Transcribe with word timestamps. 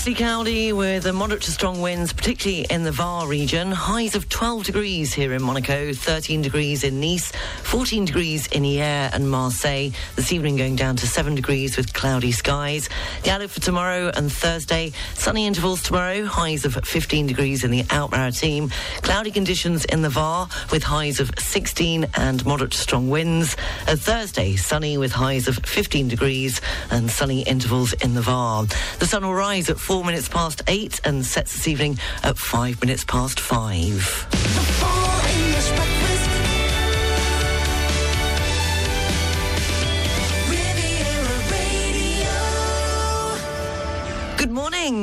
Mostly 0.00 0.14
cloudy 0.14 0.72
with 0.72 1.04
a 1.04 1.12
moderate 1.12 1.42
to 1.42 1.50
strong 1.50 1.82
winds, 1.82 2.14
particularly 2.14 2.64
in 2.70 2.84
the 2.84 2.90
Var 2.90 3.28
region. 3.28 3.70
Highs 3.70 4.14
of 4.14 4.30
12 4.30 4.64
degrees 4.64 5.12
here 5.12 5.34
in 5.34 5.42
Monaco, 5.42 5.92
13 5.92 6.40
degrees 6.40 6.84
in 6.84 7.00
Nice, 7.00 7.30
14 7.64 8.06
degrees 8.06 8.46
in 8.46 8.62
Hyères 8.62 9.12
and 9.12 9.30
Marseille. 9.30 9.90
This 10.16 10.32
evening 10.32 10.56
going 10.56 10.74
down 10.74 10.96
to 10.96 11.06
7 11.06 11.34
degrees 11.34 11.76
with 11.76 11.92
cloudy 11.92 12.32
skies. 12.32 12.88
The 13.24 13.30
outlook 13.30 13.50
for 13.50 13.60
tomorrow 13.60 14.10
and 14.16 14.32
Thursday, 14.32 14.92
sunny 15.16 15.46
intervals 15.46 15.82
tomorrow, 15.82 16.24
highs 16.24 16.64
of 16.64 16.76
15 16.82 17.26
degrees 17.26 17.62
in 17.62 17.70
the 17.70 17.84
Alpes-Maritimes. 17.90 18.72
Cloudy 19.02 19.30
conditions 19.30 19.84
in 19.84 20.00
the 20.00 20.08
Var 20.08 20.48
with 20.72 20.82
highs 20.82 21.20
of 21.20 21.30
16 21.38 22.06
and 22.14 22.46
moderate 22.46 22.70
to 22.70 22.78
strong 22.78 23.10
winds. 23.10 23.54
Uh, 23.86 23.96
Thursday, 23.96 24.56
sunny 24.56 24.96
with 24.96 25.12
highs 25.12 25.46
of 25.46 25.56
15 25.56 26.08
degrees 26.08 26.62
and 26.90 27.10
sunny 27.10 27.42
intervals 27.42 27.92
in 27.92 28.14
the 28.14 28.22
Var. 28.22 28.64
The 28.98 29.06
sun 29.06 29.26
will 29.26 29.34
rise 29.34 29.68
at 29.68 29.76
four 29.90 30.04
minutes 30.04 30.28
past 30.28 30.62
eight 30.68 31.00
and 31.04 31.26
sets 31.26 31.52
this 31.52 31.66
evening 31.66 31.98
at 32.22 32.38
five 32.38 32.80
minutes 32.80 33.02
past 33.02 33.40
five. 33.40 34.99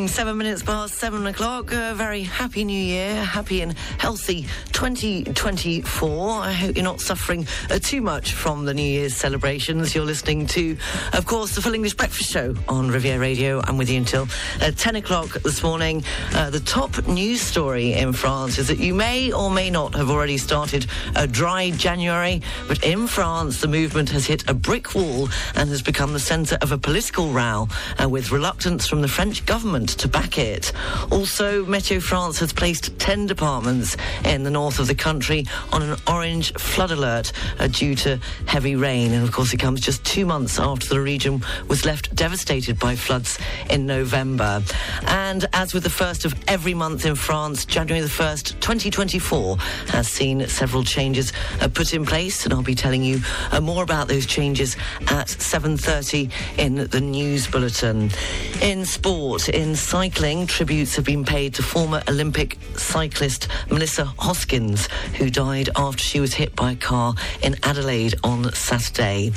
Seven 0.07 0.37
minutes 0.37 0.63
past 0.63 0.95
seven 0.95 1.25
o'clock. 1.27 1.71
A 1.71 1.93
very 1.93 2.21
happy 2.21 2.63
new 2.63 2.81
year, 2.81 3.15
happy 3.23 3.61
and 3.61 3.73
healthy 3.97 4.43
2024. 4.71 6.31
I 6.31 6.51
hope 6.53 6.75
you're 6.75 6.83
not 6.83 7.01
suffering 7.01 7.45
uh, 7.69 7.79
too 7.79 8.01
much 8.01 8.33
from 8.33 8.65
the 8.65 8.73
New 8.73 8.83
Year's 8.83 9.15
celebrations. 9.15 9.93
You're 9.93 10.05
listening 10.05 10.45
to, 10.47 10.77
of 11.13 11.25
course, 11.25 11.55
the 11.55 11.61
Full 11.61 11.73
English 11.73 11.95
Breakfast 11.95 12.31
Show 12.31 12.55
on 12.69 12.89
Riviera 12.89 13.19
Radio. 13.19 13.61
I'm 13.65 13.77
with 13.77 13.89
you 13.89 13.97
until 13.97 14.27
uh, 14.61 14.71
10 14.71 14.97
o'clock 14.97 15.29
this 15.43 15.61
morning. 15.61 16.03
Uh, 16.33 16.49
the 16.51 16.61
top 16.61 17.07
news 17.07 17.41
story 17.41 17.93
in 17.93 18.13
France 18.13 18.57
is 18.57 18.67
that 18.69 18.79
you 18.79 18.93
may 18.93 19.31
or 19.31 19.51
may 19.51 19.69
not 19.69 19.95
have 19.95 20.09
already 20.09 20.37
started 20.37 20.85
a 21.15 21.27
dry 21.27 21.71
January, 21.71 22.41
but 22.67 22.83
in 22.83 23.07
France, 23.07 23.61
the 23.61 23.67
movement 23.67 24.09
has 24.09 24.25
hit 24.25 24.49
a 24.49 24.53
brick 24.53 24.95
wall 24.95 25.27
and 25.55 25.69
has 25.69 25.81
become 25.81 26.13
the 26.13 26.19
centre 26.19 26.57
of 26.61 26.71
a 26.71 26.77
political 26.77 27.31
row 27.31 27.67
uh, 28.01 28.07
with 28.07 28.31
reluctance 28.31 28.87
from 28.87 29.01
the 29.01 29.07
French 29.07 29.45
government 29.45 29.96
to 29.97 30.07
back 30.07 30.37
it. 30.37 30.71
Also, 31.11 31.65
Meteo 31.65 32.01
France 32.01 32.39
has 32.39 32.53
placed 32.53 32.97
10 32.99 33.25
departments 33.25 33.97
in 34.25 34.43
the 34.43 34.51
north 34.51 34.79
of 34.79 34.87
the 34.87 34.95
country 34.95 35.45
on 35.71 35.81
an 35.81 35.97
orange 36.07 36.53
flood 36.53 36.91
alert 36.91 37.31
uh, 37.59 37.67
due 37.67 37.95
to 37.95 38.19
heavy 38.45 38.75
rain. 38.75 39.13
And 39.13 39.23
of 39.23 39.31
course, 39.31 39.53
it 39.53 39.57
comes 39.57 39.81
just 39.81 40.03
two 40.05 40.25
months 40.25 40.59
after 40.59 40.87
the 40.87 41.01
region 41.01 41.41
was 41.67 41.85
left 41.85 42.15
devastated 42.15 42.79
by 42.79 42.95
floods 42.95 43.39
in 43.69 43.85
November. 43.85 44.61
And 45.07 45.45
as 45.53 45.73
with 45.73 45.83
the 45.83 45.89
first 45.89 46.25
of 46.25 46.35
every 46.47 46.73
month 46.73 47.05
in 47.05 47.15
France, 47.15 47.65
January 47.65 48.01
the 48.01 48.07
1st, 48.07 48.59
2024 48.59 49.57
has 49.87 50.07
seen 50.07 50.47
several 50.47 50.83
changes 50.83 51.33
uh, 51.61 51.67
put 51.67 51.93
in 51.93 52.05
place. 52.05 52.45
And 52.45 52.53
I'll 52.53 52.61
be 52.61 52.75
telling 52.75 53.03
you 53.03 53.19
uh, 53.51 53.61
more 53.61 53.83
about 53.83 54.07
those 54.07 54.25
changes 54.25 54.75
at 55.07 55.27
7.30 55.27 56.31
in 56.57 56.87
the 56.87 57.01
news 57.01 57.47
bulletin. 57.47 58.09
In 58.61 58.85
sport, 58.85 59.49
in 59.49 59.75
cycling, 59.77 60.47
tributes 60.47 60.95
have 60.95 61.05
been 61.05 61.23
paid 61.23 61.53
to 61.53 61.63
former 61.63 62.01
Olympic 62.07 62.57
cyclist 62.75 63.47
Melissa 63.69 64.05
Hoskins, 64.05 64.87
who 65.17 65.29
died 65.29 65.69
after 65.75 66.01
she 66.03 66.19
was 66.19 66.33
hit 66.33 66.55
by 66.55 66.71
a 66.71 66.75
car 66.75 67.13
in 67.41 67.55
Adelaide 67.63 68.15
on 68.23 68.51
Saturday. 68.53 69.31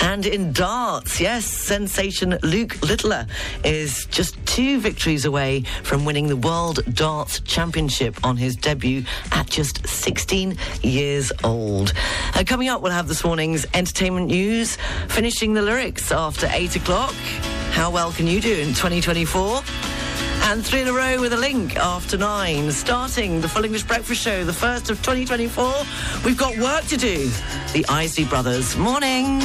And 0.00 0.26
in 0.26 0.52
darts, 0.52 1.20
yes, 1.20 1.44
sensation 1.44 2.38
Luke 2.42 2.80
Littler 2.82 3.26
is 3.62 4.06
just 4.06 4.34
two 4.46 4.80
victories 4.80 5.24
away 5.24 5.62
from 5.82 6.04
winning 6.04 6.28
the 6.28 6.36
World 6.36 6.80
Darts 6.92 7.40
Championship 7.40 8.24
on 8.24 8.36
his 8.36 8.56
debut 8.56 9.04
at 9.32 9.48
just 9.48 9.86
16 9.86 10.56
years 10.82 11.32
old. 11.42 11.92
Uh, 12.34 12.44
coming 12.46 12.68
up, 12.68 12.82
we'll 12.82 12.92
have 12.92 13.08
this 13.08 13.24
morning's 13.24 13.66
entertainment 13.74 14.26
news, 14.26 14.76
finishing 15.08 15.54
the 15.54 15.62
lyrics 15.62 16.10
after 16.10 16.48
8 16.50 16.76
o'clock. 16.76 17.14
How 17.70 17.90
well 17.90 18.12
can 18.12 18.28
you 18.28 18.40
do 18.40 18.52
in 18.52 18.68
2024? 18.68 19.62
And 20.44 20.64
three 20.64 20.82
in 20.82 20.88
a 20.88 20.92
row 20.92 21.20
with 21.20 21.32
a 21.32 21.36
link 21.36 21.76
after 21.76 22.16
nine. 22.18 22.70
Starting 22.70 23.40
the 23.40 23.48
Full 23.48 23.64
English 23.64 23.84
Breakfast 23.84 24.20
Show, 24.20 24.44
the 24.44 24.52
first 24.52 24.90
of 24.90 24.98
2024. 25.02 25.72
We've 26.24 26.36
got 26.36 26.56
work 26.58 26.84
to 26.86 26.96
do. 26.96 27.30
The 27.72 27.84
Isley 27.88 28.24
Brothers. 28.24 28.76
Morning. 28.76 29.40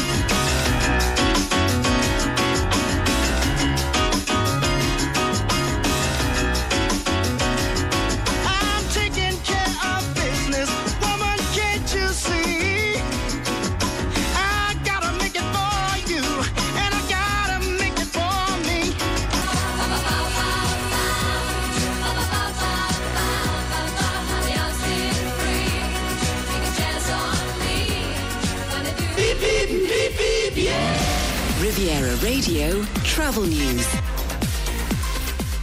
Travel 33.32 33.48
News. 33.48 33.88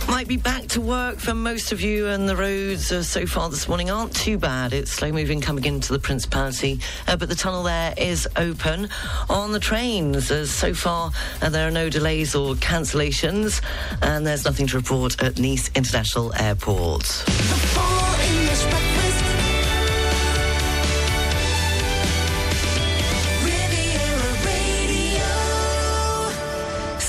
Might 0.09 0.29
be 0.29 0.37
back 0.37 0.69
to 0.69 0.81
work 0.81 1.19
for 1.19 1.35
most 1.35 1.73
of 1.73 1.81
you, 1.81 2.07
and 2.07 2.29
the 2.29 2.37
roads 2.37 2.93
uh, 2.93 3.03
so 3.03 3.27
far 3.27 3.51
this 3.51 3.67
morning 3.67 3.91
aren't 3.91 4.15
too 4.15 4.39
bad. 4.39 4.73
It's 4.73 4.93
slow 4.93 5.11
moving 5.11 5.41
coming 5.41 5.65
into 5.65 5.93
the 5.93 5.99
Principality, 5.99 6.79
uh, 7.09 7.17
but 7.17 7.29
the 7.29 7.35
tunnel 7.35 7.65
there 7.65 7.93
is 7.97 8.29
open. 8.37 8.89
On 9.29 9.51
the 9.51 9.59
trains, 9.59 10.31
uh, 10.31 10.47
so 10.47 10.75
far 10.75 11.11
uh, 11.43 11.49
there 11.49 11.67
are 11.67 11.73
no 11.73 11.91
delays 11.91 12.37
or 12.37 12.55
cancellations, 12.55 13.61
and 14.01 14.25
there's 14.25 14.45
nothing 14.45 14.69
to 14.69 14.77
report 14.77 15.21
at 15.21 15.41
Nice 15.41 15.69
International 15.75 16.33
Airport. 16.37 17.25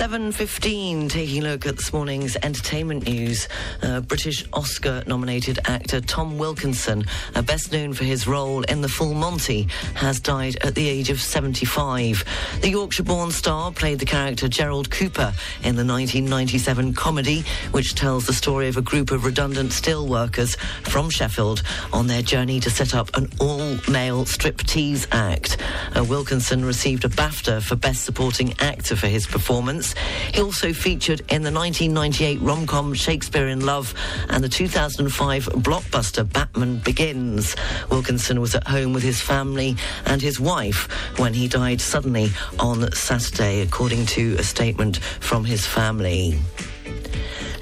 7.15, 0.08 1.10
taking 1.10 1.44
a 1.44 1.50
look 1.50 1.66
at 1.66 1.76
this 1.76 1.92
morning's 1.92 2.38
entertainment 2.42 3.06
news. 3.06 3.50
Uh, 3.82 4.00
British 4.00 4.46
Oscar-nominated 4.54 5.60
actor 5.66 6.00
Tom 6.00 6.38
Wilkinson, 6.38 7.04
uh, 7.36 7.42
best 7.42 7.74
known 7.74 7.94
for 7.94 8.06
his 8.06 8.26
role 8.26 8.62
in 8.64 8.80
The 8.80 8.88
Full 8.88 9.14
Monty, 9.14 9.68
has 9.96 10.22
died 10.22 10.56
at 10.64 10.76
the 10.76 10.88
age 10.88 11.10
of 11.10 11.20
75. 11.20 12.24
The 12.62 12.70
Yorkshire-born 12.70 13.32
star 13.32 13.70
played 13.74 14.00
the 14.00 14.06
character 14.06 14.48
Gerald 14.48 14.90
Cooper 14.90 15.34
in 15.64 15.76
the 15.76 15.84
1997 15.84 16.94
comedy, 16.94 17.44
which 17.72 17.94
tells 17.94 18.28
the 18.28 18.34
story 18.34 18.70
of 18.70 18.78
a 18.78 18.82
group 18.82 19.12
of 19.12 19.26
redundant 19.26 19.74
steel 19.74 20.08
workers 20.08 20.56
from 20.84 21.10
Sheffield 21.10 21.64
on 21.92 22.08
their 22.08 22.22
journey 22.22 22.62
to 22.62 22.70
set 22.70 22.96
up 22.96 23.14
an 23.18 23.30
all-male 23.42 24.24
striptease 24.24 25.06
act. 25.12 25.58
Uh, 25.98 26.06
Wilkinson 26.06 26.64
received 26.64 27.04
a 27.04 27.10
BAFTA 27.10 27.62
for 27.62 27.76
Best 27.76 28.06
Supporting 28.06 28.54
Actor 28.60 28.96
for 28.96 29.08
his 29.08 29.28
performance. 29.28 29.96
He 30.34 30.42
also 30.42 30.74
featured 30.74 31.22
in 31.30 31.44
the 31.44 31.52
1998 31.52 32.42
rom-com 32.42 32.94
Shakespeare 32.94 33.48
in 33.48 33.66
Love 33.66 33.94
and 34.30 34.44
the 34.44 34.50
2005 34.50 35.46
blockbuster 35.46 36.32
Batman 36.32 36.78
Begins. 36.78 37.56
Wilkinson 37.90 38.42
was 38.42 38.56
at 38.56 38.68
home 38.68 38.94
with 38.94 39.04
his 39.04 39.22
family 39.22 39.76
and 40.06 40.22
his 40.22 40.40
wife 40.40 40.88
when 41.18 41.34
he 41.34 41.48
died 41.48 41.82
suddenly 41.82 42.30
on 42.60 42.92
Saturday, 42.92 43.62
according 43.62 44.06
to 44.08 44.36
a 44.36 44.44
statement 44.44 44.98
from 44.98 45.46
his 45.46 45.66
family. 45.66 46.40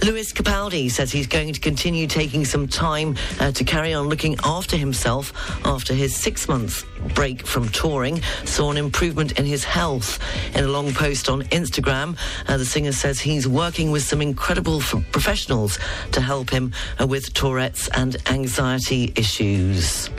Lewis 0.04 0.32
Capaldi 0.34 0.90
says 0.92 1.12
he's 1.12 1.28
going 1.28 1.54
to 1.54 1.60
continue 1.60 2.08
taking 2.08 2.46
some 2.46 2.68
time 2.68 3.16
uh, 3.40 3.52
to 3.52 3.64
carry 3.64 3.94
on 3.94 4.08
looking 4.08 4.36
after 4.44 4.78
himself 4.78 5.34
after 5.66 5.94
his 5.94 6.16
six 6.16 6.48
months 6.48 6.86
break 7.14 7.46
from 7.46 7.70
touring 7.70 8.22
saw 8.44 8.72
an 8.72 8.78
improvement 8.78 9.40
in 9.40 9.46
his 9.46 9.64
health. 9.64 10.20
In 10.56 10.64
a 10.64 10.68
long 10.68 10.94
post 10.94 11.30
on 11.30 11.44
Instagram, 11.44 12.18
uh, 12.48 12.58
the 12.58 12.66
singer 12.66 12.92
says 12.92 13.20
he's 13.20 13.48
working 13.48 13.92
with 13.92 14.04
some 14.04 14.22
incredible 14.22 14.80
f- 14.82 14.96
professionals 15.12 15.80
to 16.12 16.22
help 16.22 16.50
him 16.50 16.74
uh, 17.00 17.08
with 17.08 17.34
Tourette's 17.34 17.88
and 17.90 18.18
anxiety 18.28 19.14
issues. 19.16 20.10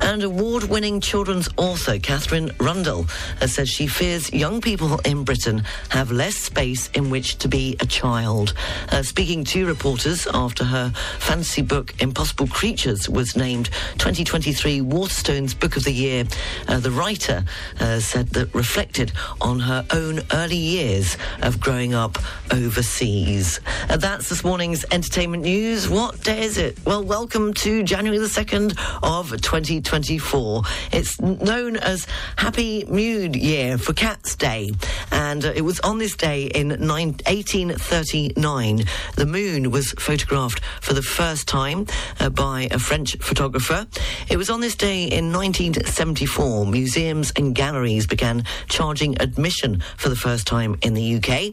And 0.00 0.22
award-winning 0.22 1.00
children's 1.00 1.48
author 1.56 1.98
Katherine 1.98 2.50
Rundell 2.58 3.06
uh, 3.40 3.46
says 3.46 3.68
she 3.68 3.86
fears 3.86 4.32
young 4.32 4.60
people 4.60 4.98
in 5.04 5.24
Britain 5.24 5.64
have 5.90 6.10
less 6.10 6.36
space 6.36 6.88
in 6.94 7.10
which 7.10 7.38
to 7.38 7.48
be 7.48 7.76
a 7.80 7.86
child. 7.86 8.54
Uh, 8.90 9.02
speaking 9.02 9.44
to 9.44 9.66
reporters 9.66 10.26
after 10.32 10.64
her 10.64 10.90
fantasy 11.18 11.62
book 11.62 11.94
Impossible 12.00 12.46
Creatures 12.46 13.08
was 13.08 13.36
named 13.36 13.66
2023 13.98 14.80
Waterstones 14.80 15.58
Book 15.58 15.76
of 15.76 15.84
the 15.84 15.92
Year, 15.92 16.24
uh, 16.68 16.80
the 16.80 16.90
writer 16.90 17.44
uh, 17.80 18.00
said 18.00 18.28
that 18.30 18.54
reflected 18.54 19.12
on 19.40 19.60
her 19.60 19.84
own 19.92 20.20
early 20.32 20.56
years 20.56 21.16
of 21.42 21.60
growing 21.60 21.94
up 21.94 22.18
overseas. 22.52 23.60
Uh, 23.88 23.96
that's 23.96 24.28
this 24.28 24.44
morning's 24.44 24.84
entertainment 24.90 25.42
news. 25.42 25.88
What 25.88 26.20
day 26.22 26.42
is 26.42 26.58
it? 26.58 26.78
Well, 26.84 27.02
welcome 27.02 27.54
to 27.54 27.82
January 27.82 28.18
the 28.18 28.26
2nd 28.26 28.76
of 29.02 29.40
2024. 29.84 30.62
It's 30.92 31.20
known 31.20 31.76
as 31.76 32.06
Happy 32.36 32.84
Mood 32.86 33.36
Year 33.36 33.78
for 33.78 33.92
Cats 33.92 34.34
Day. 34.34 34.72
And 35.12 35.44
uh, 35.44 35.52
it 35.54 35.62
was 35.62 35.78
on 35.80 35.98
this 35.98 36.16
day 36.16 36.46
in 36.46 36.68
nine, 36.68 37.12
1839. 37.26 38.84
The 39.16 39.26
moon 39.26 39.70
was 39.70 39.92
photographed 39.92 40.64
for 40.80 40.94
the 40.94 41.02
first 41.02 41.46
time 41.46 41.86
uh, 42.18 42.30
by 42.30 42.68
a 42.70 42.78
French 42.78 43.16
photographer. 43.18 43.86
It 44.28 44.36
was 44.36 44.50
on 44.50 44.60
this 44.60 44.74
day 44.74 45.04
in 45.04 45.32
1974 45.32 46.66
museums 46.66 47.32
and 47.36 47.54
galleries 47.54 48.06
began 48.06 48.44
charging 48.68 49.20
admission 49.20 49.82
for 49.96 50.08
the 50.08 50.16
first 50.16 50.46
time 50.46 50.76
in 50.82 50.94
the 50.94 51.16
UK. 51.16 51.52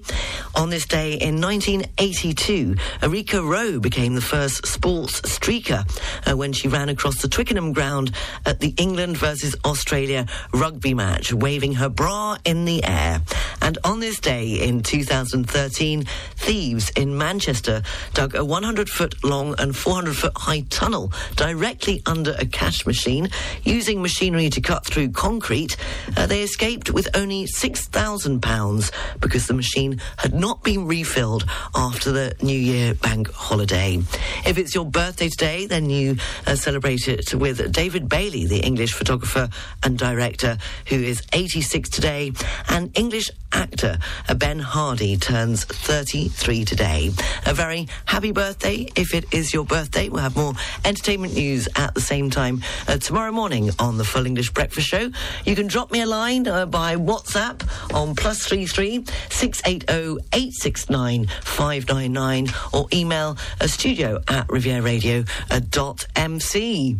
On 0.55 0.69
this 0.69 0.85
day 0.85 1.13
in 1.13 1.41
1982, 1.41 2.75
Erica 3.01 3.41
Roe 3.43 3.79
became 3.79 4.15
the 4.15 4.21
first 4.21 4.65
sports 4.65 5.21
streaker 5.21 5.85
uh, 6.29 6.35
when 6.35 6.53
she 6.53 6.67
ran 6.67 6.89
across 6.89 7.21
the 7.21 7.27
Twickenham 7.27 7.73
ground 7.73 8.11
at 8.45 8.59
the 8.59 8.73
England 8.77 9.17
versus 9.17 9.55
Australia 9.65 10.25
rugby 10.53 10.93
match, 10.93 11.33
waving 11.33 11.73
her 11.73 11.89
bra 11.89 12.37
in 12.45 12.65
the 12.65 12.83
air. 12.83 13.21
And 13.61 13.77
on 13.83 13.99
this 13.99 14.19
day 14.19 14.61
in 14.61 14.81
2013, 14.83 16.05
thieves 16.35 16.89
in 16.91 17.17
Manchester 17.17 17.83
dug 18.13 18.35
a 18.35 18.43
100 18.43 18.89
foot 18.89 19.23
long 19.23 19.55
and 19.59 19.75
400 19.75 20.15
foot 20.15 20.33
high 20.35 20.65
tunnel 20.69 21.11
directly 21.35 22.01
under 22.05 22.35
a 22.39 22.45
cash 22.45 22.85
machine 22.85 23.29
using 23.63 24.01
machinery 24.01 24.49
to 24.49 24.61
cut 24.61 24.85
through 24.85 25.09
concrete. 25.11 25.77
Uh, 26.17 26.25
they 26.25 26.41
escaped 26.41 26.91
with 26.91 27.07
only 27.15 27.45
£6,000 27.45 28.91
because 29.19 29.47
the 29.47 29.53
machine 29.53 30.01
had 30.17 30.33
not 30.33 30.63
been 30.63 30.87
refilled 30.87 31.45
after 31.75 32.11
the 32.11 32.35
New 32.41 32.57
Year 32.57 32.93
bank 32.95 33.31
holiday. 33.31 33.99
If 34.45 34.57
it's 34.57 34.73
your 34.73 34.85
birthday 34.85 35.29
today, 35.29 35.65
then 35.65 35.89
you 35.89 36.17
uh, 36.47 36.55
celebrate 36.55 37.07
it 37.07 37.33
with 37.33 37.71
David 37.71 38.09
Bailey, 38.11 38.45
the 38.45 38.59
English 38.59 38.93
photographer 38.93 39.49
and 39.83 39.97
director, 39.97 40.57
who 40.87 40.97
is 40.97 41.23
86 41.33 41.89
today, 41.89 42.33
and 42.69 42.95
English 42.95 43.31
actor 43.53 43.97
uh, 44.29 44.33
Ben 44.33 44.59
Hardy 44.59 45.17
turns 45.17 45.63
33 45.63 46.65
today. 46.65 47.11
A 47.45 47.53
very 47.53 47.87
happy 48.05 48.31
birthday 48.31 48.87
if 48.95 49.13
it 49.13 49.25
is 49.33 49.53
your 49.53 49.65
birthday. 49.65 50.09
We'll 50.09 50.21
have 50.21 50.35
more 50.35 50.53
entertainment 50.85 51.33
news 51.33 51.67
at 51.75 51.93
the 51.93 52.01
same 52.01 52.29
time 52.29 52.61
uh, 52.87 52.97
tomorrow 52.97 53.31
morning 53.31 53.71
on 53.79 53.97
the 53.97 54.03
Full 54.03 54.25
English 54.25 54.51
Breakfast 54.51 54.87
Show. 54.87 55.09
You 55.45 55.55
can 55.55 55.67
drop 55.67 55.91
me 55.91 56.01
a 56.01 56.05
line 56.05 56.47
uh, 56.47 56.65
by 56.65 56.95
WhatsApp 56.95 57.63
on 57.93 58.15
plus 58.15 58.45
three 58.45 58.65
three 58.65 59.05
six 59.29 59.61
eight 59.65 59.85
zero 59.89 60.17
eight 60.33 60.53
six 60.53 60.89
nine 60.89 61.27
five 61.43 61.87
nine 61.87 62.13
nine 62.13 62.47
or 62.73 62.87
email 62.93 63.37
a 63.59 63.67
studio 63.67 64.21
at 64.27 64.47
rivieradio 64.47 65.27
dot 65.71 66.05
mc. 66.15 66.97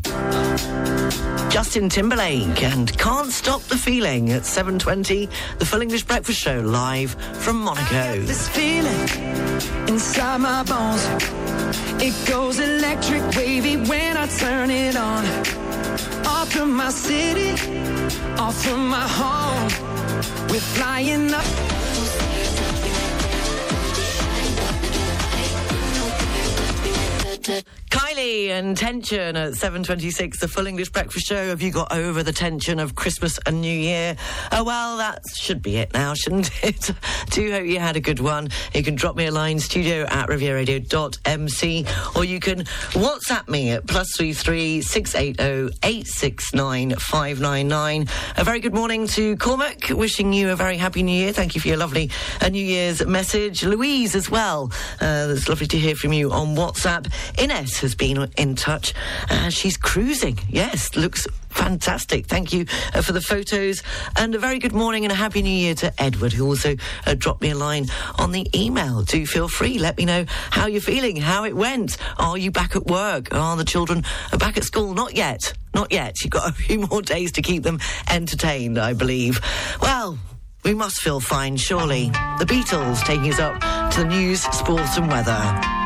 Justin 1.50 1.90
Timberlake 1.90 2.64
and 2.64 2.98
Can't 2.98 3.32
Stop 3.32 3.62
the 3.64 3.78
Feeling 3.78 4.32
at 4.32 4.44
7.20, 4.44 5.30
the 5.60 5.66
Full 5.66 5.82
English 5.82 6.04
Breakfast 6.04 6.40
Show 6.40 6.60
live 6.62 7.12
from 7.36 7.62
Monaco. 7.62 8.22
This 8.22 8.48
feeling 8.50 9.02
inside 9.88 10.38
my 10.40 10.64
bones. 10.64 11.06
It 12.02 12.16
goes 12.28 12.60
electric 12.60 13.22
wavy 13.36 13.78
when 13.78 14.18
I 14.18 14.28
turn 14.28 14.72
it 14.72 14.96
on. 14.96 15.26
Off 16.26 16.52
from 16.52 16.74
my 16.74 16.90
city, 16.90 17.52
off 18.38 18.56
from 18.64 18.88
my 18.88 19.08
home. 19.08 19.68
We're 20.50 20.60
flying 20.60 21.34
up. 21.34 21.81
Kylie 27.42 28.50
and 28.50 28.78
tension 28.78 29.36
at 29.36 29.54
7.26, 29.54 30.40
the 30.40 30.48
Full 30.48 30.68
English 30.68 30.90
Breakfast 30.92 31.26
Show. 31.26 31.48
Have 31.50 31.62
you 31.62 31.72
got 31.72 31.92
over 31.92 32.24
the 32.24 32.32
tension 32.32 32.80
of 32.80 32.96
Christmas 32.96 33.40
and 33.46 33.62
New 33.62 33.78
Year? 33.78 34.16
Oh, 34.52 34.64
well, 34.64 34.98
that 34.98 35.24
should 35.36 35.62
be 35.62 35.78
it 35.78 35.94
now, 35.94 36.14
shouldn't 36.14 36.52
it? 36.64 36.92
Do 37.32 37.52
hope 37.52 37.66
you 37.66 37.80
had 37.80 37.96
a 37.96 38.00
good 38.00 38.20
one. 38.20 38.50
You 38.74 38.84
can 38.84 38.96
drop 38.96 39.16
me 39.16 39.26
a 39.26 39.32
line, 39.32 39.60
studio 39.60 40.06
at 40.08 40.30
rivieradio.mc, 40.30 41.86
or 42.16 42.26
you 42.26 42.40
can 42.40 42.60
WhatsApp 42.94 43.50
me 43.50 43.72
at 43.72 43.88
plus 43.88 44.08
three 44.16 44.34
three 44.34 44.82
six 44.82 45.16
eight 45.16 45.40
zero 45.42 45.70
eight 45.84 46.08
six 46.08 46.54
nine 46.54 46.92
five 46.96 47.40
nine 47.40 47.68
nine. 47.68 48.08
A 48.38 48.44
very 48.44 48.60
good 48.60 48.74
morning 48.74 49.08
to 49.08 49.36
Cormac, 49.38 49.90
wishing 49.90 50.32
you 50.34 50.50
a 50.52 50.56
very 50.56 50.78
happy 50.78 51.02
New 51.04 51.12
Year. 51.12 51.34
Thank 51.34 51.56
you 51.56 51.62
for 51.62 51.68
your 51.68 51.78
lovely 51.78 52.12
uh, 52.40 52.50
New 52.50 52.64
Year's 52.64 53.06
message. 53.06 53.64
Louise 53.64 54.16
as 54.16 54.30
well. 54.30 54.72
Uh, 55.00 55.28
it's 55.30 55.50
lovely 55.50 55.68
to 55.68 55.78
hear 55.80 55.96
from 55.96 56.14
you 56.14 56.32
on 56.32 56.56
WhatsApp. 56.56 57.12
Ines 57.38 57.80
has 57.80 57.96
been 57.96 58.32
in 58.38 58.56
touch. 58.56 58.94
She's 59.50 59.78
cruising. 59.78 60.40
Yes, 60.50 60.96
looks 60.96 61.28
fantastic. 61.50 62.26
Thank 62.26 62.54
you 62.54 62.66
uh, 62.94 63.02
for 63.02 63.12
the 63.12 63.22
photos. 63.22 63.84
And 64.18 64.34
a 64.36 64.40
very 64.40 64.60
good 64.60 64.74
morning 64.74 65.04
and 65.06 65.12
a 65.12 65.16
happy 65.16 65.42
new 65.42 65.50
year 65.50 65.76
to 65.76 65.94
Edward, 66.02 66.34
who 66.34 66.46
also 66.48 66.76
uh, 67.06 67.14
dropped 67.16 67.42
me 67.42 67.52
a 67.52 67.56
line 67.56 67.88
on 68.18 68.32
the 68.32 68.48
email. 68.56 69.02
Do 69.04 69.26
feel 69.26 69.48
free. 69.48 69.78
Let 69.78 69.98
me 69.98 70.06
know 70.06 70.26
how 70.50 70.68
you're 70.68 70.82
feeling, 70.82 71.18
how 71.18 71.44
it 71.44 71.56
went. 71.56 71.98
Are 72.18 72.38
you 72.38 72.52
back 72.52 72.76
at 72.76 72.86
work? 72.88 73.34
Are 73.34 73.58
the 73.58 73.66
children 73.66 74.04
back 74.38 74.58
at 74.58 74.64
school? 74.64 74.94
Not 74.94 75.16
yet. 75.16 75.54
Not 75.74 75.92
yet. 75.92 76.22
You've 76.22 76.32
got 76.32 76.50
a 76.50 76.54
few 76.54 76.80
more 76.90 77.02
days 77.02 77.32
to 77.34 77.42
keep 77.42 77.64
them 77.64 77.80
entertained, 78.10 78.78
I 78.78 78.94
believe. 78.94 79.42
Well, 79.82 80.18
we 80.64 80.74
must 80.74 81.02
feel 81.02 81.20
fine, 81.20 81.58
surely. 81.58 82.10
The 82.40 82.46
Beatles 82.46 83.04
taking 83.04 83.32
us 83.34 83.40
up 83.40 83.60
to 83.94 84.02
the 84.02 84.08
news, 84.08 84.42
sports, 84.42 84.98
and 84.98 85.10
weather. 85.10 85.81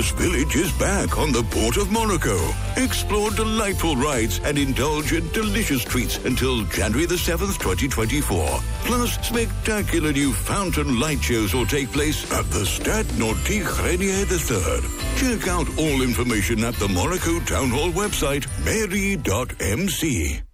Christmas 0.00 0.32
Village 0.32 0.56
is 0.56 0.72
back 0.78 1.18
on 1.18 1.30
the 1.30 1.42
Port 1.42 1.76
of 1.76 1.92
Monaco. 1.92 2.38
Explore 2.76 3.32
delightful 3.32 3.96
rides 3.96 4.40
and 4.44 4.56
indulge 4.56 5.12
in 5.12 5.28
delicious 5.32 5.84
treats 5.84 6.16
until 6.24 6.64
January 6.64 7.04
the 7.04 7.16
7th, 7.16 7.58
2024. 7.58 8.60
Plus, 8.86 9.18
spectacular 9.26 10.10
new 10.10 10.32
fountain 10.32 10.98
light 10.98 11.20
shows 11.20 11.52
will 11.52 11.66
take 11.66 11.92
place 11.92 12.24
at 12.32 12.50
the 12.50 12.64
Stade 12.64 13.04
Nautique 13.18 13.84
Rainier 13.84 14.24
III. 14.24 14.80
Check 15.16 15.48
out 15.48 15.68
all 15.78 16.00
information 16.00 16.64
at 16.64 16.76
the 16.76 16.88
Monaco 16.88 17.38
Town 17.40 17.68
Hall 17.68 17.90
website, 17.90 18.46
mairie.mc. 18.64 20.49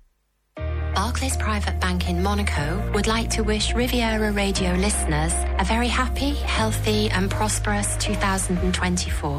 Barclays 0.96 1.36
Private 1.36 1.78
Bank 1.78 2.08
in 2.08 2.22
Monaco 2.22 2.82
would 2.94 3.06
like 3.06 3.28
to 3.28 3.42
wish 3.42 3.74
Riviera 3.74 4.32
Radio 4.32 4.72
listeners 4.72 5.34
a 5.58 5.64
very 5.64 5.88
happy, 5.88 6.30
healthy, 6.30 7.10
and 7.10 7.30
prosperous 7.30 7.98
2024. 7.98 9.30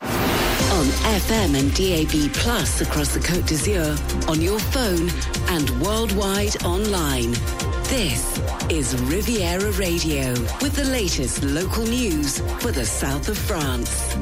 On 0.00 0.86
FM 1.18 1.58
and 1.58 1.74
DAB 1.74 2.32
Plus 2.32 2.80
across 2.80 3.12
the 3.12 3.18
Côte 3.18 3.48
d'Azur, 3.48 3.98
on 4.28 4.40
your 4.40 4.60
phone 4.60 5.10
and 5.48 5.68
worldwide 5.82 6.62
online. 6.62 7.32
This 7.88 8.40
is 8.70 8.94
Riviera 9.02 9.72
Radio 9.72 10.30
with 10.62 10.76
the 10.76 10.84
latest 10.84 11.42
local 11.42 11.82
news 11.82 12.38
for 12.60 12.70
the 12.70 12.84
south 12.84 13.28
of 13.28 13.36
France. 13.36 14.14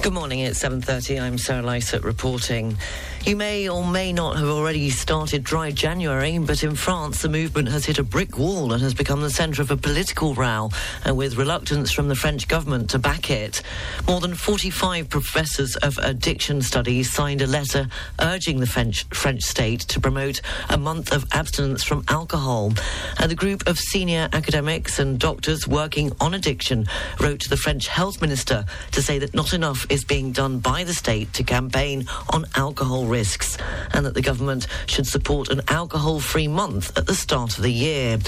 Good 0.00 0.12
morning. 0.12 0.38
It's 0.40 0.60
7:30. 0.60 1.20
I'm 1.20 1.38
Sarah 1.38 1.62
Lysett 1.62 2.04
reporting. 2.04 2.76
You 3.24 3.36
may 3.36 3.68
or 3.68 3.84
may 3.84 4.12
not 4.12 4.38
have 4.38 4.48
already 4.48 4.88
started 4.88 5.44
dry 5.44 5.70
January, 5.70 6.38
but 6.38 6.62
in 6.64 6.74
France, 6.74 7.20
the 7.20 7.28
movement 7.28 7.68
has 7.68 7.84
hit 7.84 7.98
a 7.98 8.02
brick 8.02 8.38
wall 8.38 8.72
and 8.72 8.82
has 8.82 8.94
become 8.94 9.20
the 9.20 9.28
centre 9.28 9.60
of 9.60 9.70
a 9.70 9.76
political 9.76 10.34
row, 10.34 10.70
uh, 11.06 11.14
with 11.14 11.36
reluctance 11.36 11.92
from 11.92 12.08
the 12.08 12.14
French 12.14 12.48
government 12.48 12.88
to 12.90 12.98
back 12.98 13.30
it. 13.30 13.60
More 14.06 14.20
than 14.20 14.34
45 14.34 15.10
professors 15.10 15.76
of 15.76 15.98
addiction 15.98 16.62
studies 16.62 17.12
signed 17.12 17.42
a 17.42 17.46
letter 17.46 17.88
urging 18.20 18.60
the 18.60 18.66
French, 18.66 19.04
French 19.12 19.42
state 19.42 19.80
to 19.80 20.00
promote 20.00 20.40
a 20.70 20.78
month 20.78 21.12
of 21.12 21.26
abstinence 21.32 21.84
from 21.84 22.04
alcohol. 22.08 22.72
And 23.18 23.30
the 23.30 23.34
group 23.34 23.68
of 23.68 23.78
senior 23.78 24.30
academics 24.32 24.98
and 24.98 25.18
doctors 25.18 25.68
working 25.68 26.12
on 26.20 26.32
addiction 26.32 26.86
wrote 27.20 27.40
to 27.40 27.50
the 27.50 27.58
French 27.58 27.88
health 27.88 28.22
minister 28.22 28.64
to 28.92 29.02
say 29.02 29.18
that 29.18 29.34
not 29.34 29.52
enough 29.52 29.84
is 29.90 30.04
being 30.04 30.32
done 30.32 30.60
by 30.60 30.84
the 30.84 30.94
state 30.94 31.32
to 31.34 31.42
campaign 31.42 32.06
on 32.30 32.46
alcohol 32.54 33.06
risks 33.08 33.56
and 33.92 34.04
that 34.06 34.14
the 34.14 34.22
government 34.22 34.66
should 34.86 35.06
support 35.06 35.48
an 35.48 35.62
alcohol 35.68 36.20
free 36.20 36.48
month 36.48 36.96
at 36.96 37.06
the 37.06 37.14
start 37.14 37.56
of 37.56 37.62
the 37.62 37.72
year. 37.72 38.18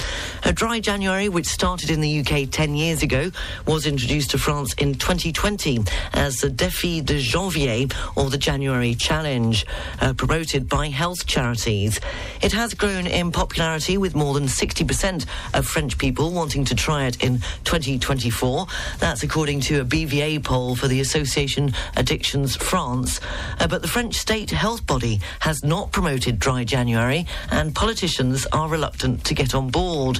A 0.43 0.51
dry 0.51 0.79
January, 0.79 1.29
which 1.29 1.47
started 1.47 1.89
in 1.89 2.01
the 2.01 2.19
UK 2.19 2.49
10 2.49 2.75
years 2.75 3.03
ago, 3.03 3.31
was 3.65 3.85
introduced 3.85 4.31
to 4.31 4.37
France 4.37 4.73
in 4.75 4.95
2020 4.95 5.79
as 6.13 6.37
the 6.37 6.49
Défi 6.49 7.05
de 7.05 7.19
Janvier 7.19 7.87
or 8.15 8.29
the 8.29 8.37
January 8.37 8.95
Challenge, 8.95 9.65
uh, 9.99 10.13
promoted 10.13 10.67
by 10.67 10.87
health 10.87 11.25
charities. 11.25 11.99
It 12.41 12.51
has 12.53 12.73
grown 12.73 13.07
in 13.07 13.31
popularity 13.31 13.97
with 13.97 14.15
more 14.15 14.33
than 14.33 14.45
60% 14.45 15.25
of 15.53 15.65
French 15.65 15.97
people 15.97 16.31
wanting 16.31 16.65
to 16.65 16.75
try 16.75 17.05
it 17.05 17.23
in 17.23 17.39
2024. 17.65 18.65
That's 18.99 19.23
according 19.23 19.61
to 19.61 19.81
a 19.81 19.85
BVA 19.85 20.43
poll 20.43 20.75
for 20.75 20.87
the 20.87 20.99
Association 21.01 21.73
Addictions 21.95 22.55
France. 22.55 23.19
Uh, 23.59 23.67
but 23.67 23.81
the 23.81 23.87
French 23.87 24.15
state 24.15 24.49
health 24.49 24.70
body 24.79 25.19
has 25.41 25.63
not 25.63 25.91
promoted 25.91 26.39
dry 26.39 26.63
January, 26.63 27.25
and 27.49 27.75
politicians 27.75 28.47
are 28.53 28.69
reluctant 28.69 29.25
to 29.25 29.33
get 29.33 29.53
on 29.53 29.69
board. 29.69 30.19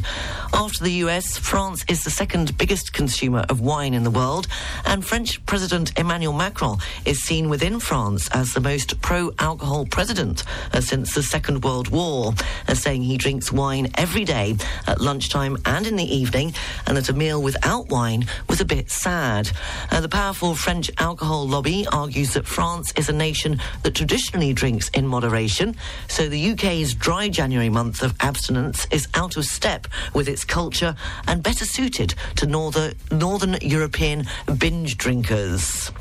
After 0.54 0.84
the 0.84 0.92
US, 1.06 1.38
France 1.38 1.86
is 1.88 2.04
the 2.04 2.10
second 2.10 2.58
biggest 2.58 2.92
consumer 2.92 3.46
of 3.48 3.62
wine 3.62 3.94
in 3.94 4.04
the 4.04 4.12
world, 4.12 4.48
and 4.86 5.06
French 5.06 5.44
President 5.46 5.98
Emmanuel 5.98 6.34
Macron 6.34 6.80
is 7.06 7.24
seen 7.24 7.50
within 7.50 7.80
France 7.80 8.28
as 8.34 8.54
the 8.54 8.60
most 8.60 9.00
pro 9.02 9.32
alcohol 9.40 9.86
president 9.86 10.44
uh, 10.74 10.82
since 10.82 11.14
the 11.14 11.24
Second 11.24 11.64
World 11.64 11.90
War, 11.90 12.34
uh, 12.68 12.74
saying 12.74 13.04
he 13.04 13.18
drinks 13.18 13.52
wine 13.52 13.92
every 13.96 14.26
day 14.26 14.56
at 14.88 15.00
lunchtime 15.00 15.56
and 15.66 15.86
in 15.86 15.96
the 15.96 16.16
evening, 16.16 16.54
and 16.88 16.98
that 16.98 17.10
a 17.10 17.14
meal 17.14 17.42
without 17.42 17.90
wine 17.90 18.26
was 18.50 18.60
a 18.60 18.66
bit 18.66 18.90
sad. 18.90 19.52
Uh, 19.92 20.02
the 20.02 20.10
powerful 20.10 20.56
French 20.56 20.90
alcohol 20.98 21.48
lobby 21.48 21.86
argues 21.92 22.34
that 22.34 22.48
France 22.48 22.92
is 22.98 23.08
a 23.08 23.14
nation 23.14 23.60
that 23.84 23.94
traditionally 23.94 24.41
drinks 24.52 24.90
in 24.90 25.06
moderation, 25.08 25.76
so 26.08 26.28
the 26.28 26.52
UK's 26.52 26.96
dry 26.96 27.30
January 27.30 27.70
month 27.70 28.02
of 28.02 28.16
abstinence 28.20 28.88
is 28.90 29.08
out 29.14 29.38
of 29.38 29.46
step 29.46 29.88
with 30.16 30.28
its 30.28 30.44
culture 30.44 30.96
and 31.28 31.44
better 31.44 31.66
suited 31.66 32.16
to 32.38 32.48
northern, 32.48 32.94
northern 33.12 33.58
European 33.62 34.26
binge 34.58 34.98
drinkers. 34.98 35.92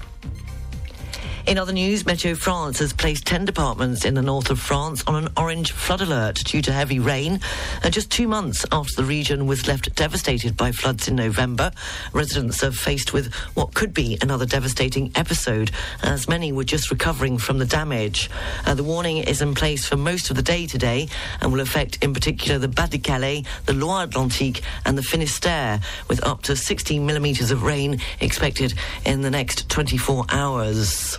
In 1.46 1.58
other 1.58 1.72
news, 1.72 2.04
Meteo 2.04 2.36
France 2.36 2.78
has 2.80 2.92
placed 2.92 3.26
10 3.26 3.46
departments 3.46 4.04
in 4.04 4.14
the 4.14 4.22
north 4.22 4.50
of 4.50 4.60
France 4.60 5.02
on 5.06 5.16
an 5.16 5.32
orange 5.36 5.72
flood 5.72 6.02
alert 6.02 6.36
due 6.36 6.60
to 6.62 6.70
heavy 6.70 6.98
rain. 6.98 7.40
And 7.82 7.92
just 7.92 8.10
two 8.10 8.28
months 8.28 8.66
after 8.70 8.94
the 8.96 9.04
region 9.04 9.46
was 9.46 9.66
left 9.66 9.92
devastated 9.94 10.56
by 10.56 10.70
floods 10.70 11.08
in 11.08 11.16
November, 11.16 11.72
residents 12.12 12.62
are 12.62 12.70
faced 12.70 13.12
with 13.14 13.32
what 13.54 13.74
could 13.74 13.94
be 13.94 14.18
another 14.20 14.44
devastating 14.44 15.10
episode, 15.14 15.70
as 16.02 16.28
many 16.28 16.52
were 16.52 16.62
just 16.62 16.90
recovering 16.90 17.38
from 17.38 17.58
the 17.58 17.66
damage. 17.66 18.30
Uh, 18.66 18.74
the 18.74 18.84
warning 18.84 19.16
is 19.18 19.40
in 19.40 19.54
place 19.54 19.88
for 19.88 19.96
most 19.96 20.30
of 20.30 20.36
the 20.36 20.42
day 20.42 20.66
today 20.66 21.08
and 21.40 21.52
will 21.52 21.60
affect, 21.60 21.98
in 22.04 22.12
particular, 22.12 22.58
the 22.58 22.68
Pas-de-Calais, 22.68 23.44
the 23.64 23.72
Loire 23.72 24.06
Atlantique, 24.06 24.62
and 24.84 24.96
the 24.96 25.02
Finistère, 25.02 25.82
with 26.06 26.22
up 26.24 26.42
to 26.42 26.54
16 26.54 27.04
millimetres 27.04 27.50
of 27.50 27.62
rain 27.62 27.98
expected 28.20 28.74
in 29.06 29.22
the 29.22 29.30
next 29.30 29.68
24 29.70 30.26
hours. 30.28 31.18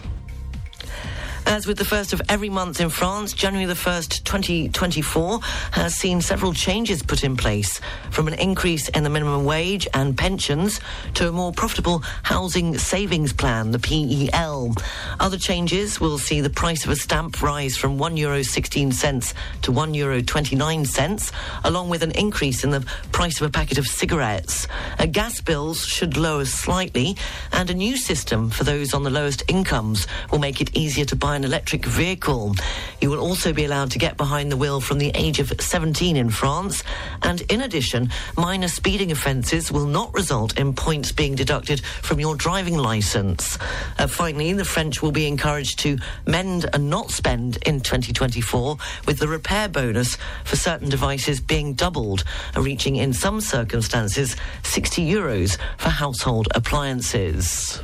As 1.48 1.68
with 1.68 1.78
the 1.78 1.86
first 1.86 2.14
of 2.14 2.22
every 2.30 2.50
month 2.50 2.80
in 2.80 2.90
France, 2.90 3.34
January 3.34 3.66
the 3.66 3.74
1st, 3.74 4.24
2024 4.24 5.40
has 5.72 5.96
seen 5.96 6.22
several 6.22 6.54
changes 6.54 7.04
put 7.04 7.24
in 7.24 7.36
place, 7.36 7.82
from 8.10 8.28
an 8.28 8.36
increase 8.36 8.88
in 8.90 9.04
the 9.04 9.10
minimum 9.10 9.44
wage 9.44 9.88
and 9.94 10.18
pensions 10.18 10.80
to 11.16 11.28
a 11.28 11.32
more 11.32 11.52
profitable 11.52 12.00
housing 12.24 12.78
savings 12.78 13.34
plan, 13.34 13.72
the 13.72 13.80
PEL. 13.80 14.74
Other 15.20 15.38
changes 15.38 16.00
will 16.00 16.18
see 16.18 16.40
the 16.40 16.50
price 16.50 16.86
of 16.86 16.92
a 16.92 16.96
stamp 16.96 17.42
rise 17.42 17.76
from 17.76 17.98
€1 17.98 18.18
Euro 18.20 18.44
16 18.44 18.92
cents 18.94 19.34
to 19.64 19.72
€1 19.72 19.94
Euro 19.96 20.22
29 20.22 20.86
cents, 20.86 21.32
along 21.66 21.90
with 21.90 22.02
an 22.02 22.12
increase 22.12 22.64
in 22.64 22.70
the 22.72 22.82
price 23.12 23.42
of 23.42 23.48
a 23.48 23.52
packet 23.52 23.78
of 23.78 23.88
cigarettes. 23.88 24.68
Uh, 24.98 25.06
gas 25.06 25.42
bills 25.42 25.86
should 25.86 26.16
lower 26.16 26.46
slightly, 26.46 27.18
and 27.52 27.70
a 27.70 27.74
new 27.74 27.98
system 27.98 28.50
for 28.50 28.64
those 28.64 28.94
on 28.94 29.04
the 29.04 29.10
lowest 29.10 29.44
incomes 29.50 30.08
will 30.32 30.40
make 30.40 30.62
it 30.62 30.76
easier 30.76 31.06
to 31.06 31.16
buy 31.16 31.31
an 31.36 31.44
electric 31.44 31.86
vehicle. 31.86 32.56
You 33.02 33.10
will 33.10 33.20
also 33.20 33.54
be 33.54 33.66
allowed 33.66 33.92
to 33.92 34.00
get 34.00 34.18
behind 34.18 34.52
the 34.52 34.58
wheel 34.58 34.82
from 34.82 34.98
the 34.98 35.12
age 35.16 35.40
of 35.40 35.52
17 35.60 36.16
in 36.16 36.30
France. 36.30 36.84
And 37.22 37.42
in 37.52 37.62
addition, 37.62 38.10
minor 38.38 38.68
speeding 38.68 39.12
offences 39.12 39.72
will 39.72 39.86
not 39.86 40.14
result 40.14 40.58
in 40.58 40.74
points 40.74 41.12
being 41.12 41.36
deducted 41.36 41.84
from 41.84 42.20
your 42.20 42.36
driving 42.36 42.78
licence. 42.78 43.58
Uh, 43.98 44.08
finally, 44.08 44.54
the 44.54 44.66
French 44.66 45.02
will 45.02 45.12
be 45.12 45.28
encouraged 45.28 45.80
to 45.80 45.98
mend 46.26 46.70
and 46.74 46.90
not 46.90 47.12
spend 47.12 47.58
in 47.66 47.80
2024, 47.80 48.78
with 49.06 49.20
the 49.20 49.28
repair 49.28 49.68
bonus 49.68 50.18
for 50.44 50.56
certain 50.56 50.90
devices 50.90 51.40
being 51.40 51.74
doubled, 51.74 52.24
uh, 52.56 52.62
reaching 52.62 52.96
in 52.96 53.14
some 53.14 53.42
circumstances 53.42 54.36
60 54.64 55.10
euros 55.10 55.58
for 55.78 55.90
household 55.90 56.48
appliances. 56.56 57.82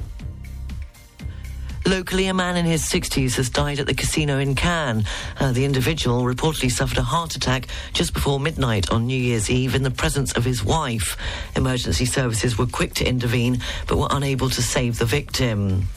Locally, 1.88 2.28
a 2.28 2.34
man 2.34 2.58
in 2.58 2.66
his 2.66 2.84
60s 2.84 3.38
has 3.38 3.50
died 3.50 3.80
at 3.80 3.88
the 3.88 3.94
casino 3.94 4.40
in 4.40 4.56
Cannes. 4.56 5.06
Uh, 5.40 5.54
the 5.54 5.64
individual 5.64 6.24
reportedly 6.24 6.70
suffered 6.70 6.98
a 6.98 7.02
heart 7.02 7.38
attack 7.38 7.68
just 7.94 8.14
before 8.14 8.42
midnight 8.42 8.90
on 8.92 9.08
New 9.08 9.18
Year's 9.18 9.50
Eve 9.50 9.74
in 9.74 9.84
the 9.84 9.92
presence 9.92 10.34
of 10.34 10.44
his 10.44 10.66
wife. 10.66 11.16
Emergency 11.56 12.04
services 12.04 12.58
were 12.58 12.66
quick 12.66 12.94
to 12.96 13.08
intervene 13.08 13.62
but 13.88 13.98
were 13.98 14.10
unable 14.10 14.50
to 14.50 14.62
save 14.62 15.00
the 15.00 15.06
victim. 15.06 15.88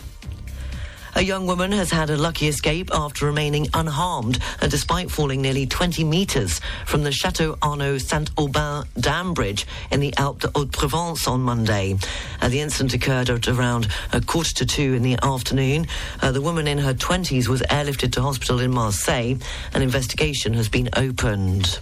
A 1.17 1.23
young 1.23 1.47
woman 1.47 1.73
has 1.73 1.91
had 1.91 2.09
a 2.09 2.17
lucky 2.17 2.47
escape 2.47 2.91
after 2.93 3.27
remaining 3.27 3.67
unharmed 3.75 4.39
and 4.61 4.71
despite 4.71 5.11
falling 5.11 5.43
nearly 5.43 5.67
20 5.67 6.05
metres 6.05 6.61
from 6.87 7.03
the 7.03 7.11
Château-Arnoux-Saint-Auban 7.11 8.87
dam 8.99 9.35
bridge 9.35 9.67
in 9.91 10.01
the 10.01 10.15
Alpes 10.17 10.47
de 10.47 10.51
Haute-Provence 10.55 11.27
on 11.27 11.41
Monday. 11.43 11.97
Uh, 12.41 12.49
the 12.49 12.61
incident 12.61 12.95
occurred 12.95 13.29
at 13.29 13.49
around 13.49 13.89
a 14.13 14.21
quarter 14.21 14.55
to 14.55 14.67
two 14.67 14.95
in 14.95 15.03
the 15.03 15.19
afternoon. 15.23 15.87
Uh, 16.23 16.31
the 16.31 16.41
woman 16.41 16.69
in 16.69 16.79
her 16.79 16.95
20s 16.95 17.49
was 17.49 17.61
airlifted 17.63 18.13
to 18.13 18.23
hospital 18.23 18.61
in 18.61 18.71
Marseille. 18.71 19.35
An 19.75 19.83
investigation 19.83 20.55
has 20.55 20.69
been 20.69 20.89
opened. 20.97 21.81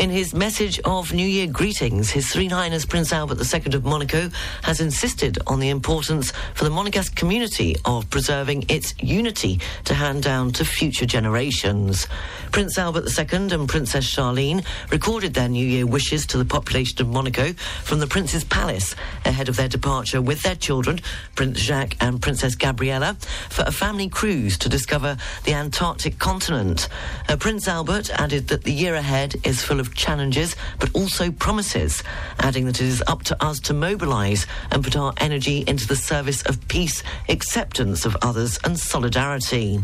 In 0.00 0.08
his 0.08 0.32
message 0.32 0.80
of 0.86 1.12
New 1.12 1.26
Year 1.26 1.46
greetings, 1.46 2.08
His 2.08 2.26
Serene 2.26 2.48
Highness 2.48 2.86
Prince 2.86 3.12
Albert 3.12 3.36
II 3.52 3.74
of 3.74 3.84
Monaco 3.84 4.30
has 4.62 4.80
insisted 4.80 5.38
on 5.46 5.60
the 5.60 5.68
importance 5.68 6.32
for 6.54 6.64
the 6.64 6.70
Monegasque 6.70 7.14
community 7.14 7.76
of 7.84 8.08
preserving 8.08 8.64
its 8.70 8.94
unity 8.98 9.60
to 9.84 9.92
hand 9.92 10.22
down 10.22 10.52
to 10.52 10.64
future 10.64 11.04
generations. 11.04 12.06
Prince 12.50 12.78
Albert 12.78 13.10
II 13.18 13.52
and 13.52 13.68
Princess 13.68 14.10
Charlene 14.10 14.64
recorded 14.90 15.34
their 15.34 15.50
New 15.50 15.66
Year 15.66 15.86
wishes 15.86 16.24
to 16.28 16.38
the 16.38 16.46
population 16.46 17.02
of 17.02 17.08
Monaco 17.08 17.52
from 17.84 18.00
the 18.00 18.06
Prince's 18.06 18.42
Palace 18.44 18.96
ahead 19.26 19.50
of 19.50 19.56
their 19.56 19.68
departure 19.68 20.22
with 20.22 20.40
their 20.40 20.56
children, 20.56 20.98
Prince 21.34 21.58
Jacques 21.58 21.96
and 22.00 22.22
Princess 22.22 22.54
Gabriella, 22.54 23.18
for 23.50 23.64
a 23.66 23.70
family 23.70 24.08
cruise 24.08 24.56
to 24.56 24.70
discover 24.70 25.18
the 25.44 25.52
Antarctic 25.52 26.18
continent. 26.18 26.88
Uh, 27.28 27.36
Prince 27.36 27.68
Albert 27.68 28.08
added 28.18 28.48
that 28.48 28.64
the 28.64 28.72
year 28.72 28.94
ahead 28.94 29.36
is 29.44 29.62
full 29.62 29.78
of 29.78 29.89
challenges 29.94 30.56
but 30.78 30.94
also 30.94 31.30
promises, 31.30 32.02
adding 32.38 32.66
that 32.66 32.80
it 32.80 32.86
is 32.86 33.02
up 33.06 33.22
to 33.24 33.44
us 33.44 33.58
to 33.60 33.74
mobilise 33.74 34.46
and 34.70 34.82
put 34.84 34.96
our 34.96 35.12
energy 35.18 35.64
into 35.66 35.86
the 35.86 35.96
service 35.96 36.42
of 36.42 36.66
peace, 36.68 37.02
acceptance 37.28 38.04
of 38.04 38.16
others, 38.22 38.58
and 38.64 38.78
solidarity. 38.78 39.80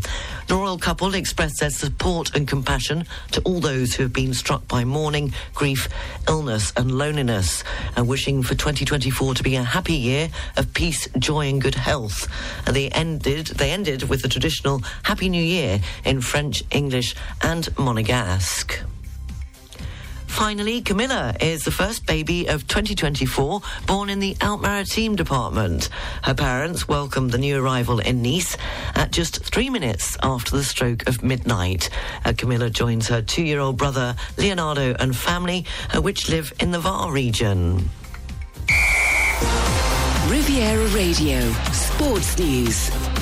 The 0.47 0.55
royal 0.55 0.77
couple 0.77 1.13
expressed 1.13 1.59
their 1.59 1.69
support 1.69 2.35
and 2.35 2.47
compassion 2.47 3.05
to 3.31 3.41
all 3.41 3.59
those 3.59 3.93
who 3.93 4.03
have 4.03 4.13
been 4.13 4.33
struck 4.33 4.67
by 4.67 4.83
mourning, 4.83 5.33
grief, 5.53 5.89
illness, 6.27 6.73
and 6.75 6.97
loneliness, 6.97 7.63
and 7.95 8.07
wishing 8.07 8.43
for 8.43 8.55
2024 8.55 9.35
to 9.35 9.43
be 9.43 9.55
a 9.55 9.63
happy 9.63 9.93
year 9.93 10.29
of 10.55 10.73
peace, 10.73 11.07
joy, 11.19 11.47
and 11.49 11.61
good 11.61 11.75
health. 11.75 12.27
And 12.65 12.75
they 12.75 12.89
ended 12.89 13.47
they 13.47 13.71
ended 13.71 14.03
with 14.03 14.21
the 14.21 14.29
traditional 14.29 14.81
Happy 15.03 15.29
New 15.29 15.43
Year 15.43 15.79
in 16.05 16.21
French, 16.21 16.63
English, 16.71 17.15
and 17.41 17.65
Monegasque. 17.75 18.96
Finally, 20.37 20.81
Camilla 20.81 21.33
is 21.41 21.63
the 21.63 21.71
first 21.71 22.05
baby 22.05 22.45
of 22.45 22.67
2024 22.67 23.59
born 23.87 24.07
in 24.07 24.19
the 24.19 24.37
Alpes-Maritimes 24.39 25.15
department. 25.15 25.89
Her 26.21 26.35
parents 26.35 26.87
welcomed 26.87 27.31
the 27.31 27.39
new 27.39 27.59
arrival 27.59 27.97
in 27.97 28.21
Nice 28.21 28.55
at 28.93 29.09
just 29.09 29.43
three 29.43 29.71
minutes 29.71 30.15
after 30.21 30.55
the 30.55 30.63
stroke 30.63 31.07
of 31.09 31.23
midnight. 31.23 31.89
Uh, 32.23 32.33
Camilla 32.37 32.69
joins 32.69 33.07
her 33.07 33.23
two-year-old 33.23 33.77
brother 33.77 34.15
Leonardo 34.37 34.95
and 34.99 35.17
family, 35.17 35.65
uh, 35.95 36.03
which 36.03 36.29
live 36.29 36.53
in 36.59 36.69
the 36.69 36.79
Var 36.79 37.11
region. 37.11 37.89
Riviera 40.29 40.85
Radio, 40.89 41.51
Sports 41.71 42.37
News. 42.37 43.16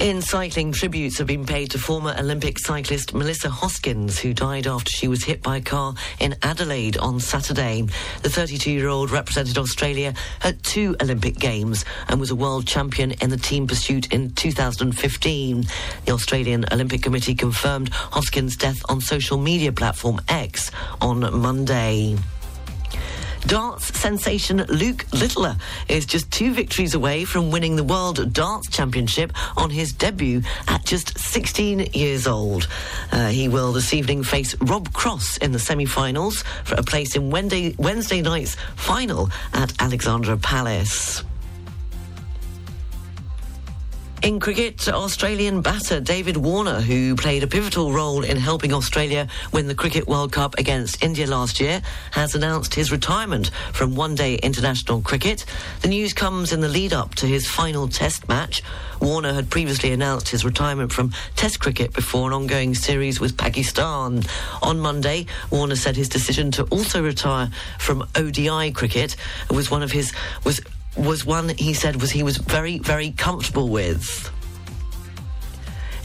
In 0.00 0.22
cycling, 0.22 0.70
tributes 0.70 1.18
have 1.18 1.26
been 1.26 1.44
paid 1.44 1.72
to 1.72 1.78
former 1.78 2.14
Olympic 2.16 2.60
cyclist 2.60 3.14
Melissa 3.14 3.50
Hoskins, 3.50 4.16
who 4.16 4.32
died 4.32 4.68
after 4.68 4.92
she 4.92 5.08
was 5.08 5.24
hit 5.24 5.42
by 5.42 5.56
a 5.56 5.60
car 5.60 5.92
in 6.20 6.36
Adelaide 6.42 6.96
on 6.98 7.18
Saturday. 7.18 7.84
The 8.22 8.30
32 8.30 8.70
year 8.70 8.86
old 8.86 9.10
represented 9.10 9.58
Australia 9.58 10.14
at 10.44 10.62
two 10.62 10.94
Olympic 11.02 11.34
Games 11.40 11.84
and 12.06 12.20
was 12.20 12.30
a 12.30 12.36
world 12.36 12.64
champion 12.64 13.10
in 13.20 13.30
the 13.30 13.36
team 13.36 13.66
pursuit 13.66 14.12
in 14.12 14.30
2015. 14.30 15.66
The 16.04 16.12
Australian 16.12 16.64
Olympic 16.70 17.02
Committee 17.02 17.34
confirmed 17.34 17.88
Hoskins' 17.92 18.56
death 18.56 18.80
on 18.88 19.00
social 19.00 19.36
media 19.36 19.72
platform 19.72 20.20
X 20.28 20.70
on 21.00 21.18
Monday. 21.40 22.16
Darts 23.46 23.98
sensation 23.98 24.58
Luke 24.68 25.06
Littler 25.12 25.56
is 25.88 26.04
just 26.04 26.30
two 26.30 26.52
victories 26.52 26.94
away 26.94 27.24
from 27.24 27.50
winning 27.50 27.76
the 27.76 27.84
World 27.84 28.32
Darts 28.32 28.68
Championship 28.68 29.32
on 29.56 29.70
his 29.70 29.92
debut 29.92 30.42
at 30.66 30.84
just 30.84 31.18
16 31.18 31.88
years 31.92 32.26
old. 32.26 32.68
Uh, 33.12 33.28
he 33.28 33.48
will 33.48 33.72
this 33.72 33.94
evening 33.94 34.22
face 34.22 34.54
Rob 34.60 34.92
Cross 34.92 35.38
in 35.38 35.52
the 35.52 35.58
semi-finals 35.58 36.42
for 36.64 36.74
a 36.74 36.82
place 36.82 37.16
in 37.16 37.30
Wednesday, 37.30 37.74
Wednesday 37.78 38.20
night's 38.20 38.56
final 38.76 39.30
at 39.52 39.72
Alexandra 39.80 40.36
Palace. 40.36 41.22
In 44.20 44.40
cricket, 44.40 44.88
Australian 44.88 45.62
batter 45.62 46.00
David 46.00 46.36
Warner, 46.36 46.80
who 46.80 47.14
played 47.14 47.44
a 47.44 47.46
pivotal 47.46 47.92
role 47.92 48.24
in 48.24 48.36
helping 48.36 48.72
Australia 48.72 49.28
win 49.52 49.68
the 49.68 49.76
Cricket 49.76 50.08
World 50.08 50.32
Cup 50.32 50.58
against 50.58 51.04
India 51.04 51.24
last 51.26 51.60
year, 51.60 51.80
has 52.10 52.34
announced 52.34 52.74
his 52.74 52.90
retirement 52.90 53.52
from 53.72 53.94
one 53.94 54.16
day 54.16 54.34
international 54.34 55.02
cricket. 55.02 55.44
The 55.82 55.88
news 55.88 56.14
comes 56.14 56.52
in 56.52 56.60
the 56.60 56.68
lead 56.68 56.92
up 56.92 57.14
to 57.16 57.26
his 57.26 57.46
final 57.46 57.86
test 57.86 58.28
match. 58.28 58.60
Warner 59.00 59.34
had 59.34 59.50
previously 59.50 59.92
announced 59.92 60.28
his 60.28 60.44
retirement 60.44 60.92
from 60.92 61.12
test 61.36 61.60
cricket 61.60 61.92
before 61.92 62.26
an 62.26 62.34
ongoing 62.34 62.74
series 62.74 63.20
with 63.20 63.36
Pakistan. 63.36 64.24
On 64.62 64.80
Monday, 64.80 65.26
Warner 65.50 65.76
said 65.76 65.94
his 65.94 66.08
decision 66.08 66.50
to 66.52 66.64
also 66.64 67.04
retire 67.04 67.50
from 67.78 68.06
ODI 68.16 68.72
cricket 68.72 69.14
was 69.48 69.70
one 69.70 69.84
of 69.84 69.92
his 69.92 70.12
was 70.44 70.60
was 70.98 71.24
one 71.24 71.48
he 71.50 71.74
said 71.74 72.00
was 72.00 72.10
he 72.10 72.22
was 72.22 72.36
very, 72.36 72.78
very 72.78 73.12
comfortable 73.12 73.68
with. 73.68 74.30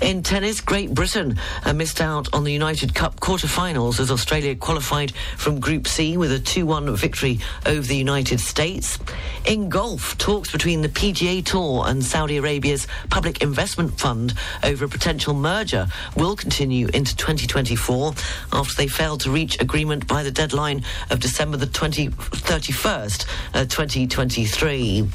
In 0.04 0.22
tennis, 0.22 0.60
Great 0.60 0.94
Britain 0.94 1.40
missed 1.74 2.02
out 2.02 2.28
on 2.34 2.44
the 2.44 2.52
United 2.52 2.94
Cup 2.94 3.22
quarter-finals 3.22 4.02
as 4.02 4.12
Australia 4.12 4.54
qualified 4.54 5.14
from 5.38 5.62
Group 5.62 5.88
C 5.88 6.18
with 6.18 6.30
a 6.34 6.40
2-1 6.40 6.94
victory 6.98 7.40
over 7.66 7.88
the 7.88 7.96
United 7.96 8.42
States. 8.42 9.00
In 9.46 9.70
golf, 9.70 10.18
talks 10.18 10.52
between 10.52 10.82
the 10.82 10.90
PGA 10.90 11.44
Tour 11.44 11.86
and 11.88 12.04
Saudi 12.04 12.36
Arabia's 12.36 12.86
Public 13.10 13.42
Investment 13.42 13.98
Fund 13.98 14.34
over 14.62 14.84
a 14.84 14.90
potential 14.90 15.34
merger 15.34 15.88
will 16.18 16.36
continue 16.36 16.88
into 16.94 17.16
2024 17.16 18.14
after 18.52 18.76
they 18.76 18.88
failed 18.88 19.22
to 19.22 19.32
reach 19.32 19.62
agreement 19.62 20.06
by 20.06 20.22
the 20.22 20.32
deadline 20.32 20.84
of 21.12 21.22
December 21.22 21.56
the 21.56 21.66
20, 21.66 22.10
31st, 22.10 23.26
uh, 23.54 23.64
2023. 23.64 25.08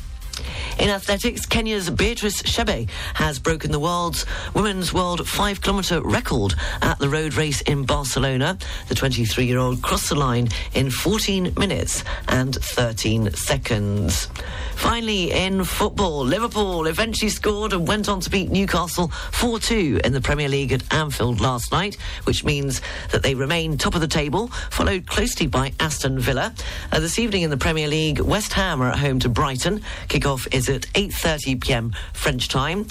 In 0.78 0.90
athletics, 0.90 1.47
Kenya's 1.47 1.90
Beatrice 1.90 2.42
Chebet 2.42 2.88
has 3.14 3.38
broken 3.38 3.73
the 3.73 3.80
world's 3.80 4.26
women's 4.54 4.92
world 4.92 5.26
five 5.26 5.61
kilometre 5.61 6.00
record 6.02 6.54
at 6.83 6.99
the 6.99 7.09
road 7.09 7.35
race 7.35 7.61
in 7.62 7.85
Barcelona. 7.85 8.59
The 8.88 8.95
23 8.95 9.45
year 9.45 9.59
old 9.59 9.83
crossed 9.83 10.09
the 10.09 10.14
line 10.14 10.49
in 10.75 10.90
14 10.90 11.54
minutes 11.57 12.04
and 12.28 12.54
13 12.54 13.33
seconds. 13.33 14.28
Finally, 14.76 15.33
in 15.33 15.64
football, 15.64 16.25
Liverpool 16.25 16.87
eventually 16.87 17.28
scored 17.28 17.73
and 17.73 17.88
went 17.88 18.09
on 18.09 18.21
to 18.21 18.30
beat 18.30 18.50
Newcastle 18.50 19.09
4 19.09 19.59
2 19.59 20.00
in 20.04 20.12
the 20.12 20.21
Premier 20.21 20.49
League 20.49 20.73
at 20.73 20.95
Anfield 20.95 21.40
last 21.40 21.73
night, 21.73 21.97
which 22.25 22.45
means 22.45 22.80
that 23.11 23.23
they 23.23 23.35
remain 23.35 23.76
top 23.76 23.97
of 23.97 24.00
the 24.00 24.07
table, 24.07 24.49
followed 24.71 25.07
closely 25.07 25.47
by 25.49 25.73
Aston 25.80 26.18
Villa. 26.21 26.54
Uh, 26.92 27.00
this 27.00 27.18
evening 27.18 27.42
in 27.42 27.50
the 27.50 27.57
Premier 27.57 27.88
League, 27.88 28.21
West 28.21 28.52
Ham 28.52 28.80
are 28.80 28.90
at 28.90 28.99
home 28.99 29.18
to 29.18 29.28
Brighton. 29.28 29.83
Kick-off 30.28 30.47
is 30.52 30.68
at 30.68 30.82
8.30 30.92 31.58
p.m. 31.58 31.92
French 32.12 32.49
time. 32.49 32.85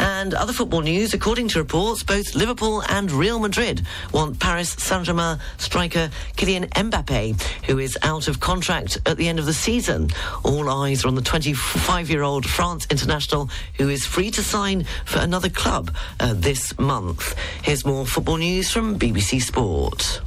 And 0.00 0.34
other 0.34 0.52
football 0.52 0.80
news, 0.80 1.14
according 1.14 1.46
to 1.48 1.60
reports, 1.60 2.02
both 2.02 2.34
Liverpool 2.34 2.82
and 2.88 3.12
Real 3.12 3.38
Madrid 3.38 3.82
want 4.12 4.40
Paris 4.40 4.70
Saint-Germain 4.70 5.38
striker 5.58 6.10
Kylian 6.36 6.68
Mbappe, 6.70 7.40
who 7.66 7.78
is 7.78 7.96
out 8.02 8.26
of 8.26 8.40
contract 8.40 8.98
at 9.06 9.16
the 9.18 9.28
end 9.28 9.38
of 9.38 9.46
the 9.46 9.52
season. 9.52 10.10
All 10.42 10.68
eyes 10.68 11.04
are 11.04 11.08
on 11.08 11.14
the 11.14 11.22
25-year-old 11.22 12.44
France 12.44 12.88
international 12.90 13.50
who 13.78 13.88
is 13.88 14.04
free 14.04 14.32
to 14.32 14.42
sign 14.42 14.84
for 15.04 15.20
another 15.20 15.48
club 15.48 15.94
uh, 16.18 16.34
this 16.36 16.76
month. 16.76 17.38
Here's 17.62 17.84
more 17.86 18.04
football 18.04 18.38
news 18.38 18.68
from 18.72 18.98
BBC 18.98 19.42
Sport. 19.42 20.22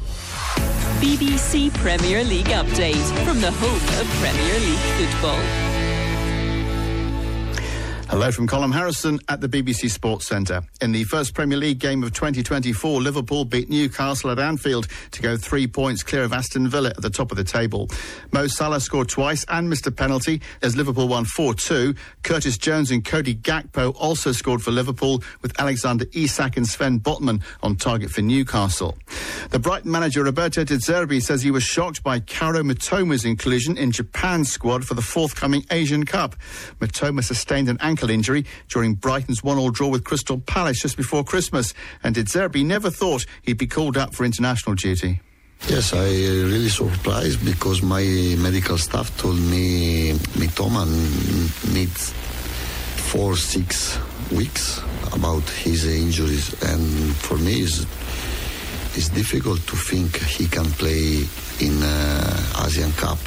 BBC 1.01 1.74
Premier 1.74 2.24
League 2.24 2.46
update 2.46 3.25
from 3.25 3.41
the 3.41 3.51
home 3.51 4.00
of 4.00 4.08
Premier 4.22 4.60
League 4.62 5.10
football. 5.10 5.83
Hello 8.13 8.30
from 8.30 8.45
Colin 8.45 8.71
Harrison 8.71 9.19
at 9.28 9.41
the 9.41 9.49
BBC 9.49 9.89
Sports 9.89 10.28
Centre. 10.28 10.62
In 10.82 10.91
the 10.91 11.04
first 11.04 11.34
Premier 11.34 11.58
League 11.58 11.80
game 11.80 12.04
of 12.04 12.13
2024, 12.13 13.02
Liverpool 13.02 13.43
beat 13.43 13.71
Newcastle 13.71 14.30
at 14.30 14.38
Anfield 14.38 14.88
to 15.10 15.21
go 15.23 15.36
three 15.36 15.65
points 15.65 16.04
clear 16.04 16.21
of 16.21 16.32
Aston 16.32 16.67
Villa 16.67 16.89
at 16.89 17.02
the 17.02 17.10
top 17.10 17.32
of 17.32 17.38
the 17.38 17.43
table. 17.43 17.89
Mo 18.32 18.45
Salah 18.45 18.82
scored 18.82 19.10
twice 19.10 19.43
and 19.49 19.67
missed 19.67 19.88
a 19.88 19.91
penalty 19.91 20.43
as 20.62 20.76
Liverpool 20.76 21.08
won 21.08 21.26
4-2. 21.26 21.97
Curtis 22.21 22.56
Jones 22.60 22.91
and 22.91 23.04
Cody 23.04 23.34
Gakpo 23.34 23.95
also 23.95 24.32
scored 24.32 24.62
for 24.62 24.69
Liverpool 24.69 25.23
with 25.41 25.60
Alexander 25.60 26.06
Isak 26.13 26.56
and 26.56 26.67
Sven 26.67 26.99
Botman 26.99 27.41
on 27.63 27.78
target 27.78 28.12
for 28.12 28.21
Newcastle. 28.21 28.95
The 29.49 29.58
Brighton 29.58 29.89
manager 29.89 30.23
Roberto 30.23 30.63
De 30.63 30.76
Zerbi 30.76 31.19
says 31.19 31.41
he 31.41 31.49
was 31.49 31.63
shocked 31.63 32.04
by 32.04 32.19
Kaoru 32.19 32.62
Mitoma's 32.62 33.26
inclusion 33.26 33.76
in 33.76 33.91
Japan's 33.91 34.52
squad 34.52 34.86
for 34.86 34.93
the 34.93 35.02
forthcoming 35.02 35.65
Asian 35.71 36.06
Cup. 36.06 36.36
Mitoma 36.80 37.23
sustained 37.23 37.69
an 37.69 37.80
ankle 37.82 38.03
injury 38.10 38.46
during 38.70 38.96
Brighton's 38.96 39.44
one-all 39.44 39.72
draw 39.72 39.88
with 39.88 40.04
Crystal 40.04 40.39
Palace 40.39 40.82
just 40.82 40.98
before 40.98 41.24
Christmas, 41.24 41.74
and 42.04 42.16
De 42.16 42.24
Zerbi 42.24 42.66
never 42.66 42.89
thought 42.89 43.26
he'd 43.42 43.58
be 43.58 43.68
called 43.68 43.98
up 43.98 44.13
for 44.13 44.26
international 44.26 44.76
duty. 44.76 45.22
Yes, 45.68 45.94
I 45.94 46.00
uh, 46.00 46.46
really 46.52 46.68
surprised 46.70 47.46
because 47.46 47.82
my 47.82 48.04
medical 48.38 48.78
staff 48.78 49.16
told 49.18 49.39
me 49.39 50.12
Mitoma 50.36 50.86
needs 51.74 52.12
four, 53.12 53.38
six 53.38 53.98
weeks 54.32 54.82
about 55.13 55.48
his 55.50 55.86
injuries, 55.86 56.52
and 56.63 57.16
for 57.16 57.38
me, 57.38 57.62
it's, 57.62 57.86
it's 58.98 59.10
difficult 59.10 59.66
to 59.68 59.76
think 59.76 60.18
he 60.18 60.48
can 60.48 60.66
play 60.66 61.24
in 61.62 61.82
uh, 61.82 62.66
Asian 62.66 62.92
Cup. 62.94 63.20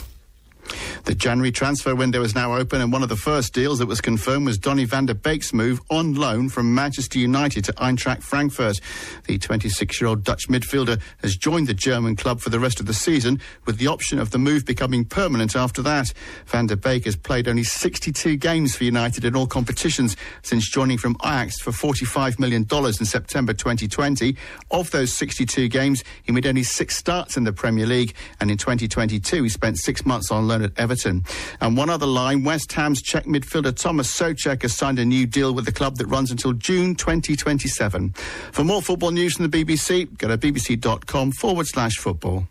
The 1.06 1.14
January 1.14 1.52
transfer 1.52 1.94
window 1.94 2.24
is 2.24 2.34
now 2.34 2.56
open, 2.56 2.80
and 2.80 2.90
one 2.92 3.04
of 3.04 3.08
the 3.08 3.14
first 3.14 3.54
deals 3.54 3.78
that 3.78 3.86
was 3.86 4.00
confirmed 4.00 4.44
was 4.44 4.58
Donny 4.58 4.84
van 4.84 5.06
der 5.06 5.14
Beek's 5.14 5.52
move 5.52 5.80
on 5.88 6.14
loan 6.14 6.48
from 6.48 6.74
Manchester 6.74 7.20
United 7.20 7.64
to 7.66 7.72
Eintracht 7.74 8.24
Frankfurt. 8.24 8.80
The 9.28 9.38
26 9.38 10.00
year 10.00 10.08
old 10.08 10.24
Dutch 10.24 10.48
midfielder 10.48 11.00
has 11.22 11.36
joined 11.36 11.68
the 11.68 11.74
German 11.74 12.16
club 12.16 12.40
for 12.40 12.50
the 12.50 12.58
rest 12.58 12.80
of 12.80 12.86
the 12.86 12.92
season, 12.92 13.40
with 13.66 13.78
the 13.78 13.86
option 13.86 14.18
of 14.18 14.32
the 14.32 14.38
move 14.38 14.64
becoming 14.64 15.04
permanent 15.04 15.54
after 15.54 15.80
that. 15.82 16.12
Van 16.46 16.66
der 16.66 16.74
Beek 16.74 17.04
has 17.04 17.14
played 17.14 17.46
only 17.46 17.62
62 17.62 18.36
games 18.36 18.74
for 18.74 18.82
United 18.82 19.24
in 19.24 19.36
all 19.36 19.46
competitions 19.46 20.16
since 20.42 20.68
joining 20.68 20.98
from 20.98 21.14
Ajax 21.24 21.60
for 21.60 21.70
$45 21.70 22.40
million 22.40 22.66
in 22.68 23.06
September 23.06 23.52
2020. 23.52 24.36
Of 24.72 24.90
those 24.90 25.12
62 25.12 25.68
games, 25.68 26.02
he 26.24 26.32
made 26.32 26.48
only 26.48 26.64
six 26.64 26.96
starts 26.96 27.36
in 27.36 27.44
the 27.44 27.52
Premier 27.52 27.86
League, 27.86 28.12
and 28.40 28.50
in 28.50 28.58
2022, 28.58 29.44
he 29.44 29.48
spent 29.48 29.78
six 29.78 30.04
months 30.04 30.32
on 30.32 30.48
loan 30.48 30.62
at 30.62 30.72
Everton. 30.76 30.95
And 31.04 31.76
one 31.76 31.90
other 31.90 32.06
line, 32.06 32.44
West 32.44 32.72
Ham's 32.72 33.02
Czech 33.02 33.24
midfielder 33.26 33.74
Thomas 33.76 34.10
Soucek 34.16 34.62
has 34.62 34.74
signed 34.76 34.98
a 34.98 35.04
new 35.04 35.26
deal 35.26 35.52
with 35.52 35.64
the 35.66 35.72
club 35.72 35.96
that 35.96 36.06
runs 36.06 36.30
until 36.30 36.52
June 36.54 36.94
2027. 36.94 38.14
For 38.52 38.64
more 38.64 38.80
football 38.80 39.10
news 39.10 39.34
from 39.36 39.48
the 39.50 39.64
BBC, 39.64 40.16
go 40.18 40.28
to 40.28 40.38
bbc.com 40.38 41.32
forward 41.32 41.66
slash 41.66 41.96
football. 41.96 42.46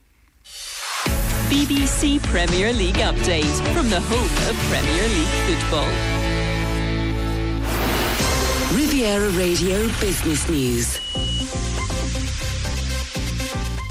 BBC 1.49 2.21
Premier 2.23 2.73
League 2.73 2.95
update 2.95 3.73
from 3.73 3.89
the 3.89 3.99
home 3.99 4.49
of 4.49 4.55
Premier 4.69 5.07
League 5.07 5.59
football. 5.59 5.87
Riviera 8.75 9.29
Radio 9.31 9.87
Business 9.99 10.49
News. 10.49 10.99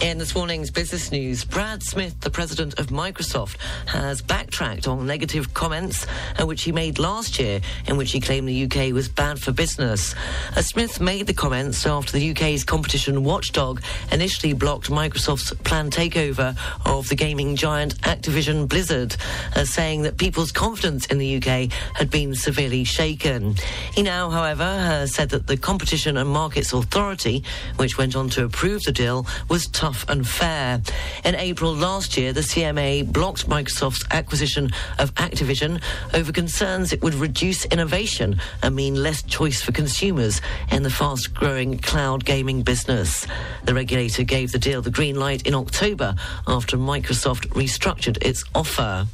In 0.03 0.19
this 0.19 0.35
morning's 0.35 0.71
business 0.71 1.13
news, 1.13 1.45
Brad 1.45 1.83
Smith, 1.83 2.21
the 2.21 2.29
president 2.29 2.79
of 2.79 2.89
Microsoft, 2.89 3.57
has 3.87 4.21
backtracked 4.21 4.89
on 4.89 5.07
negative 5.07 5.55
comments 5.55 6.07
uh, 6.39 6.45
which 6.45 6.65
he 6.65 6.73
made 6.73 6.99
last 6.99 7.39
year, 7.39 7.61
in 7.87 7.97
which 7.97 8.11
he 8.11 8.21
claimed 8.21 8.49
the 8.49 8.65
UK 8.65 8.93
was 8.93 9.09
bad 9.09 9.39
for 9.39 9.53
business. 9.53 10.15
Uh, 10.57 10.63
Smith 10.63 11.01
made 11.01 11.27
the 11.27 11.33
comments 11.33 11.87
after 11.87 12.13
the 12.13 12.31
UK's 12.33 12.65
competition 12.65 13.25
watchdog 13.25 13.83
initially 14.11 14.53
blocked 14.53 14.91
Microsoft's 14.91 15.55
planned 15.63 15.93
takeover 15.93 16.57
of 16.85 17.09
the 17.09 17.15
gaming 17.15 17.55
giant 17.57 17.97
Activision 18.03 18.69
Blizzard, 18.69 19.17
uh, 19.55 19.65
saying 19.65 20.03
that 20.03 20.19
people's 20.19 20.53
confidence 20.53 21.07
in 21.07 21.19
the 21.19 21.37
UK 21.37 21.71
had 21.95 22.11
been 22.11 22.35
severely 22.35 22.85
shaken. 22.85 23.55
He 23.95 24.03
now, 24.03 24.29
however, 24.29 24.65
has 24.65 25.15
said 25.15 25.31
that 25.31 25.47
the 25.47 25.57
Competition 25.57 26.17
and 26.17 26.29
Markets 26.29 26.73
Authority, 26.73 27.45
which 27.77 27.97
went 27.97 28.17
on 28.17 28.29
to 28.31 28.45
approve 28.45 28.83
the 28.83 28.93
deal, 28.93 29.27
was 29.49 29.69
tough 29.69 29.94
and 30.09 30.27
fair. 30.27 30.81
In 31.25 31.35
April 31.35 31.75
last 31.75 32.17
year, 32.17 32.33
the 32.33 32.41
CMA 32.41 33.13
blocked 33.13 33.49
Microsoft's 33.49 34.05
acquisition 34.11 34.71
of 34.99 35.15
Activision 35.15 35.81
over 36.13 36.33
concerns 36.33 36.93
it 36.93 37.03
would 37.03 37.15
reduce 37.15 37.65
innovation 37.67 38.41
and 38.63 38.75
mean 38.75 38.95
less 38.95 39.23
choice 39.23 39.63
for 39.63 39.73
consumers 39.73 40.41
in 40.71 40.83
the 40.83 40.91
fast 40.91 41.35
growing 41.35 41.79
cloud 41.79 42.25
gaming 42.25 42.63
business. 42.63 43.27
The 43.65 43.75
regulator 43.75 44.25
gave 44.25 44.53
the 44.53 44.59
deal 44.59 44.83
the 44.83 44.91
green 44.91 45.19
light 45.19 45.47
in 45.47 45.55
October 45.55 46.15
after 46.47 46.77
Microsoft 46.77 47.49
restructured 47.49 48.19
its 48.23 48.45
offer. 48.55 49.07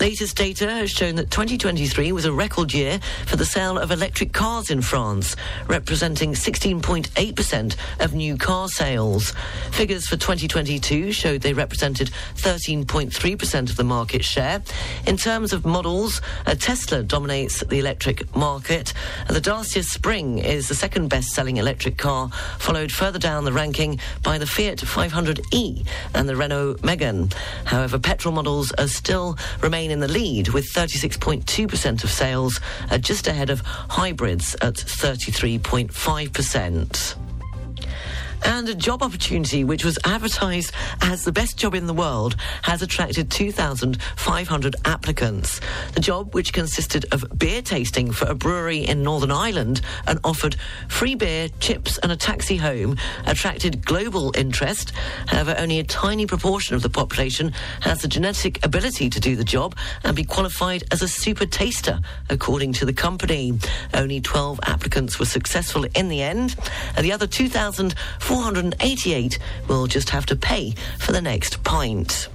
Latest 0.00 0.36
data 0.36 0.70
has 0.70 0.92
shown 0.92 1.16
that 1.16 1.28
2023 1.32 2.12
was 2.12 2.24
a 2.24 2.32
record 2.32 2.72
year 2.72 3.00
for 3.26 3.34
the 3.34 3.44
sale 3.44 3.76
of 3.76 3.90
electric 3.90 4.32
cars 4.32 4.70
in 4.70 4.80
France, 4.80 5.34
representing 5.66 6.34
16.8% 6.34 7.76
of 7.98 8.14
new 8.14 8.36
car 8.36 8.68
sales. 8.68 9.34
Figures 9.72 10.06
for 10.06 10.16
2022 10.16 11.10
showed 11.10 11.40
they 11.40 11.52
represented 11.52 12.10
13.3% 12.36 13.70
of 13.70 13.76
the 13.76 13.82
market 13.82 14.24
share. 14.24 14.62
In 15.08 15.16
terms 15.16 15.52
of 15.52 15.66
models, 15.66 16.20
a 16.46 16.54
Tesla 16.54 17.02
dominates 17.02 17.64
the 17.64 17.80
electric 17.80 18.36
market. 18.36 18.94
The 19.28 19.40
Dacia 19.40 19.82
Spring 19.82 20.38
is 20.38 20.68
the 20.68 20.76
second 20.76 21.08
best-selling 21.08 21.56
electric 21.56 21.98
car, 21.98 22.30
followed 22.58 22.92
further 22.92 23.18
down 23.18 23.44
the 23.44 23.52
ranking 23.52 23.98
by 24.22 24.38
the 24.38 24.46
Fiat 24.46 24.78
500e 24.78 25.84
and 26.14 26.28
the 26.28 26.36
Renault 26.36 26.74
Megane. 26.82 27.32
However, 27.64 27.98
petrol 27.98 28.32
models 28.32 28.70
are 28.78 28.86
still 28.86 29.36
remain 29.60 29.87
in 29.90 30.00
the 30.00 30.08
lead 30.08 30.48
with 30.48 30.66
36.2% 30.72 32.04
of 32.04 32.10
sales, 32.10 32.60
uh, 32.90 32.98
just 32.98 33.26
ahead 33.26 33.48
of 33.50 33.60
hybrids 33.60 34.54
at 34.60 34.74
33.5%. 34.74 37.27
And 38.44 38.68
a 38.68 38.74
job 38.74 39.02
opportunity 39.02 39.64
which 39.64 39.84
was 39.84 39.98
advertised 40.04 40.72
as 41.02 41.24
the 41.24 41.32
best 41.32 41.56
job 41.56 41.74
in 41.74 41.86
the 41.86 41.94
world 41.94 42.36
has 42.62 42.82
attracted 42.82 43.30
2,500 43.30 44.76
applicants. 44.84 45.60
The 45.94 46.00
job, 46.00 46.34
which 46.34 46.52
consisted 46.52 47.06
of 47.12 47.24
beer 47.36 47.62
tasting 47.62 48.12
for 48.12 48.26
a 48.26 48.34
brewery 48.34 48.78
in 48.78 49.02
Northern 49.02 49.30
Ireland 49.30 49.80
and 50.06 50.18
offered 50.24 50.56
free 50.88 51.14
beer, 51.14 51.48
chips, 51.60 51.98
and 51.98 52.12
a 52.12 52.16
taxi 52.16 52.56
home, 52.56 52.96
attracted 53.26 53.84
global 53.84 54.32
interest. 54.36 54.92
However, 55.26 55.54
only 55.58 55.78
a 55.78 55.84
tiny 55.84 56.26
proportion 56.26 56.74
of 56.74 56.82
the 56.82 56.90
population 56.90 57.52
has 57.80 58.02
the 58.02 58.08
genetic 58.08 58.64
ability 58.64 59.10
to 59.10 59.20
do 59.20 59.36
the 59.36 59.44
job 59.44 59.76
and 60.04 60.16
be 60.16 60.24
qualified 60.24 60.84
as 60.90 61.02
a 61.02 61.08
super 61.08 61.46
taster, 61.46 62.00
according 62.30 62.72
to 62.74 62.84
the 62.84 62.92
company. 62.92 63.58
Only 63.94 64.20
12 64.20 64.60
applicants 64.64 65.18
were 65.18 65.26
successful 65.26 65.84
in 65.94 66.08
the 66.08 66.22
end. 66.22 66.56
And 66.96 67.04
the 67.04 67.12
other 67.12 67.26
2,488 68.28 69.38
will 69.68 69.86
just 69.86 70.10
have 70.10 70.26
to 70.26 70.36
pay 70.36 70.74
for 70.98 71.12
the 71.12 71.22
next 71.22 71.64
pint. 71.64 72.28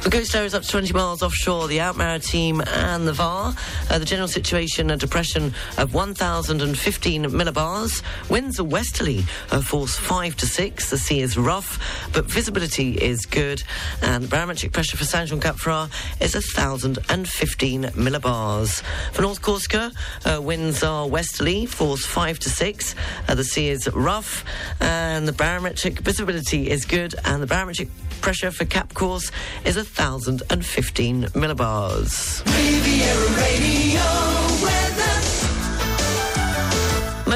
The 0.08 0.20
Ghost 0.20 0.34
Area 0.36 0.46
is 0.46 0.54
up 0.54 0.64
to 0.64 0.70
20 0.70 0.94
miles 0.94 1.22
offshore, 1.22 1.68
the 1.68 1.82
Alpes-Maritimes 1.82 2.64
and 2.66 3.06
the 3.06 3.12
VAR. 3.12 3.54
Uh, 3.90 4.00
the 4.00 4.06
general 4.06 4.30
situation, 4.30 4.90
a 4.90 4.96
depression 4.96 5.54
of 5.78 5.94
1,015 5.94 7.24
millibars. 7.26 8.02
Winds 8.30 8.58
are 8.58 8.64
westerly, 8.64 9.26
uh, 9.52 9.60
force 9.60 9.98
5 9.98 10.38
to 10.38 10.48
6. 10.48 10.90
The 10.90 10.98
sea 10.98 11.20
is 11.20 11.38
rough, 11.38 12.10
but 12.14 12.24
visibility 12.24 12.94
is 12.94 13.26
good. 13.26 13.64
And 14.02 14.24
the 14.24 14.30
barometric 14.30 14.72
pressure 14.72 14.96
for 14.96 15.04
Saint-Jean-Cap-Ferrat 15.04 15.90
is 16.22 16.36
1,015 16.36 17.84
millibars. 17.84 18.82
For 19.12 19.24
North 19.24 19.42
Corsica, 19.42 19.92
uh, 20.24 20.40
winds 20.42 20.84
are 20.84 21.06
westerly, 21.06 21.66
force 21.66 22.06
5 22.06 22.40
to 22.40 22.50
6. 22.50 22.96
Uh, 23.28 23.36
the 23.36 23.44
sea 23.44 23.68
is 23.68 23.90
rough, 23.90 24.46
and 24.80 25.28
the 25.28 25.34
barometric 25.34 26.00
visibility 26.00 26.70
is 26.70 26.86
good. 26.86 27.14
And 27.26 27.44
the 27.44 27.48
barometric 27.48 27.90
pressure 28.22 28.52
for 28.52 28.66
Cap 28.66 28.94
Corse 28.94 29.32
is 29.66 29.78
1,015 29.98 31.28
millibars. 31.34 32.44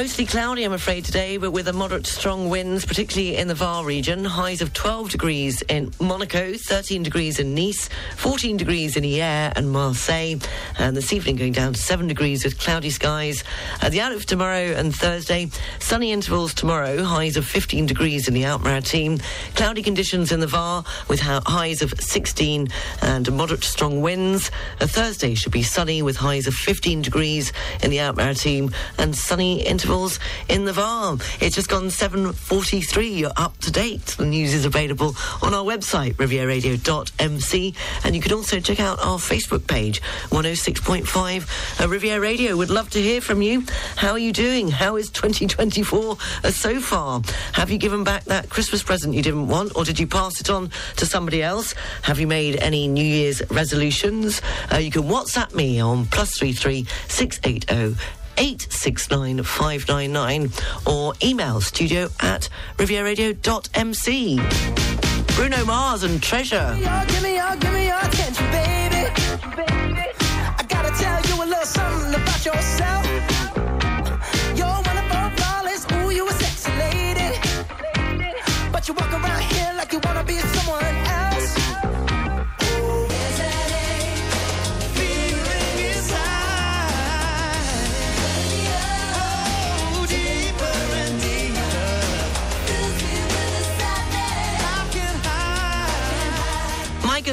Mostly 0.02 0.26
cloudy, 0.26 0.64
I'm 0.64 0.72
afraid, 0.72 1.04
today, 1.04 1.36
but 1.36 1.52
with 1.52 1.68
a 1.68 1.72
moderate 1.72 2.08
strong 2.08 2.48
winds, 2.48 2.84
particularly 2.84 3.36
in 3.36 3.46
the 3.46 3.54
Var 3.54 3.84
region. 3.84 4.24
Highs 4.24 4.60
of 4.60 4.72
12 4.72 5.10
degrees 5.10 5.62
in 5.68 5.92
Monaco, 6.00 6.54
13 6.54 7.04
degrees 7.04 7.38
in 7.38 7.54
Nice, 7.54 7.88
14 8.16 8.56
degrees 8.56 8.96
in 8.96 9.04
Hyères 9.04 9.52
and 9.54 9.70
Marseille, 9.70 10.40
and 10.76 10.96
this 10.96 11.12
evening 11.12 11.36
going 11.36 11.52
down 11.52 11.74
to 11.74 11.80
7 11.80 12.08
degrees 12.08 12.42
with 12.42 12.58
cloudy 12.58 12.90
skies. 12.90 13.44
At 13.80 13.92
the 13.92 14.00
outlook 14.00 14.22
for 14.22 14.26
tomorrow 14.26 14.72
and 14.72 14.92
Thursday, 14.92 15.48
sunny 15.78 16.10
intervals 16.10 16.52
tomorrow, 16.52 17.04
highs 17.04 17.36
of 17.36 17.46
15 17.46 17.86
degrees 17.86 18.26
in 18.26 18.34
the 18.34 18.44
Alpes-Maritimes, 18.44 19.22
cloudy 19.54 19.84
conditions 19.84 20.32
in 20.32 20.40
the 20.40 20.48
Var 20.48 20.82
with 21.06 21.20
highs 21.20 21.80
of 21.80 21.94
16 22.00 22.66
and 23.02 23.32
moderate 23.32 23.62
strong 23.62 24.00
winds. 24.00 24.50
Uh, 24.80 24.88
Thursday 24.88 25.36
should 25.36 25.52
be 25.52 25.62
sunny 25.62 26.02
with 26.02 26.16
highs 26.16 26.48
of 26.48 26.54
15 26.54 27.02
degrees 27.02 27.52
in 27.84 27.90
the 27.92 28.00
Alpes-Maritimes 28.00 28.74
and 28.98 29.14
sunny 29.14 29.62
intervals 29.64 29.91
in 30.48 30.64
the 30.64 30.72
Var. 30.72 31.18
It's 31.38 31.54
just 31.54 31.68
gone 31.68 31.88
7.43. 31.88 33.18
You're 33.18 33.30
up 33.36 33.58
to 33.58 33.70
date. 33.70 34.06
The 34.16 34.24
news 34.24 34.54
is 34.54 34.64
available 34.64 35.14
on 35.42 35.52
our 35.52 35.64
website, 35.64 36.14
rivieradio.mc. 36.14 37.74
And 38.02 38.16
you 38.16 38.22
can 38.22 38.32
also 38.32 38.58
check 38.58 38.80
out 38.80 38.98
our 39.00 39.18
Facebook 39.18 39.66
page, 39.66 40.00
106.5 40.30 41.80
uh, 41.84 41.88
Riviera 41.88 42.20
Radio. 42.20 42.56
Would 42.56 42.70
love 42.70 42.88
to 42.90 43.02
hear 43.02 43.20
from 43.20 43.42
you. 43.42 43.66
How 43.96 44.12
are 44.12 44.18
you 44.18 44.32
doing? 44.32 44.70
How 44.70 44.96
is 44.96 45.10
2024 45.10 46.16
uh, 46.42 46.50
so 46.50 46.80
far? 46.80 47.20
Have 47.52 47.70
you 47.70 47.76
given 47.76 48.02
back 48.02 48.24
that 48.24 48.48
Christmas 48.48 48.82
present 48.82 49.12
you 49.12 49.22
didn't 49.22 49.48
want, 49.48 49.76
or 49.76 49.84
did 49.84 50.00
you 50.00 50.06
pass 50.06 50.40
it 50.40 50.48
on 50.48 50.70
to 50.96 51.04
somebody 51.04 51.42
else? 51.42 51.74
Have 52.00 52.18
you 52.18 52.26
made 52.26 52.56
any 52.56 52.88
New 52.88 53.04
Year's 53.04 53.42
resolutions? 53.50 54.40
Uh, 54.72 54.78
you 54.78 54.90
can 54.90 55.02
WhatsApp 55.02 55.54
me 55.54 55.80
on 55.80 56.06
plus 56.06 56.38
three 56.38 56.54
three 56.54 56.86
six 57.08 57.38
eight 57.44 57.66
zero. 57.68 57.94
869599 58.36 60.50
or 60.86 61.12
email 61.22 61.60
studio 61.60 62.08
at 62.20 62.48
rivieradio.mc. 62.78 64.40
Bruno 65.34 65.64
Mars 65.64 66.02
and 66.02 66.22
Treasure. 66.22 66.76
Your, 66.78 66.90
oh, 66.90 67.04
give 67.08 67.22
me 67.22 67.36
your, 67.36 67.46
oh, 67.48 67.56
give 67.56 67.72
me 67.72 67.86
your 67.86 67.96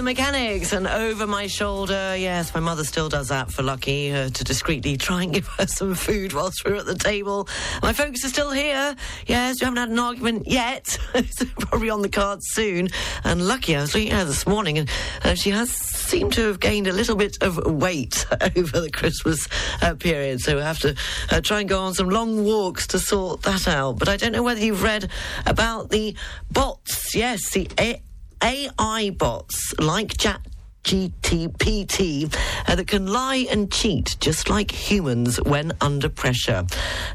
Mechanics 0.09 0.73
and 0.73 0.87
Over 0.87 1.27
My 1.27 1.45
Shoulder. 1.45 2.15
Yes, 2.17 2.51
my 2.55 2.59
mother 2.59 2.83
still 2.83 3.09
does 3.09 3.27
that 3.27 3.51
for 3.51 3.61
Lucky 3.61 4.11
uh, 4.11 4.29
to 4.29 4.43
discreetly 4.43 4.97
try 4.97 5.21
and 5.21 5.31
give 5.35 5.45
her 5.59 5.67
some 5.67 5.93
food 5.93 6.33
whilst 6.33 6.65
we're 6.65 6.77
at 6.77 6.87
the 6.87 6.95
table. 6.95 7.47
My 7.83 7.93
folks 7.93 8.25
are 8.25 8.29
still 8.29 8.49
here. 8.49 8.95
Yes, 9.27 9.61
we 9.61 9.65
haven't 9.65 9.77
had 9.77 9.89
an 9.89 9.99
argument 9.99 10.47
yet. 10.47 10.97
it's 11.13 11.43
probably 11.59 11.91
on 11.91 12.01
the 12.01 12.09
cards 12.09 12.47
soon. 12.49 12.89
And 13.23 13.47
Lucky, 13.47 13.75
I 13.75 13.81
was 13.81 13.93
looking 13.93 14.11
at 14.11 14.17
her 14.17 14.25
this 14.25 14.47
morning 14.47 14.79
and 14.79 14.89
uh, 15.23 15.35
she 15.35 15.51
has 15.51 15.69
seemed 15.69 16.33
to 16.33 16.47
have 16.47 16.59
gained 16.59 16.87
a 16.87 16.91
little 16.91 17.15
bit 17.15 17.37
of 17.43 17.63
weight 17.71 18.25
over 18.57 18.81
the 18.81 18.89
Christmas 18.91 19.47
uh, 19.83 19.93
period. 19.93 20.39
So 20.39 20.55
we 20.55 20.63
have 20.63 20.79
to 20.79 20.95
uh, 21.29 21.41
try 21.41 21.59
and 21.59 21.69
go 21.69 21.81
on 21.81 21.93
some 21.93 22.09
long 22.09 22.43
walks 22.43 22.87
to 22.87 22.97
sort 22.97 23.43
that 23.43 23.67
out. 23.67 23.99
But 23.99 24.09
I 24.09 24.17
don't 24.17 24.31
know 24.31 24.41
whether 24.41 24.59
you've 24.59 24.81
read 24.81 25.11
about 25.45 25.91
the 25.91 26.15
bots. 26.49 27.13
Yes, 27.13 27.51
the 27.51 27.69
A- 27.79 28.01
AI 28.41 29.11
bots 29.17 29.73
like 29.79 30.17
Chat 30.17 30.41
GTPT 30.83 32.33
uh, 32.67 32.75
that 32.75 32.87
can 32.87 33.05
lie 33.07 33.45
and 33.51 33.71
cheat 33.71 34.15
just 34.19 34.49
like 34.49 34.71
humans 34.71 35.37
when 35.43 35.73
under 35.81 36.09
pressure. 36.09 36.65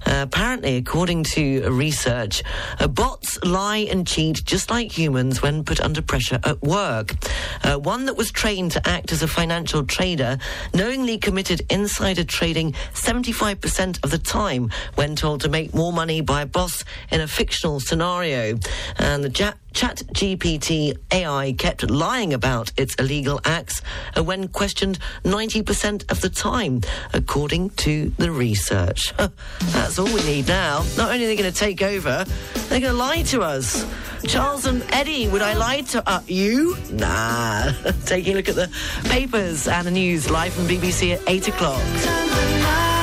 Uh, 0.06 0.22
apparently, 0.22 0.76
according 0.76 1.24
to 1.24 1.68
research, 1.70 2.42
uh, 2.78 2.86
bots 2.86 3.42
lie 3.42 3.88
and 3.90 4.06
cheat 4.06 4.44
just 4.44 4.70
like 4.70 4.92
humans 4.96 5.42
when 5.42 5.64
put 5.64 5.80
under 5.80 6.02
pressure 6.02 6.38
at 6.44 6.60
work. 6.62 7.14
Uh, 7.64 7.76
one 7.76 8.04
that 8.04 8.16
was 8.16 8.30
trained 8.30 8.70
to 8.72 8.88
act 8.88 9.10
as 9.12 9.22
a 9.22 9.28
financial 9.28 9.82
trader 9.84 10.38
knowingly 10.72 11.18
committed 11.18 11.62
insider 11.70 12.22
trading 12.22 12.72
75% 12.92 14.04
of 14.04 14.10
the 14.10 14.18
time 14.18 14.70
when 14.94 15.16
told 15.16 15.40
to 15.40 15.48
make 15.48 15.74
more 15.74 15.92
money 15.92 16.20
by 16.20 16.42
a 16.42 16.46
boss 16.46 16.84
in 17.10 17.20
a 17.20 17.26
fictional 17.26 17.80
scenario. 17.80 18.58
And 18.98 19.24
the 19.24 19.30
Chat 19.30 19.56
GPT 19.74 20.96
AI 21.12 21.54
kept 21.58 21.90
lying 21.90 22.32
about 22.32 22.72
its 22.76 22.94
illegal 22.94 23.40
acts 23.44 23.82
when 24.16 24.48
questioned 24.48 24.98
90% 25.24 26.10
of 26.10 26.20
the 26.20 26.30
time, 26.30 26.80
according 27.12 27.70
to 27.70 28.10
the 28.18 28.30
research. 28.30 29.12
That's 29.18 29.98
all 29.98 30.06
we 30.06 30.22
need 30.24 30.48
now. 30.48 30.84
Not 30.96 31.10
only 31.10 31.24
are 31.24 31.28
they 31.28 31.36
going 31.36 31.52
to 31.52 31.58
take 31.58 31.82
over, 31.82 32.24
they're 32.68 32.80
going 32.80 32.92
to 32.92 32.98
lie 32.98 33.22
to 33.22 33.42
us. 33.42 33.84
Charles 34.26 34.64
and 34.64 34.82
Eddie, 34.90 35.28
would 35.28 35.42
I 35.42 35.54
lie 35.54 35.82
to 35.82 36.08
uh, 36.08 36.20
you? 36.26 36.76
Nah. 36.90 37.72
Taking 38.06 38.34
a 38.34 38.36
look 38.36 38.48
at 38.48 38.54
the 38.54 38.70
papers 39.04 39.68
and 39.68 39.86
the 39.86 39.90
news 39.90 40.30
live 40.30 40.54
from 40.54 40.66
BBC 40.66 41.14
at 41.14 41.20
8 41.26 41.48
o'clock. 41.48 42.93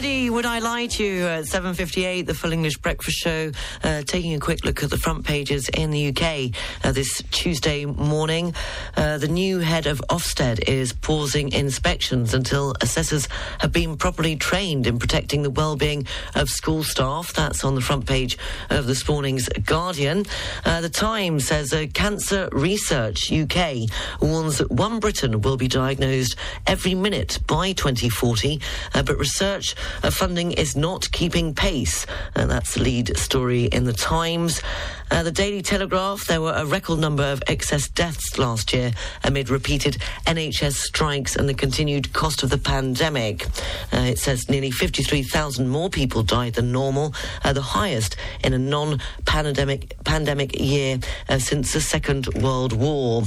Eddie, 0.00 0.30
would 0.30 0.46
I 0.46 0.60
lie 0.60 0.86
to 0.86 1.04
you 1.04 1.26
at 1.26 1.44
7.58, 1.44 2.24
the 2.24 2.32
Full 2.32 2.52
English 2.52 2.78
Breakfast 2.78 3.18
Show, 3.18 3.52
uh, 3.84 4.00
taking 4.06 4.32
a 4.32 4.40
quick 4.40 4.64
look 4.64 4.82
at 4.82 4.88
the 4.88 4.96
front 4.96 5.26
pages 5.26 5.68
in 5.68 5.90
the 5.90 6.08
UK 6.08 6.58
uh, 6.82 6.92
this 6.92 7.22
Tuesday 7.30 7.84
morning. 7.84 8.54
Uh, 8.96 9.18
the 9.18 9.28
new 9.28 9.58
head 9.58 9.86
of 9.86 10.00
Ofsted 10.08 10.66
is 10.66 10.94
pausing 10.94 11.52
inspections 11.52 12.32
until 12.32 12.72
assessors 12.80 13.28
have 13.58 13.72
been 13.72 13.98
properly 13.98 14.36
trained 14.36 14.86
in 14.86 14.98
protecting 14.98 15.42
the 15.42 15.50
well-being 15.50 16.06
of 16.34 16.48
school 16.48 16.82
staff. 16.82 17.34
That's 17.34 17.62
on 17.62 17.74
the 17.74 17.82
front 17.82 18.06
page 18.06 18.38
of 18.70 18.86
this 18.86 19.06
morning's 19.06 19.50
Guardian. 19.50 20.24
Uh, 20.64 20.80
the 20.80 20.88
Times 20.88 21.46
says 21.46 21.74
Cancer 21.92 22.48
Research 22.52 23.30
UK 23.30 23.80
warns 24.22 24.56
that 24.56 24.70
one 24.70 24.98
Briton 24.98 25.42
will 25.42 25.58
be 25.58 25.68
diagnosed 25.68 26.36
every 26.66 26.94
minute 26.94 27.38
by 27.46 27.72
2040, 27.72 28.62
uh, 28.94 29.02
but 29.02 29.18
research 29.18 29.74
funding 30.10 30.52
is 30.52 30.76
not 30.76 31.10
keeping 31.12 31.54
pace. 31.54 32.06
And 32.34 32.50
that's 32.50 32.74
the 32.74 32.82
lead 32.82 33.16
story 33.16 33.64
in 33.64 33.84
the 33.84 33.92
Times. 33.92 34.62
Uh, 35.10 35.22
the 35.24 35.32
Daily 35.32 35.60
Telegraph, 35.60 36.26
there 36.26 36.40
were 36.40 36.52
a 36.52 36.64
record 36.64 37.00
number 37.00 37.24
of 37.24 37.42
excess 37.48 37.88
deaths 37.88 38.38
last 38.38 38.72
year 38.72 38.92
amid 39.24 39.50
repeated 39.50 39.98
NHS 40.26 40.74
strikes 40.74 41.36
and 41.36 41.48
the 41.48 41.54
continued 41.54 42.12
cost 42.12 42.42
of 42.42 42.50
the 42.50 42.58
pandemic. 42.58 43.46
Uh, 43.92 43.98
it 43.98 44.18
says 44.18 44.48
nearly 44.48 44.70
53,000 44.70 45.68
more 45.68 45.90
people 45.90 46.22
died 46.22 46.54
than 46.54 46.70
normal, 46.70 47.12
uh, 47.44 47.52
the 47.52 47.60
highest 47.60 48.16
in 48.44 48.52
a 48.52 48.58
non-pandemic 48.58 49.96
pandemic 50.04 50.58
year 50.58 50.98
uh, 51.28 51.38
since 51.38 51.72
the 51.72 51.80
Second 51.80 52.26
World 52.42 52.72
War. 52.72 53.24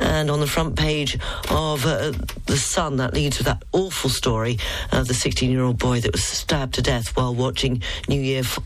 And 0.00 0.30
on 0.30 0.40
the 0.40 0.46
front 0.46 0.76
page 0.76 1.18
of 1.50 1.86
uh, 1.86 2.12
The 2.46 2.56
Sun, 2.56 2.96
that 2.96 3.14
leads 3.14 3.36
to 3.38 3.44
that 3.44 3.62
awful 3.72 4.10
story 4.10 4.58
of 4.92 5.06
the 5.06 5.14
16-year-old 5.14 5.78
boy 5.78 6.00
that 6.00 6.12
was 6.12 6.24
stabbed 6.24 6.74
to 6.74 6.82
death 6.82 7.16
while 7.16 7.34
watching 7.34 7.82
New 8.08 8.20
Year, 8.20 8.40
f- 8.40 8.58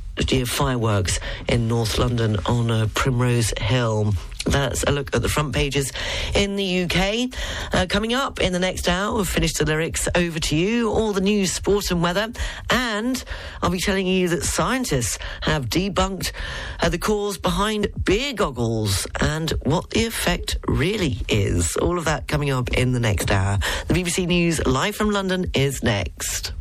fireworks 0.55 1.19
in 1.49 1.69
North 1.69 1.99
London 1.99 2.37
on 2.47 2.71
uh, 2.71 2.89
Primrose 2.95 3.53
Hill. 3.59 4.15
That's 4.47 4.83
a 4.85 4.93
look 4.93 5.15
at 5.15 5.23
the 5.23 5.29
front 5.29 5.55
pages 5.55 5.93
in 6.35 6.57
the 6.57 6.83
UK. 6.83 7.31
Uh, 7.73 7.87
coming 7.89 8.13
up 8.13 8.41
in 8.41 8.53
the 8.53 8.59
next 8.59 8.89
hour, 8.89 9.15
we'll 9.15 9.25
finish 9.25 9.55
the 9.55 9.65
lyrics 9.65 10.09
over 10.15 10.39
to 10.39 10.57
you, 10.57 10.91
all 10.91 11.13
the 11.13 11.21
news, 11.21 11.53
sport, 11.53 11.91
and 11.91 12.03
weather. 12.03 12.31
And 12.71 13.25
I'll 13.63 13.71
be 13.71 13.81
telling 13.81 14.07
you 14.07 14.29
that 14.29 14.45
scientists 14.45 15.19
have 15.43 15.67
debunked 15.67 16.33
uh, 16.81 16.89
the 16.89 16.99
cause 16.99 17.39
behind 17.39 17.89
beer 18.05 18.33
goggles 18.35 19.07
and 19.21 19.51
what 19.63 19.91
the 19.91 20.05
effect 20.05 20.59
really 20.69 21.19
is. 21.29 21.77
All 21.77 21.99
of 21.99 22.05
that 22.05 22.29
coming 22.29 22.51
up 22.51 22.73
in 22.75 22.93
the 22.93 23.01
next 23.01 23.31
hour. 23.31 23.59
The 23.89 23.95
BBC 23.95 24.27
News 24.27 24.65
live 24.67 24.95
from 24.95 25.11
London 25.11 25.51
is 25.55 25.83
next. 25.83 26.53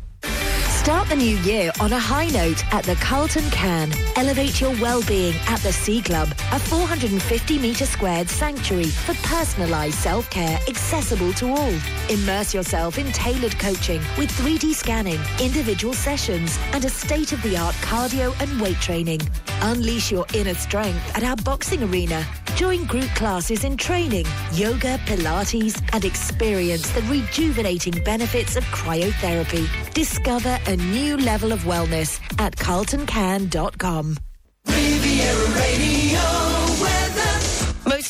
Start 0.84 1.08
the 1.08 1.16
new 1.16 1.38
year 1.38 1.72
on 1.80 1.94
a 1.94 1.98
high 1.98 2.28
note 2.28 2.62
at 2.74 2.84
the 2.84 2.94
Carlton 2.96 3.48
Cannes. 3.48 3.94
Elevate 4.16 4.60
your 4.60 4.78
well-being 4.82 5.34
at 5.46 5.58
the 5.60 5.72
Sea 5.72 6.02
Club, 6.02 6.28
a 6.52 6.58
450 6.58 7.58
metre 7.58 7.86
squared 7.86 8.28
sanctuary 8.28 8.84
for 8.84 9.14
personalised 9.14 9.94
self-care 9.94 10.58
accessible 10.68 11.32
to 11.32 11.48
all. 11.48 11.72
Immerse 12.10 12.52
yourself 12.52 12.98
in 12.98 13.10
tailored 13.12 13.58
coaching 13.58 14.02
with 14.18 14.30
3D 14.32 14.74
scanning, 14.74 15.20
individual 15.40 15.94
sessions 15.94 16.58
and 16.74 16.84
a 16.84 16.90
state-of-the-art 16.90 17.74
cardio 17.76 18.38
and 18.42 18.60
weight 18.60 18.76
training. 18.76 19.22
Unleash 19.62 20.12
your 20.12 20.26
inner 20.34 20.52
strength 20.52 21.16
at 21.16 21.24
our 21.24 21.36
boxing 21.36 21.82
arena. 21.82 22.26
Join 22.56 22.84
group 22.84 23.08
classes 23.16 23.64
in 23.64 23.76
training, 23.76 24.26
yoga, 24.52 24.98
Pilates, 25.06 25.82
and 25.92 26.04
experience 26.04 26.88
the 26.90 27.02
rejuvenating 27.02 28.04
benefits 28.04 28.54
of 28.54 28.62
cryotherapy. 28.64 29.66
Discover 29.92 30.60
a 30.74 30.76
new 30.76 31.16
level 31.16 31.52
of 31.52 31.60
wellness 31.60 32.20
at 32.38 32.56
carltoncannes.com. 32.56 34.16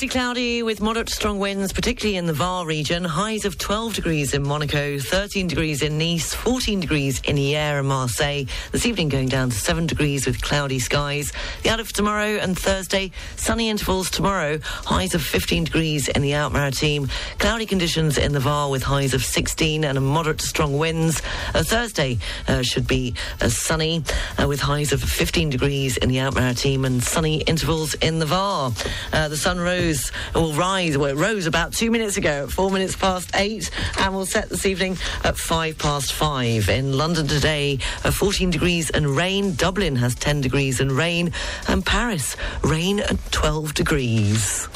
Mostly 0.05 0.21
cloudy 0.21 0.63
with 0.63 0.83
moderate 0.83 1.09
strong 1.09 1.39
winds, 1.39 1.73
particularly 1.73 2.19
in 2.19 2.27
the 2.27 2.35
Var 2.35 2.67
region. 2.67 3.05
Highs 3.05 3.47
of 3.47 3.57
12 3.57 3.95
degrees 3.95 4.35
in 4.35 4.43
Monaco, 4.43 4.99
13 4.99 5.47
degrees 5.47 5.81
in 5.81 5.97
Nice, 5.97 6.35
14 6.35 6.79
degrees 6.79 7.23
in 7.25 7.37
Hyères 7.37 7.79
and 7.79 7.89
Marseille. 7.89 8.45
This 8.71 8.85
evening 8.85 9.09
going 9.09 9.29
down 9.29 9.49
to 9.49 9.57
7 9.57 9.87
degrees 9.87 10.27
with 10.27 10.43
cloudy 10.43 10.79
skies. 10.79 11.33
The 11.63 11.71
out 11.71 11.81
of 11.81 11.91
tomorrow 11.91 12.37
and 12.37 12.59
Thursday, 12.59 13.13
sunny 13.37 13.71
intervals 13.71 14.11
tomorrow. 14.11 14.59
Highs 14.63 15.15
of 15.15 15.23
15 15.23 15.65
degrees 15.65 16.09
in 16.09 16.21
the 16.21 16.35
Alpes-Maritimes. 16.35 17.11
Cloudy 17.39 17.65
conditions 17.65 18.19
in 18.19 18.33
the 18.33 18.41
Var 18.41 18.69
with 18.69 18.83
highs 18.83 19.15
of 19.15 19.25
16 19.25 19.85
and 19.85 19.97
a 19.97 20.03
moderate 20.03 20.41
to 20.41 20.47
strong 20.47 20.77
winds. 20.77 21.23
Uh, 21.55 21.63
Thursday 21.63 22.19
uh, 22.47 22.61
should 22.61 22.87
be 22.87 23.15
uh, 23.41 23.49
sunny 23.49 24.05
uh, 24.37 24.47
with 24.47 24.61
highs 24.61 24.93
of 24.93 25.03
15 25.03 25.49
degrees 25.49 25.97
in 25.97 26.11
the 26.11 26.19
Alpes-Maritimes 26.19 26.85
and 26.85 27.03
sunny 27.03 27.41
intervals 27.43 27.95
in 27.95 28.19
the 28.19 28.27
Var. 28.27 28.71
Uh, 29.15 29.29
the 29.29 29.37
sun 29.39 29.59
rose, 29.59 29.94
will 30.35 30.53
rise, 30.53 30.97
well, 30.99 31.11
it 31.11 31.17
rose 31.17 31.47
about 31.47 31.73
two 31.73 31.91
minutes 31.91 32.17
ago 32.17 32.45
at 32.45 32.51
four 32.51 32.71
minutes 32.71 32.97
past 32.97 33.31
eight 33.35 33.71
and 34.01 34.15
will 34.15 34.27
set 34.27 34.49
this 34.49 34.67
evening 34.67 34.97
at 35.25 35.37
five 35.37 35.79
past 35.79 36.13
five. 36.13 36.69
In 36.69 36.97
London 36.97 37.27
today, 37.27 37.79
uh, 38.05 38.11
14 38.11 38.51
degrees 38.51 38.91
and 38.91 39.07
rain. 39.07 39.55
Dublin 39.55 39.97
has 39.97 40.15
10 40.15 40.41
degrees 40.41 40.81
and 40.81 40.93
rain. 40.93 41.33
And 41.69 41.85
Paris, 41.85 42.37
rain 42.63 43.01
at 43.01 43.19
12 43.33 43.75
degrees. 43.75 44.69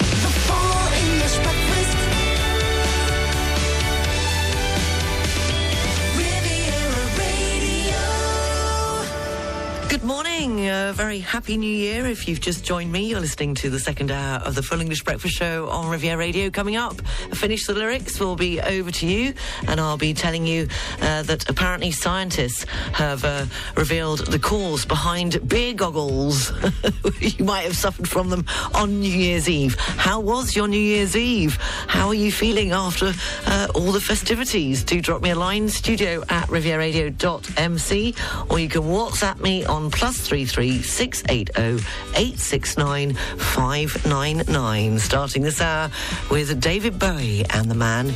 A 10.69 10.93
very 10.93 11.21
happy 11.21 11.57
new 11.57 11.67
year. 11.67 12.07
If 12.07 12.29
you've 12.29 12.41
just 12.41 12.63
joined 12.63 12.93
me, 12.93 13.09
you're 13.09 13.21
listening 13.21 13.55
to 13.57 13.71
the 13.71 13.79
second 13.79 14.11
hour 14.11 14.41
of 14.41 14.55
the 14.55 14.63
Full 14.63 14.81
English 14.81 15.03
Breakfast 15.03 15.35
Show 15.35 15.69
on 15.69 15.89
Riviera 15.89 16.19
Radio. 16.19 16.51
Coming 16.51 16.77
up, 16.77 17.01
Finish 17.33 17.67
the 17.67 17.75
Lyrics 17.75 18.21
We'll 18.21 18.37
be 18.37 18.61
over 18.61 18.91
to 18.91 19.07
you, 19.07 19.33
and 19.67 19.81
I'll 19.81 19.97
be 19.97 20.13
telling 20.13 20.47
you 20.47 20.69
uh, 21.01 21.23
that 21.23 21.49
apparently 21.49 21.91
scientists 21.91 22.65
have 22.93 23.25
uh, 23.25 23.47
revealed 23.77 24.27
the 24.27 24.39
cause 24.39 24.85
behind 24.85 25.49
beer 25.49 25.73
goggles. 25.73 26.53
you 27.21 27.45
might 27.45 27.63
have 27.63 27.77
suffered 27.77 28.09
from 28.09 28.29
them 28.29 28.45
on 28.75 29.01
New 29.01 29.13
Year's 29.13 29.49
Eve. 29.49 29.75
How 29.79 30.21
was 30.21 30.55
your 30.55 30.69
New 30.69 30.81
Year's 30.81 31.17
Eve? 31.17 31.57
How 31.87 32.09
are 32.09 32.15
you 32.15 32.31
feeling 32.31 32.73
after 32.73 33.13
uh, 33.47 33.69
all 33.75 33.93
the 33.93 34.01
festivities? 34.01 34.85
Do 34.85 35.01
drop 35.01 35.23
me 35.23 35.31
a 35.31 35.37
line, 35.37 35.69
studio 35.69 36.23
at 36.29 36.49
rivieradio.mc, 36.49 38.15
or 38.51 38.59
you 38.59 38.69
can 38.69 38.83
WhatsApp 38.83 39.41
me 39.41 39.65
on 39.65 39.91
plus 39.91 40.21
three 40.21 40.45
six 40.59 41.23
eight 41.29 41.51
zero 41.57 41.79
eight 42.17 42.39
six 42.39 42.77
nine 42.77 43.15
five 43.37 44.05
nine 44.07 44.43
nine. 44.49 44.99
Starting 44.99 45.43
this 45.43 45.61
hour 45.61 45.89
with 46.31 46.61
David 46.61 46.99
Bowie 46.99 47.45
and 47.51 47.71
the 47.71 47.77
man 47.77 48.09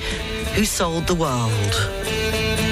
who 0.54 0.64
sold 0.64 1.06
the 1.06 1.14
world. 1.14 2.71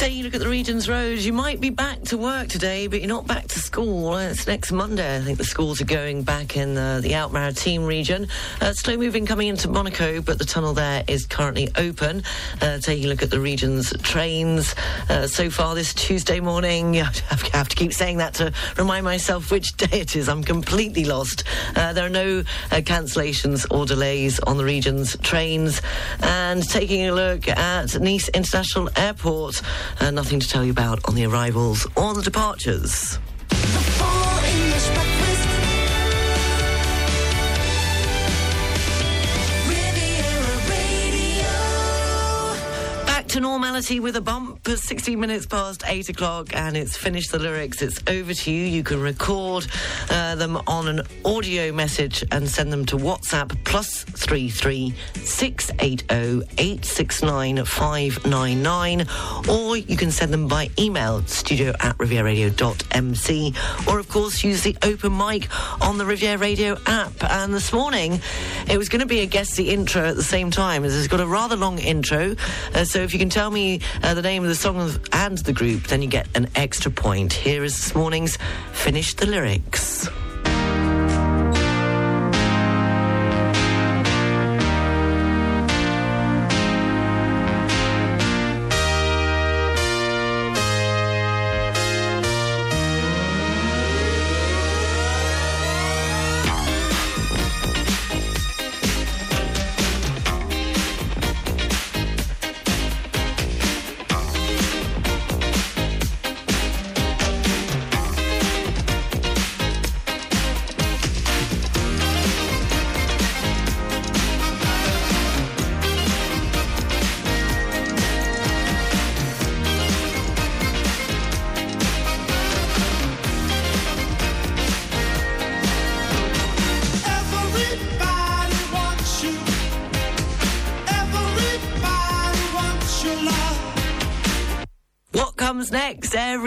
Taking 0.00 0.20
a 0.22 0.24
look 0.24 0.34
at 0.34 0.40
the 0.40 0.48
region's 0.48 0.88
roads, 0.88 1.26
you 1.26 1.34
might 1.34 1.60
be 1.60 1.68
back 1.68 2.00
to 2.04 2.16
work 2.16 2.48
today, 2.48 2.86
but 2.86 3.00
you're 3.00 3.08
not 3.08 3.26
back 3.26 3.48
to 3.48 3.58
school. 3.58 4.14
Uh, 4.14 4.30
It's 4.30 4.46
next 4.46 4.72
Monday. 4.72 5.18
I 5.18 5.20
think 5.20 5.36
the 5.36 5.44
schools 5.44 5.82
are 5.82 5.84
going 5.84 6.22
back 6.22 6.56
in 6.56 6.74
the 6.74 7.12
Alpes-Maritimes 7.12 7.84
region. 7.84 8.26
Uh, 8.62 8.72
slow 8.72 8.96
moving 8.96 9.26
coming 9.26 9.48
into 9.48 9.68
Monaco, 9.68 10.22
but 10.22 10.38
the 10.38 10.46
tunnel 10.46 10.72
there 10.72 11.04
is 11.06 11.26
currently 11.26 11.68
open. 11.76 12.22
Uh, 12.62 12.78
taking 12.78 13.04
a 13.04 13.08
look 13.08 13.22
at 13.22 13.28
the 13.28 13.40
region's 13.40 13.92
trains 13.98 14.74
uh, 15.10 15.26
so 15.26 15.50
far 15.50 15.74
this 15.74 15.92
Tuesday 15.92 16.40
morning. 16.40 16.96
I 17.00 17.04
have 17.28 17.42
have 17.52 17.68
to 17.68 17.76
keep 17.76 17.92
saying 17.92 18.16
that 18.18 18.32
to 18.34 18.54
remind 18.78 19.04
myself 19.04 19.50
which 19.50 19.76
day 19.76 20.00
it 20.00 20.16
is. 20.16 20.30
I'm 20.30 20.42
completely 20.42 21.04
lost. 21.04 21.44
Uh, 21.76 21.92
there 21.92 22.06
are 22.06 22.08
no 22.08 22.38
uh, 22.38 22.76
cancellations 22.76 23.66
or 23.70 23.84
delays 23.84 24.40
on 24.40 24.56
the 24.56 24.64
region's 24.64 25.14
trains. 25.18 25.82
And 26.22 26.66
taking 26.66 27.06
a 27.06 27.12
look 27.12 27.48
at 27.48 28.00
Nice 28.00 28.30
International 28.30 28.88
Airport, 28.96 29.60
uh, 29.98 30.10
nothing 30.10 30.40
to 30.40 30.48
tell 30.48 30.64
you 30.64 30.70
about 30.70 31.08
on 31.08 31.14
the 31.14 31.24
arrivals 31.24 31.86
or 31.96 32.14
the 32.14 32.22
departures. 32.22 33.18
Back 34.94 35.09
to 43.30 43.38
normality 43.38 44.00
with 44.00 44.16
a 44.16 44.20
bump. 44.20 44.66
16 44.66 45.18
minutes 45.20 45.46
past 45.46 45.84
8 45.86 46.08
o'clock, 46.08 46.48
and 46.52 46.76
it's 46.76 46.96
finished 46.96 47.30
the 47.30 47.38
lyrics. 47.38 47.80
It's 47.80 48.00
over 48.08 48.34
to 48.34 48.50
you. 48.50 48.64
You 48.64 48.82
can 48.82 49.00
record 49.00 49.68
uh, 50.10 50.34
them 50.34 50.60
on 50.66 50.88
an 50.88 51.02
audio 51.24 51.70
message 51.70 52.24
and 52.32 52.48
send 52.48 52.72
them 52.72 52.84
to 52.86 52.96
WhatsApp 52.96 53.56
plus 53.64 54.02
33 54.02 54.92
680 55.14 56.04
869 56.58 57.64
599, 57.64 59.06
or 59.48 59.76
you 59.76 59.96
can 59.96 60.10
send 60.10 60.32
them 60.32 60.48
by 60.48 60.68
email 60.76 61.22
studio 61.26 61.72
at 61.78 61.96
rivieradio.mc, 61.98 63.54
or 63.86 64.00
of 64.00 64.08
course 64.08 64.42
use 64.42 64.62
the 64.62 64.76
open 64.82 65.16
mic 65.16 65.48
on 65.80 65.98
the 65.98 66.06
Riviera 66.06 66.38
Radio 66.38 66.76
app. 66.86 67.12
And 67.22 67.54
this 67.54 67.72
morning, 67.72 68.20
it 68.68 68.76
was 68.76 68.88
going 68.88 69.00
to 69.00 69.06
be 69.06 69.20
a 69.20 69.26
guess 69.26 69.54
the 69.54 69.70
intro 69.70 70.02
at 70.02 70.16
the 70.16 70.22
same 70.24 70.50
time, 70.50 70.84
as 70.84 70.98
it's 70.98 71.06
got 71.06 71.20
a 71.20 71.26
rather 71.26 71.54
long 71.54 71.78
intro. 71.78 72.34
Uh, 72.74 72.84
so 72.84 72.98
if 73.00 73.12
you 73.12 73.19
can 73.20 73.28
tell 73.28 73.50
me 73.50 73.80
uh, 74.02 74.14
the 74.14 74.22
name 74.22 74.42
of 74.42 74.48
the 74.48 74.54
song 74.54 74.80
and 75.12 75.36
the 75.38 75.52
group, 75.52 75.88
then 75.88 76.00
you 76.00 76.08
get 76.08 76.26
an 76.34 76.48
extra 76.54 76.90
point. 76.90 77.34
Here 77.34 77.62
is 77.62 77.76
this 77.76 77.94
morning's 77.94 78.38
Finish 78.72 79.12
the 79.12 79.26
Lyrics. 79.26 80.08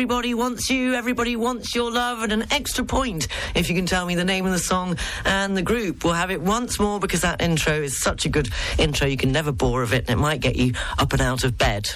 Everybody 0.04 0.34
wants 0.34 0.70
you, 0.70 0.96
everybody 0.96 1.38
wants 1.38 1.74
your 1.74 1.90
love, 1.90 2.24
and 2.24 2.34
an 2.34 2.44
extra 2.52 2.84
point 2.84 3.30
if 3.56 3.70
you 3.70 3.76
can 3.76 3.86
tell 3.86 4.06
me 4.06 4.16
the 4.16 4.26
name 4.26 4.46
of 4.46 4.52
the 4.52 4.60
song 4.60 4.98
and 5.24 5.56
the 5.56 5.62
group. 5.62 6.04
We'll 6.04 6.12
have 6.12 6.30
it 6.30 6.42
once 6.42 6.78
more 6.78 7.00
because 7.00 7.22
that 7.22 7.42
intro 7.42 7.72
is 7.72 7.98
such 7.98 8.26
a 8.26 8.30
good 8.30 8.50
intro, 8.78 9.08
you 9.08 9.16
can 9.16 9.32
never 9.32 9.54
bore 9.54 9.82
of 9.82 9.94
it, 9.94 10.10
and 10.10 10.20
it 10.20 10.22
might 10.22 10.42
get 10.42 10.58
you 10.58 10.74
up 11.00 11.14
and 11.14 11.22
out 11.22 11.46
of 11.46 11.58
bed. 11.58 11.90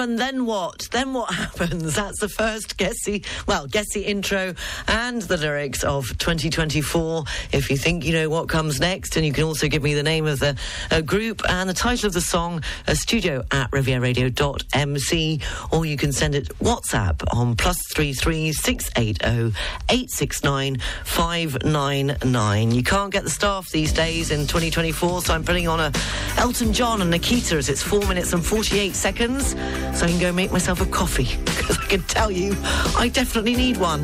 And 0.00 0.18
then 0.18 0.46
what? 0.46 0.88
Then 0.92 1.12
what 1.12 1.32
happens? 1.34 1.94
That's 1.94 2.20
the 2.20 2.28
first 2.28 2.76
guessy, 2.76 3.22
well, 3.46 3.66
guessy 3.66 4.00
intro 4.00 4.54
and 4.86 5.22
the 5.22 5.36
lyrics 5.36 5.84
of 5.84 6.06
2024. 6.18 7.24
If 7.52 7.70
you 7.70 7.76
think 7.76 8.04
you 8.04 8.12
know 8.12 8.28
what 8.28 8.48
comes 8.48 8.80
next, 8.80 9.16
and 9.16 9.24
you 9.24 9.32
can 9.32 9.44
also 9.44 9.68
give 9.68 9.82
me 9.82 9.94
the 9.94 10.02
name 10.02 10.26
of 10.26 10.38
the 10.38 10.56
uh, 10.90 11.00
group 11.00 11.42
and 11.48 11.68
the 11.68 11.74
title 11.74 12.06
of 12.06 12.12
the 12.12 12.20
song, 12.20 12.62
uh, 12.86 12.94
studio 12.94 13.44
at 13.50 13.70
rivieradio.mc, 13.70 15.40
or 15.72 15.86
you 15.86 15.96
can 15.96 16.12
send 16.12 16.34
it 16.34 16.48
WhatsApp 16.58 17.22
on 17.34 17.56
plus 17.56 17.78
three 17.94 18.12
three 18.12 18.52
six 18.52 18.90
eight 18.96 19.22
zero 19.22 19.52
eight 19.88 20.10
six 20.10 20.42
nine 20.42 20.78
five 21.04 21.64
nine 21.64 22.16
nine. 22.24 22.70
You 22.70 22.82
can't 22.82 23.12
get 23.12 23.24
the 23.24 23.30
staff 23.30 23.70
these 23.70 23.92
days 23.92 24.30
in 24.30 24.40
2024, 24.40 25.22
so 25.22 25.34
I'm 25.34 25.44
putting 25.44 25.68
on 25.68 25.80
a 25.80 25.92
Elton 26.36 26.72
John 26.72 27.02
and 27.02 27.10
Nikita 27.10 27.56
as 27.56 27.68
it's 27.68 27.82
four 27.82 28.00
minutes 28.06 28.32
and 28.32 28.44
48 28.44 28.94
seconds, 28.94 29.54
so 29.94 30.06
I 30.06 30.08
can 30.10 30.18
go 30.20 30.32
make 30.32 30.52
myself 30.52 30.80
a 30.80 30.86
coffee 30.86 31.36
because 31.44 31.78
I 31.78 31.84
can 31.86 32.02
tell 32.02 32.30
you 32.30 32.56
I 32.96 33.08
definitely 33.12 33.56
need 33.56 33.76
one 33.76 34.02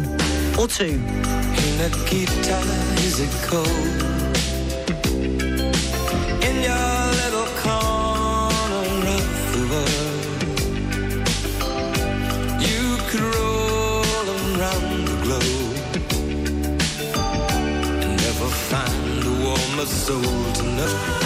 or 0.58 0.68
two. 0.68 0.98
Hey 0.98 1.70
Nikita, 1.78 2.58
is 3.06 3.20
it 3.20 3.30
cold? 3.48 3.68
In 6.48 6.56
your 6.62 7.00
little 7.22 7.48
corner 7.64 9.16
of 9.18 9.28
the 9.54 9.62
world 9.72 10.22
You 12.60 12.82
could 13.08 13.26
roll 13.36 14.26
around 14.58 14.88
the 15.10 15.16
globe 15.24 15.78
And 18.02 18.12
never 18.16 18.48
find 18.70 19.24
a 19.24 19.32
warmer 19.44 19.86
soul 19.86 20.52
to 20.54 20.62
know 20.62 21.23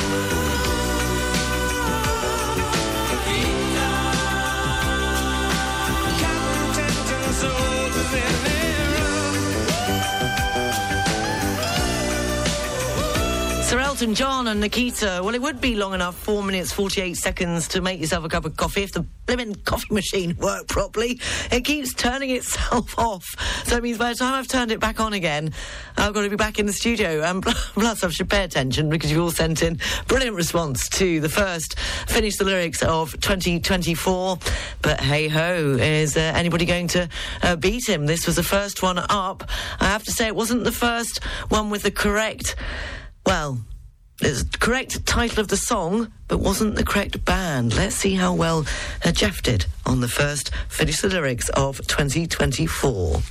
Elton 13.99 14.15
John 14.15 14.47
and 14.47 14.61
Nikita. 14.61 15.23
Well, 15.25 15.35
it 15.35 15.43
would 15.43 15.61
be 15.61 15.75
long 15.75 15.93
enough, 15.93 16.17
four 16.17 16.45
minutes, 16.45 16.71
48 16.71 17.17
seconds, 17.17 17.67
to 17.67 17.81
make 17.81 17.99
yourself 17.99 18.25
a 18.25 18.29
cup 18.29 18.45
of 18.45 18.57
coffee 18.57 18.85
if 18.85 18.93
the 18.93 19.05
blimmin' 19.27 19.65
coffee 19.65 19.93
machine 19.93 20.37
worked 20.41 20.69
properly. 20.69 21.21
It 21.51 21.65
keeps 21.65 21.95
turning 21.95 22.31
itself 22.31 22.95
off. 22.97 23.25
So 23.67 23.77
it 23.77 23.83
means 23.83 23.99
by 23.99 24.11
the 24.11 24.15
time 24.15 24.35
I've 24.35 24.47
turned 24.47 24.71
it 24.71 24.79
back 24.79 25.01
on 25.01 25.15
again, 25.15 25.53
I've 25.97 26.15
got 26.15 26.23
to 26.23 26.31
be 26.31 26.37
back 26.37 26.61
in 26.61 26.67
the 26.67 26.73
studio. 26.73 27.23
And 27.23 27.43
plus, 27.43 28.05
I 28.05 28.09
should 28.11 28.31
pay 28.31 28.45
attention 28.45 28.89
because 28.89 29.11
you've 29.11 29.21
all 29.21 29.33
sent 29.33 29.65
in 29.65 29.81
brilliant 30.07 30.37
response 30.37 30.89
to 30.91 31.19
the 31.19 31.29
first 31.29 31.77
Finish 32.07 32.37
the 32.37 32.45
Lyrics 32.45 32.85
of 32.85 33.19
2024. 33.19 34.39
But 34.81 35.01
hey 35.01 35.27
ho, 35.27 35.77
is 35.77 36.17
uh, 36.17 36.21
anybody 36.21 36.67
going 36.67 36.87
to 36.87 37.09
uh, 37.43 37.57
beat 37.57 37.89
him? 37.89 38.07
This 38.07 38.29
was 38.29 38.37
the 38.37 38.45
first 38.45 38.81
one 38.81 38.99
up. 38.99 39.51
I 39.81 39.87
have 39.87 40.05
to 40.05 40.13
say, 40.13 40.29
it 40.29 40.37
wasn't 40.37 40.63
the 40.63 40.71
first 40.71 41.25
one 41.49 41.69
with 41.69 41.83
the 41.83 41.91
correct 41.91 42.55
well, 43.29 43.59
the 44.19 44.57
correct 44.59 45.07
title 45.07 45.41
of 45.41 45.49
the 45.49 45.57
song, 45.57 46.13
but 46.27 46.39
wasn't 46.39 46.75
the 46.75 46.85
correct 46.85 47.25
band. 47.25 47.77
Let's 47.77 47.95
see 47.95 48.15
how 48.15 48.35
well 48.35 48.67
uh, 49.05 49.13
Jeff 49.13 49.43
did 49.43 49.67
on 49.87 50.01
the 50.01 50.09
first 50.09 50.51
Finish 50.69 51.01
the 51.01 51.09
Lyrics 51.09 51.49
of 51.51 51.79
2024. 51.87 53.23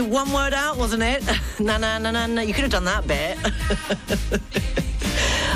A 0.00 0.04
one 0.10 0.32
word 0.32 0.52
out, 0.52 0.76
wasn't 0.76 1.02
it? 1.02 1.22
na 1.60 1.78
na 1.78 1.98
na 1.98 2.10
na 2.10 2.26
na. 2.26 2.42
You 2.42 2.52
could 2.52 2.62
have 2.62 2.72
done 2.72 2.84
that 2.84 3.06
bit. 3.06 3.38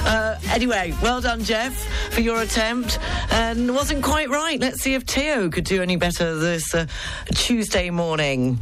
Uh, 0.07 0.39
anyway, 0.51 0.93
well 1.03 1.23
done, 1.23 1.43
Jeff, 1.43 1.73
for 2.13 2.21
your 2.21 2.43
attempt. 2.43 2.99
And 3.31 3.75
wasn't 3.75 4.05
quite 4.05 4.29
right. 4.29 4.61
Let's 4.61 4.83
see 4.83 4.93
if 4.93 5.05
Theo 5.05 5.49
could 5.49 5.65
do 5.65 5.81
any 5.81 5.97
better 5.97 6.37
this 6.37 6.75
uh, 6.75 6.85
Tuesday 7.35 7.89
morning. 7.89 8.61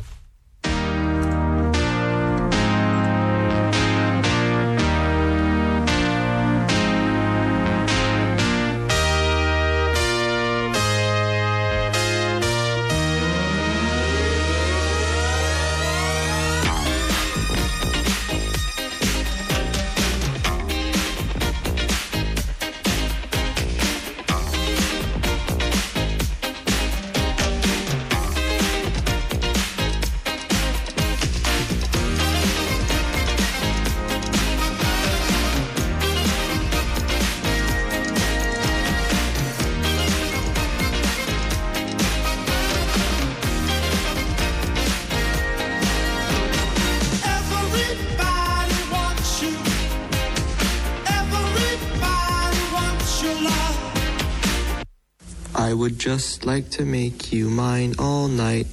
Just 56.03 56.45
like 56.45 56.69
to 56.71 56.85
make 56.85 57.33
you 57.33 57.49
mine 57.49 57.95
all 57.97 58.27
night. 58.27 58.67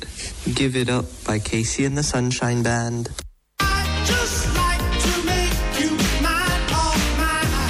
Give 0.55 0.75
it 0.75 0.89
up 0.89 1.05
by 1.27 1.37
KC 1.37 1.85
and 1.85 1.95
the 1.95 2.01
Sunshine 2.01 2.63
Band. 2.63 3.09
Just 4.03 4.55
like 4.55 4.79
to 4.79 5.23
make 5.27 5.79
you 5.79 5.91
mine, 6.23 6.61
mine. 7.19 7.69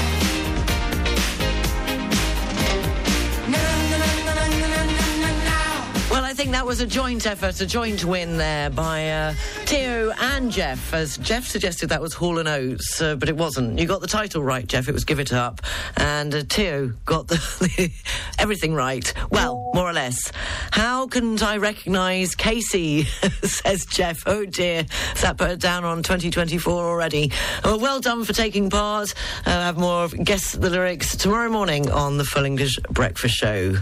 Well, 6.10 6.24
I 6.24 6.34
think 6.34 6.52
that 6.52 6.66
was 6.66 6.80
a 6.80 6.88
joint 6.88 7.28
effort, 7.28 7.60
a 7.60 7.66
joint 7.66 8.06
win 8.06 8.38
there 8.38 8.70
by 8.70 9.10
uh, 9.10 9.34
Theo 9.66 10.14
and 10.20 10.50
Jeff. 10.52 10.94
As 10.94 11.18
Jeff 11.18 11.46
suggested, 11.46 11.90
that 11.90 12.02
was 12.02 12.14
Hall 12.14 12.40
and 12.40 12.48
Oates, 12.48 13.02
uh, 13.02 13.16
but 13.18 13.28
it 13.28 13.36
wasn't. 13.36 13.78
You 13.78 13.86
got 13.88 14.00
the 14.00 14.08
title 14.08 14.42
right, 14.42 14.66
Jeff. 14.66 14.88
It 14.88 14.94
was 14.94 15.04
Give 15.04 15.20
It 15.20 15.34
Up, 15.34 15.60
and 15.98 16.34
uh, 16.34 16.44
Theo 16.48 16.94
got 17.06 17.28
the 17.28 17.92
everything 18.40 18.74
right. 18.74 19.14
Well, 19.30 19.70
more 19.74 19.90
or 19.90 19.94
less. 19.94 20.32
How 20.72 21.08
can't 21.08 21.42
I 21.44 21.58
recognise 21.58 22.36
KC? 22.36 23.06
says 23.46 23.86
Jeff. 23.86 24.24
Oh 24.26 24.46
dear, 24.46 24.86
that 25.22 25.38
put 25.38 25.60
down 25.60 25.84
on 25.84 26.04
2024 26.04 26.74
already? 26.74 27.32
Well, 27.64 27.80
well 27.80 28.00
done 28.00 28.24
for 28.24 28.34
taking 28.34 28.70
part. 28.70 29.14
I'll 29.46 29.62
have 29.62 29.78
more 29.78 30.04
of 30.04 30.24
guess 30.24 30.54
the 30.54 30.70
lyrics 30.70 31.16
tomorrow 31.16 31.50
morning 31.50 31.90
on 31.92 32.18
the 32.18 32.26
Full 32.26 32.46
English 32.46 32.80
Breakfast 32.90 33.36
Show. 33.36 33.76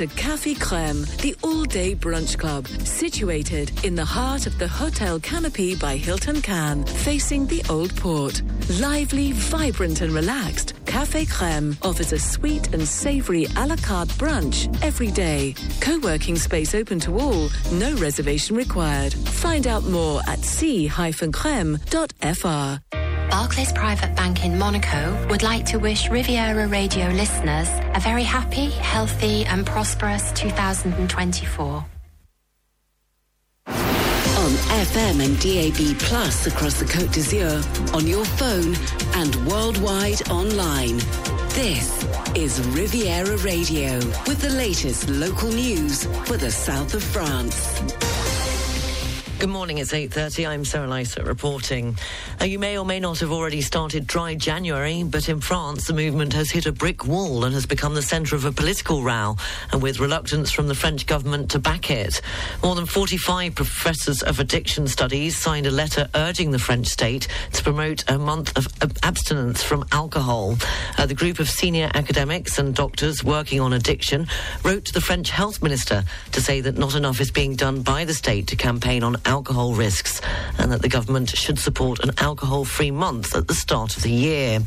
To 0.00 0.06
Café 0.06 0.56
Crème, 0.56 1.06
the 1.18 1.36
all-day 1.42 1.94
brunch 1.94 2.38
club, 2.38 2.66
situated 2.66 3.84
in 3.84 3.94
the 3.94 4.04
heart 4.04 4.46
of 4.46 4.58
the 4.58 4.66
Hotel 4.66 5.20
Canopy 5.20 5.76
by 5.76 5.98
Hilton 5.98 6.40
Cannes, 6.40 6.86
facing 7.04 7.46
the 7.48 7.62
Old 7.68 7.94
Port. 7.96 8.40
Lively, 8.80 9.32
vibrant 9.32 10.00
and 10.00 10.14
relaxed, 10.14 10.72
Café 10.86 11.28
Crème 11.28 11.76
offers 11.86 12.14
a 12.14 12.18
sweet 12.18 12.72
and 12.72 12.88
savoury 12.88 13.46
a 13.58 13.66
la 13.66 13.76
carte 13.76 14.08
brunch 14.16 14.74
every 14.82 15.10
day. 15.10 15.54
Co-working 15.82 16.36
space 16.36 16.74
open 16.74 16.98
to 17.00 17.18
all, 17.18 17.50
no 17.72 17.94
reservation 17.96 18.56
required. 18.56 19.12
Find 19.12 19.66
out 19.66 19.84
more 19.84 20.22
at 20.26 20.38
c-creme.fr. 20.38 21.00
Barclays 23.30 23.72
Private 23.72 24.16
Bank 24.16 24.44
in 24.44 24.58
Monaco 24.58 25.16
would 25.28 25.42
like 25.42 25.64
to 25.66 25.78
wish 25.78 26.10
Riviera 26.10 26.66
Radio 26.66 27.08
listeners 27.10 27.68
a 27.94 28.00
very 28.00 28.24
happy, 28.24 28.70
healthy, 28.70 29.44
and 29.44 29.64
prosperous 29.64 30.32
2024. 30.32 31.64
On 33.66 34.52
FM 34.82 35.20
and 35.24 35.38
DAB 35.40 35.98
Plus 36.00 36.46
across 36.48 36.80
the 36.80 36.84
Côte 36.86 37.12
d'Azur, 37.12 37.94
on 37.94 38.06
your 38.06 38.24
phone 38.24 38.74
and 39.14 39.46
worldwide 39.46 40.28
online. 40.28 40.98
This 41.50 42.04
is 42.34 42.60
Riviera 42.68 43.36
Radio 43.38 43.94
with 44.26 44.40
the 44.40 44.50
latest 44.50 45.08
local 45.08 45.50
news 45.50 46.04
for 46.24 46.36
the 46.36 46.50
south 46.50 46.94
of 46.94 47.02
France. 47.02 48.09
Good 49.40 49.48
morning, 49.48 49.78
it's 49.78 49.92
8.30. 49.92 50.46
I'm 50.46 50.66
Sarah 50.66 50.86
Lysa 50.86 51.26
reporting. 51.26 51.96
Uh, 52.38 52.44
you 52.44 52.58
may 52.58 52.76
or 52.76 52.84
may 52.84 53.00
not 53.00 53.20
have 53.20 53.32
already 53.32 53.62
started 53.62 54.06
dry 54.06 54.34
January, 54.34 55.02
but 55.02 55.30
in 55.30 55.40
France 55.40 55.86
the 55.86 55.94
movement 55.94 56.34
has 56.34 56.50
hit 56.50 56.66
a 56.66 56.72
brick 56.72 57.06
wall 57.06 57.44
and 57.46 57.54
has 57.54 57.64
become 57.64 57.94
the 57.94 58.02
centre 58.02 58.36
of 58.36 58.44
a 58.44 58.52
political 58.52 59.02
row, 59.02 59.36
and 59.72 59.80
with 59.80 59.98
reluctance 59.98 60.50
from 60.50 60.68
the 60.68 60.74
French 60.74 61.06
government 61.06 61.50
to 61.52 61.58
back 61.58 61.90
it. 61.90 62.20
More 62.62 62.74
than 62.74 62.84
45 62.84 63.54
professors 63.54 64.22
of 64.22 64.40
addiction 64.40 64.86
studies 64.86 65.38
signed 65.38 65.66
a 65.66 65.70
letter 65.70 66.06
urging 66.14 66.50
the 66.50 66.58
French 66.58 66.88
state 66.88 67.26
to 67.54 67.62
promote 67.62 68.04
a 68.10 68.18
month 68.18 68.54
of 68.58 68.68
ab- 68.82 68.98
abstinence 69.02 69.62
from 69.62 69.86
alcohol. 69.90 70.58
Uh, 70.98 71.06
the 71.06 71.14
group 71.14 71.38
of 71.38 71.48
senior 71.48 71.90
academics 71.94 72.58
and 72.58 72.74
doctors 72.74 73.24
working 73.24 73.58
on 73.58 73.72
addiction 73.72 74.26
wrote 74.64 74.84
to 74.84 74.92
the 74.92 75.00
French 75.00 75.30
health 75.30 75.62
minister 75.62 76.04
to 76.32 76.42
say 76.42 76.60
that 76.60 76.76
not 76.76 76.94
enough 76.94 77.22
is 77.22 77.30
being 77.30 77.56
done 77.56 77.80
by 77.80 78.04
the 78.04 78.12
state 78.12 78.46
to 78.46 78.54
campaign 78.54 79.02
on 79.02 79.16
alcohol 79.30 79.74
risks 79.74 80.20
and 80.58 80.72
that 80.72 80.82
the 80.82 80.88
government 80.88 81.30
should 81.30 81.56
support 81.56 82.02
an 82.02 82.10
alcohol 82.18 82.64
free 82.64 82.90
month 82.90 83.36
at 83.36 83.46
the 83.46 83.54
start 83.54 83.96
of 83.96 84.02
the 84.02 84.10
year. 84.10 84.58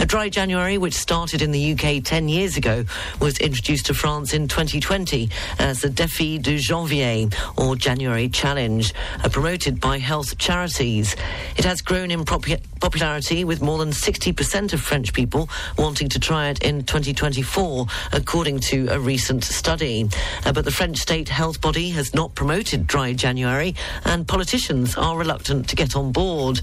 A 0.00 0.04
dry 0.04 0.28
January, 0.28 0.76
which 0.76 0.94
started 0.94 1.40
in 1.40 1.52
the 1.52 1.72
UK 1.72 2.02
10 2.02 2.28
years 2.28 2.56
ago, 2.56 2.84
was 3.20 3.38
introduced 3.38 3.86
to 3.86 3.94
France 3.94 4.34
in 4.34 4.48
2020 4.48 5.30
as 5.60 5.82
the 5.82 5.88
Défi 5.88 6.42
du 6.42 6.58
Janvier 6.58 7.28
or 7.56 7.76
January 7.76 8.28
Challenge, 8.28 8.92
uh, 9.22 9.28
promoted 9.28 9.80
by 9.80 9.98
health 9.98 10.36
charities. 10.36 11.14
It 11.56 11.64
has 11.64 11.80
grown 11.80 12.10
in 12.10 12.24
popularity 12.24 13.44
with 13.44 13.62
more 13.62 13.78
than 13.78 13.90
60% 13.90 14.72
of 14.72 14.80
French 14.80 15.12
people 15.12 15.48
wanting 15.76 16.08
to 16.08 16.18
try 16.18 16.48
it 16.48 16.64
in 16.64 16.82
2024, 16.82 17.86
according 18.12 18.58
to 18.58 18.88
a 18.88 18.98
recent 18.98 19.44
study. 19.44 20.08
Uh, 20.44 20.52
but 20.52 20.64
the 20.64 20.72
French 20.72 20.98
state 20.98 21.28
health 21.28 21.60
body 21.60 21.90
has 21.90 22.14
not 22.14 22.34
promoted 22.34 22.88
dry 22.88 23.12
January 23.12 23.76
and 24.08 24.26
politicians 24.26 24.96
are 24.96 25.18
reluctant 25.18 25.68
to 25.68 25.76
get 25.76 25.94
on 25.94 26.12
board. 26.12 26.60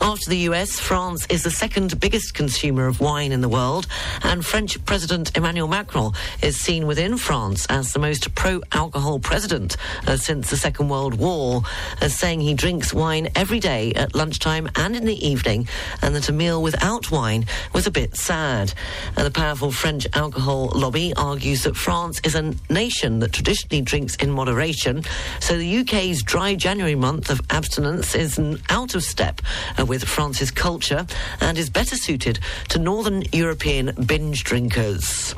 After 0.00 0.30
the 0.30 0.48
US, 0.50 0.80
France 0.80 1.26
is 1.28 1.42
the 1.42 1.50
second 1.50 2.00
biggest 2.00 2.32
consumer 2.32 2.86
of 2.86 3.00
wine 3.00 3.32
in 3.32 3.42
the 3.42 3.50
world, 3.50 3.86
and 4.22 4.44
French 4.44 4.82
President 4.86 5.36
Emmanuel 5.36 5.68
Macron 5.68 6.12
is 6.42 6.56
seen 6.56 6.86
within 6.86 7.18
France 7.18 7.66
as 7.66 7.92
the 7.92 7.98
most 7.98 8.34
pro 8.34 8.62
alcohol 8.72 9.18
president 9.18 9.76
uh, 10.06 10.16
since 10.16 10.48
the 10.48 10.56
Second 10.56 10.88
World 10.88 11.14
War, 11.14 11.62
as 12.00 12.18
saying 12.18 12.40
he 12.40 12.54
drinks 12.54 12.94
wine 12.94 13.28
every 13.34 13.60
day 13.60 13.92
at 13.92 14.14
lunchtime 14.14 14.68
and 14.76 14.96
in 14.96 15.04
the 15.04 15.26
evening, 15.26 15.68
and 16.00 16.14
that 16.14 16.30
a 16.30 16.32
meal 16.32 16.62
without 16.62 17.10
wine 17.10 17.44
was 17.74 17.86
a 17.86 17.90
bit 17.90 18.16
sad. 18.16 18.72
And 19.16 19.26
the 19.26 19.30
powerful 19.30 19.70
French 19.70 20.06
alcohol 20.14 20.72
lobby 20.74 21.12
argues 21.14 21.64
that 21.64 21.76
France 21.76 22.20
is 22.24 22.34
a 22.34 22.54
nation 22.70 23.18
that 23.18 23.32
traditionally 23.32 23.82
drinks 23.82 24.16
in 24.16 24.30
moderation, 24.30 25.04
so 25.40 25.58
the 25.58 25.78
UK's 25.80 26.22
dry 26.22 26.54
January 26.54 26.85
month 26.94 27.30
of 27.30 27.40
abstinence 27.50 28.14
is 28.14 28.38
out 28.68 28.94
of 28.94 29.02
step 29.02 29.40
uh, 29.78 29.84
with 29.84 30.04
France's 30.04 30.50
culture 30.50 31.06
and 31.40 31.58
is 31.58 31.70
better 31.70 31.96
suited 31.96 32.38
to 32.68 32.78
Northern 32.78 33.22
European 33.32 33.92
binge 34.06 34.44
drinkers. 34.44 35.34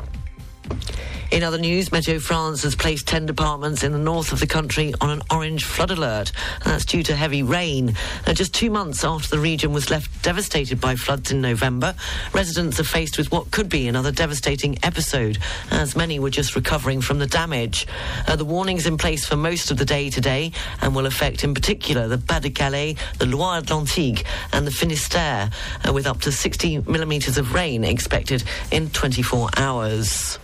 In 1.30 1.42
other 1.42 1.58
news, 1.58 1.90
Meteo 1.90 2.18
France 2.18 2.62
has 2.62 2.74
placed 2.74 3.06
10 3.06 3.26
departments 3.26 3.82
in 3.82 3.92
the 3.92 3.98
north 3.98 4.32
of 4.32 4.40
the 4.40 4.46
country 4.46 4.94
on 5.02 5.10
an 5.10 5.20
orange 5.30 5.62
flood 5.62 5.90
alert. 5.90 6.32
That's 6.64 6.86
due 6.86 7.02
to 7.02 7.14
heavy 7.14 7.42
rain. 7.42 7.94
And 8.24 8.34
just 8.34 8.54
two 8.54 8.70
months 8.70 9.04
after 9.04 9.28
the 9.36 9.38
region 9.38 9.74
was 9.74 9.90
left 9.90 10.22
devastated 10.22 10.80
by 10.80 10.96
floods 10.96 11.30
in 11.30 11.42
November, 11.42 11.94
residents 12.32 12.80
are 12.80 12.84
faced 12.84 13.18
with 13.18 13.30
what 13.30 13.50
could 13.50 13.68
be 13.68 13.88
another 13.88 14.10
devastating 14.10 14.78
episode, 14.82 15.36
as 15.70 15.94
many 15.94 16.18
were 16.18 16.30
just 16.30 16.56
recovering 16.56 17.02
from 17.02 17.18
the 17.18 17.26
damage. 17.26 17.86
Uh, 18.26 18.34
the 18.34 18.46
warning's 18.46 18.86
in 18.86 18.96
place 18.96 19.26
for 19.26 19.36
most 19.36 19.70
of 19.70 19.76
the 19.76 19.84
day 19.84 20.08
today 20.08 20.50
and 20.80 20.96
will 20.96 21.06
affect 21.06 21.44
in 21.44 21.52
particular 21.52 22.08
the 22.08 22.16
Pas-de-Calais, 22.16 22.96
the 23.18 23.26
Loire-Atlantique 23.26 24.24
and 24.54 24.66
the 24.66 24.70
Finistère, 24.70 25.52
uh, 25.86 25.92
with 25.92 26.06
up 26.06 26.22
to 26.22 26.32
60 26.32 26.78
millimetres 26.86 27.36
of 27.36 27.52
rain 27.52 27.84
expected 27.84 28.42
in 28.70 28.88
24 28.88 29.50
hours. 29.58 30.38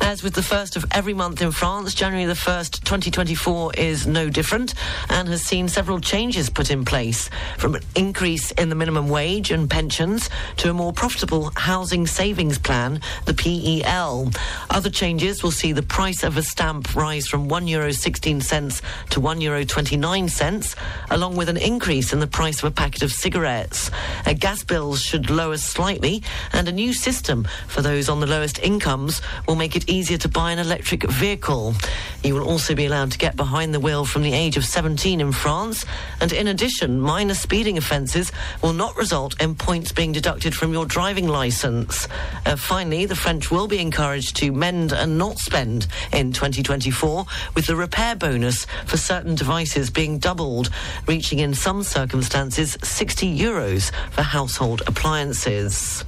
As 0.00 0.22
with 0.22 0.34
the 0.34 0.42
first 0.42 0.76
of 0.76 0.84
every 0.92 1.14
month 1.14 1.42
in 1.42 1.50
France, 1.50 1.94
January 1.94 2.26
the 2.26 2.34
1st, 2.34 2.84
2024 2.84 3.74
is 3.74 4.06
no 4.06 4.28
different 4.30 4.74
and 5.08 5.28
has 5.28 5.42
seen 5.42 5.68
several 5.68 6.00
changes 6.00 6.48
put 6.48 6.70
in 6.70 6.84
place 6.84 7.28
from 7.58 7.74
an 7.74 7.82
increase 7.94 8.50
in 8.52 8.68
the 8.68 8.74
minimum 8.74 9.08
wage 9.08 9.50
and 9.50 9.68
pensions 9.68 10.30
to 10.58 10.70
a 10.70 10.74
more 10.74 10.92
profitable 10.92 11.50
housing 11.56 12.06
savings 12.06 12.58
plan, 12.58 13.00
the 13.24 13.34
PEL. 13.34 14.30
Other 14.70 14.90
changes 14.90 15.42
will 15.42 15.50
see 15.50 15.72
the 15.72 15.82
price 15.82 16.22
of 16.22 16.36
a 16.36 16.42
stamp 16.42 16.94
rise 16.94 17.26
from 17.26 17.48
€1 17.48 17.68
Euro 17.68 17.90
16 17.92 18.40
cents 18.40 18.82
to 19.10 19.20
€1 19.20 19.42
Euro 19.42 19.64
29 19.64 20.28
cents, 20.28 20.76
along 21.10 21.36
with 21.36 21.48
an 21.48 21.56
increase 21.56 22.12
in 22.12 22.20
the 22.20 22.26
price 22.26 22.58
of 22.58 22.64
a 22.64 22.70
packet 22.70 23.02
of 23.02 23.12
cigarettes. 23.12 23.90
Uh, 24.24 24.34
gas 24.34 24.62
bills 24.62 25.00
should 25.00 25.30
lower 25.30 25.56
slightly 25.56 26.22
and 26.52 26.68
a 26.68 26.72
new 26.72 26.92
system 26.92 27.46
for 27.66 27.82
those 27.82 28.08
on 28.08 28.20
the 28.20 28.26
lowest 28.26 28.58
incomes 28.60 29.20
will 29.48 29.56
make 29.56 29.74
it 29.74 29.85
easier 29.86 30.18
to 30.18 30.28
buy 30.28 30.52
an 30.52 30.58
electric 30.58 31.04
vehicle. 31.04 31.74
You 32.22 32.34
will 32.34 32.48
also 32.48 32.74
be 32.74 32.86
allowed 32.86 33.12
to 33.12 33.18
get 33.18 33.36
behind 33.36 33.72
the 33.72 33.80
wheel 33.80 34.04
from 34.04 34.22
the 34.22 34.32
age 34.32 34.56
of 34.56 34.64
17 34.64 35.20
in 35.20 35.32
France, 35.32 35.84
and 36.20 36.32
in 36.32 36.48
addition, 36.48 37.00
minor 37.00 37.34
speeding 37.34 37.78
offences 37.78 38.32
will 38.62 38.72
not 38.72 38.96
result 38.96 39.40
in 39.40 39.54
points 39.54 39.92
being 39.92 40.12
deducted 40.12 40.54
from 40.54 40.72
your 40.72 40.86
driving 40.86 41.28
licence. 41.28 42.08
Uh, 42.44 42.56
finally, 42.56 43.06
the 43.06 43.14
French 43.14 43.50
will 43.50 43.68
be 43.68 43.78
encouraged 43.78 44.36
to 44.36 44.52
mend 44.52 44.92
and 44.92 45.18
not 45.18 45.38
spend 45.38 45.86
in 46.12 46.32
2024, 46.32 47.26
with 47.54 47.66
the 47.66 47.76
repair 47.76 48.16
bonus 48.16 48.66
for 48.86 48.96
certain 48.96 49.34
devices 49.34 49.90
being 49.90 50.18
doubled, 50.18 50.70
reaching 51.06 51.38
in 51.38 51.54
some 51.54 51.82
circumstances 51.82 52.76
60 52.82 53.38
euros 53.38 53.92
for 54.10 54.22
household 54.22 54.82
appliances. 54.86 56.04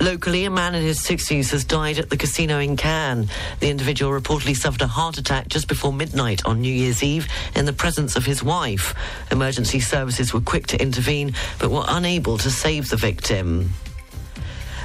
Locally, 0.00 0.46
a 0.46 0.50
man 0.50 0.74
in 0.74 0.82
his 0.82 0.98
60s 1.00 1.50
has 1.50 1.62
died 1.62 1.98
at 1.98 2.08
the 2.08 2.16
casino 2.16 2.58
in 2.58 2.74
Cannes. 2.74 3.28
The 3.60 3.68
individual 3.68 4.18
reportedly 4.18 4.56
suffered 4.56 4.80
a 4.80 4.86
heart 4.86 5.18
attack 5.18 5.48
just 5.48 5.68
before 5.68 5.92
midnight 5.92 6.42
on 6.46 6.62
New 6.62 6.72
Year's 6.72 7.02
Eve 7.02 7.28
in 7.54 7.66
the 7.66 7.74
presence 7.74 8.16
of 8.16 8.24
his 8.24 8.42
wife. 8.42 8.94
Emergency 9.30 9.78
services 9.78 10.32
were 10.32 10.40
quick 10.40 10.66
to 10.68 10.80
intervene 10.80 11.34
but 11.58 11.70
were 11.70 11.84
unable 11.86 12.38
to 12.38 12.50
save 12.50 12.88
the 12.88 12.96
victim. 12.96 13.74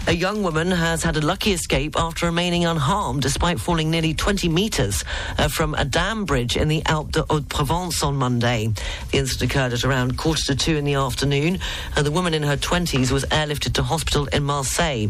A 0.07 0.13
young 0.13 0.43
woman 0.43 0.69
has 0.69 1.01
had 1.01 1.17
a 1.17 1.21
lucky 1.21 1.51
escape 1.51 1.95
after 1.97 2.27
remaining 2.27 2.63
unharmed 2.63 3.23
despite 3.23 3.59
falling 3.59 3.89
nearly 3.89 4.13
20 4.13 4.47
metres 4.49 5.03
uh, 5.39 5.47
from 5.47 5.73
a 5.73 5.83
dam 5.83 6.25
bridge 6.25 6.55
in 6.55 6.67
the 6.67 6.83
Alpes 6.85 7.13
de 7.13 7.23
Haute-Provence 7.23 8.03
on 8.03 8.15
Monday. 8.15 8.71
The 9.11 9.17
incident 9.17 9.51
occurred 9.51 9.73
at 9.73 9.83
around 9.83 10.15
quarter 10.15 10.43
to 10.45 10.55
two 10.55 10.75
in 10.75 10.85
the 10.85 10.93
afternoon. 10.93 11.57
Uh, 11.97 12.03
the 12.03 12.11
woman 12.11 12.35
in 12.35 12.43
her 12.43 12.55
20s 12.55 13.11
was 13.11 13.25
airlifted 13.25 13.73
to 13.73 13.83
hospital 13.83 14.27
in 14.27 14.43
Marseille. 14.43 15.07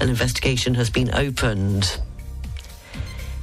An 0.00 0.08
investigation 0.08 0.74
has 0.76 0.88
been 0.88 1.14
opened. 1.14 1.98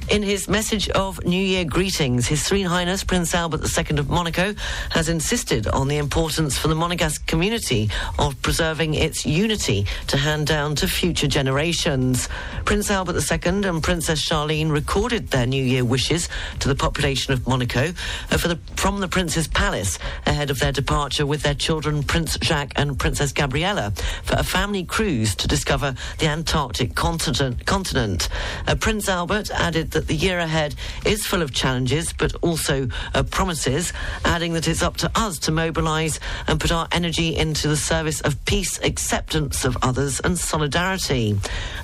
In 0.08 0.22
his 0.22 0.46
message 0.46 0.88
of 0.90 1.24
New 1.24 1.42
Year 1.42 1.64
greetings, 1.64 2.28
His 2.28 2.40
Serene 2.40 2.66
Highness 2.66 3.02
Prince 3.02 3.34
Albert 3.34 3.62
II 3.76 3.98
of 3.98 4.08
Monaco 4.08 4.54
has 4.90 5.08
insisted 5.08 5.66
on 5.66 5.88
the 5.88 5.96
importance 5.96 6.56
for 6.56 6.68
the 6.68 6.76
Monegasque 6.76 7.26
community 7.26 7.90
of 8.16 8.40
preserving 8.40 8.94
its 8.94 9.26
unity 9.26 9.84
to 10.06 10.16
hand 10.16 10.46
down 10.46 10.76
to 10.76 10.86
future 10.86 11.26
generations. 11.26 12.28
Prince 12.64 12.88
Albert 12.88 13.16
II 13.16 13.66
and 13.66 13.82
Princess 13.82 14.24
Charlene 14.24 14.70
recorded 14.70 15.28
their 15.28 15.44
New 15.44 15.62
Year 15.62 15.84
wishes 15.84 16.28
to 16.60 16.68
the 16.68 16.76
population 16.76 17.32
of 17.32 17.44
Monaco 17.48 17.92
uh, 18.30 18.36
the, 18.36 18.60
from 18.76 19.00
the 19.00 19.08
Prince's 19.08 19.48
Palace 19.48 19.98
ahead 20.24 20.50
of 20.50 20.60
their 20.60 20.72
departure 20.72 21.26
with 21.26 21.42
their 21.42 21.54
children 21.54 22.04
Prince 22.04 22.38
Jacques 22.42 22.72
and 22.76 22.96
Princess 22.96 23.32
Gabriella 23.32 23.92
for 24.22 24.36
a 24.36 24.44
family 24.44 24.84
cruise 24.84 25.34
to 25.34 25.48
discover 25.48 25.96
the 26.18 26.28
Antarctic 26.28 26.94
continent. 26.94 27.66
continent. 27.66 28.28
Uh, 28.68 28.76
Prince 28.76 29.08
Albert 29.08 29.50
added 29.50 29.95
that 29.96 30.08
the 30.08 30.14
year 30.14 30.38
ahead 30.38 30.74
is 31.06 31.24
full 31.24 31.40
of 31.40 31.54
challenges 31.54 32.12
but 32.12 32.34
also 32.42 32.86
uh, 33.14 33.22
promises, 33.22 33.94
adding 34.26 34.52
that 34.52 34.68
it's 34.68 34.82
up 34.82 34.98
to 34.98 35.10
us 35.14 35.38
to 35.38 35.50
mobilise 35.50 36.20
and 36.46 36.60
put 36.60 36.70
our 36.70 36.86
energy 36.92 37.34
into 37.34 37.66
the 37.66 37.78
service 37.78 38.20
of 38.20 38.44
peace, 38.44 38.78
acceptance 38.84 39.64
of 39.64 39.74
others, 39.80 40.20
and 40.20 40.38
solidarity. 40.38 41.34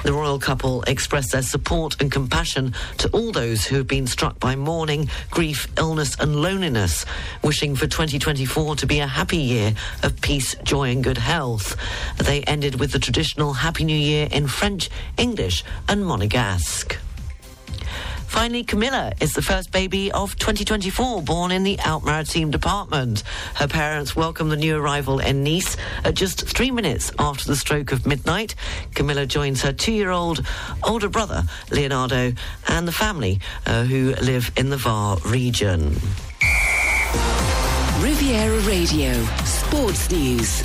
The 0.04 0.12
royal 0.12 0.38
couple 0.38 0.82
expressed 0.82 1.32
their 1.32 1.40
support 1.40 1.98
and 2.02 2.12
compassion 2.12 2.74
to 2.98 3.08
all 3.12 3.32
those 3.32 3.64
who 3.64 3.76
have 3.76 3.86
been 3.86 4.06
struck 4.06 4.38
by 4.38 4.56
mourning, 4.56 5.08
grief, 5.30 5.66
illness, 5.78 6.14
and 6.20 6.36
loneliness, 6.36 7.06
wishing 7.42 7.74
for 7.74 7.86
2024 7.86 8.76
to 8.76 8.86
be 8.86 8.98
a 8.98 9.06
happy 9.06 9.38
year 9.38 9.72
of 10.02 10.20
peace, 10.20 10.54
joy, 10.64 10.90
and 10.90 11.02
good 11.02 11.16
health. 11.16 11.76
They 12.18 12.42
ended 12.42 12.78
with 12.78 12.92
the 12.92 12.98
traditional 12.98 13.54
Happy 13.54 13.84
New 13.84 13.96
Year 13.96 14.28
in 14.30 14.48
French, 14.48 14.90
English, 15.16 15.64
and 15.88 16.04
Monegasque. 16.04 16.98
Finally, 18.32 18.64
Camilla 18.64 19.12
is 19.20 19.34
the 19.34 19.42
first 19.42 19.70
baby 19.72 20.10
of 20.10 20.34
2024 20.38 21.22
born 21.22 21.52
in 21.52 21.64
the 21.64 21.78
Alpes-Maritimes 21.80 22.50
department. 22.50 23.22
Her 23.56 23.68
parents 23.68 24.16
welcomed 24.16 24.50
the 24.50 24.56
new 24.56 24.74
arrival 24.78 25.18
in 25.18 25.44
Nice 25.44 25.76
at 26.02 26.14
just 26.14 26.48
three 26.48 26.70
minutes 26.70 27.12
after 27.18 27.44
the 27.44 27.56
stroke 27.56 27.92
of 27.92 28.06
midnight. 28.06 28.54
Camilla 28.94 29.26
joins 29.26 29.60
her 29.60 29.72
two-year-old 29.74 30.46
older 30.82 31.10
brother, 31.10 31.42
Leonardo, 31.70 32.32
and 32.68 32.88
the 32.88 32.92
family 32.92 33.38
uh, 33.66 33.84
who 33.84 34.14
live 34.22 34.50
in 34.56 34.70
the 34.70 34.78
Var 34.78 35.18
region. 35.26 35.94
Riviera 38.00 38.60
Radio, 38.60 39.12
Sports 39.44 40.10
News. 40.10 40.62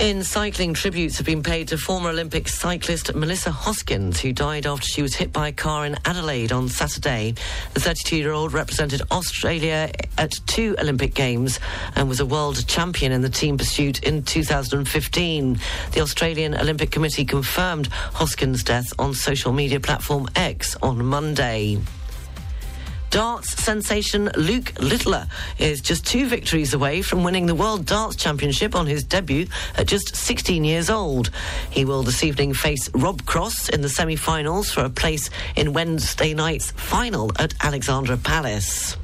In 0.00 0.24
cycling, 0.24 0.72
tributes 0.72 1.18
have 1.18 1.26
been 1.26 1.42
paid 1.42 1.68
to 1.68 1.76
former 1.76 2.08
Olympic 2.08 2.48
cyclist 2.48 3.14
Melissa 3.14 3.50
Hoskins, 3.50 4.18
who 4.18 4.32
died 4.32 4.64
after 4.64 4.86
she 4.86 5.02
was 5.02 5.14
hit 5.14 5.30
by 5.30 5.48
a 5.48 5.52
car 5.52 5.84
in 5.84 5.94
Adelaide 6.06 6.52
on 6.52 6.70
Saturday. 6.70 7.34
The 7.74 7.80
32 7.80 8.16
year 8.16 8.32
old 8.32 8.54
represented 8.54 9.02
Australia 9.12 9.92
at 10.16 10.32
two 10.46 10.74
Olympic 10.78 11.12
Games 11.12 11.60
and 11.96 12.08
was 12.08 12.18
a 12.18 12.24
world 12.24 12.66
champion 12.66 13.12
in 13.12 13.20
the 13.20 13.28
team 13.28 13.58
pursuit 13.58 14.02
in 14.02 14.22
2015. 14.22 15.60
The 15.92 16.00
Australian 16.00 16.54
Olympic 16.54 16.90
Committee 16.90 17.26
confirmed 17.26 17.88
Hoskins' 17.88 18.64
death 18.64 18.90
on 18.98 19.12
social 19.12 19.52
media 19.52 19.80
platform 19.80 20.28
X 20.34 20.76
on 20.80 21.04
Monday. 21.04 21.78
Darts 23.10 23.60
sensation 23.60 24.30
Luke 24.36 24.72
Littler 24.78 25.26
is 25.58 25.80
just 25.80 26.06
two 26.06 26.26
victories 26.26 26.74
away 26.74 27.02
from 27.02 27.24
winning 27.24 27.46
the 27.46 27.56
World 27.56 27.84
Darts 27.84 28.14
Championship 28.14 28.76
on 28.76 28.86
his 28.86 29.02
debut 29.02 29.48
at 29.76 29.88
just 29.88 30.14
16 30.14 30.64
years 30.64 30.88
old. 30.88 31.30
He 31.70 31.84
will 31.84 32.04
this 32.04 32.22
evening 32.22 32.54
face 32.54 32.88
Rob 32.94 33.26
Cross 33.26 33.70
in 33.70 33.80
the 33.80 33.88
semi 33.88 34.14
finals 34.14 34.70
for 34.70 34.84
a 34.84 34.90
place 34.90 35.28
in 35.56 35.72
Wednesday 35.72 36.34
night's 36.34 36.70
final 36.70 37.32
at 37.40 37.52
Alexandra 37.64 38.16
Palace. 38.16 38.96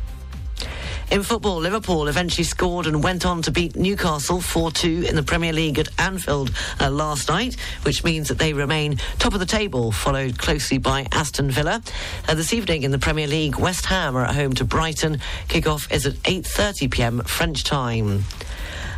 In 1.08 1.22
football, 1.22 1.58
Liverpool 1.58 2.08
eventually 2.08 2.42
scored 2.42 2.86
and 2.86 3.02
went 3.02 3.24
on 3.24 3.40
to 3.42 3.52
beat 3.52 3.76
Newcastle 3.76 4.38
4-2 4.38 5.08
in 5.08 5.14
the 5.14 5.22
Premier 5.22 5.52
League 5.52 5.78
at 5.78 5.88
Anfield 6.00 6.50
uh, 6.80 6.90
last 6.90 7.28
night, 7.28 7.54
which 7.84 8.02
means 8.02 8.26
that 8.28 8.38
they 8.38 8.52
remain 8.52 8.96
top 9.20 9.32
of 9.32 9.38
the 9.38 9.46
table, 9.46 9.92
followed 9.92 10.36
closely 10.36 10.78
by 10.78 11.06
Aston 11.12 11.48
Villa. 11.50 11.80
Uh, 12.28 12.34
this 12.34 12.52
evening 12.52 12.82
in 12.82 12.90
the 12.90 12.98
Premier 12.98 13.28
League, 13.28 13.56
West 13.56 13.86
Ham 13.86 14.16
are 14.16 14.24
at 14.24 14.34
home 14.34 14.52
to 14.54 14.64
Brighton. 14.64 15.20
Kick-off 15.46 15.90
is 15.92 16.06
at 16.06 16.14
8.30pm 16.14 17.26
French 17.28 17.62
time. 17.62 18.24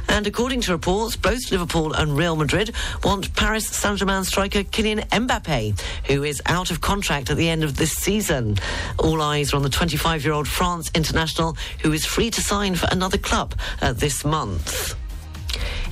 And 0.08 0.26
according 0.26 0.62
to 0.62 0.72
reports, 0.72 1.16
both 1.16 1.50
Liverpool 1.50 1.92
and 1.92 2.16
Real 2.16 2.36
Madrid 2.36 2.74
want 3.04 3.34
Paris 3.34 3.68
Saint-Germain 3.68 4.24
striker 4.24 4.64
Kylian 4.64 5.06
Mbappe, 5.08 5.80
who 6.06 6.24
is 6.24 6.42
out 6.46 6.70
of 6.70 6.80
contract 6.80 7.30
at 7.30 7.36
the 7.36 7.48
end 7.48 7.62
of 7.62 7.76
this 7.76 7.92
season. 7.92 8.56
All 8.98 9.22
eyes 9.22 9.52
are 9.52 9.56
on 9.56 9.62
the 9.62 9.68
25-year-old 9.68 10.48
France 10.48 10.90
international, 10.94 11.56
who 11.82 11.92
is 11.92 12.04
free 12.04 12.30
to 12.30 12.40
sign 12.40 12.74
for 12.74 12.88
another 12.90 13.18
club 13.18 13.54
uh, 13.80 13.92
this 13.92 14.24
month. 14.24 14.96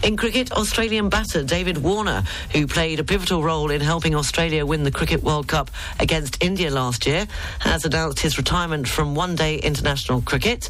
In 0.02 0.16
cricket, 0.16 0.52
Australian 0.52 1.08
batter 1.08 1.42
David 1.42 1.78
Warner, 1.78 2.22
who 2.52 2.66
played 2.66 3.00
a 3.00 3.04
pivotal 3.04 3.42
role 3.42 3.70
in 3.70 3.80
helping 3.80 4.14
Australia 4.14 4.64
win 4.64 4.84
the 4.84 4.90
Cricket 4.90 5.22
World 5.22 5.48
Cup 5.48 5.70
against 5.98 6.42
India 6.44 6.70
last 6.70 7.06
year, 7.06 7.26
has 7.60 7.84
announced 7.84 8.20
his 8.20 8.36
retirement 8.36 8.86
from 8.86 9.14
one 9.14 9.34
day 9.34 9.56
international 9.56 10.20
cricket. 10.22 10.68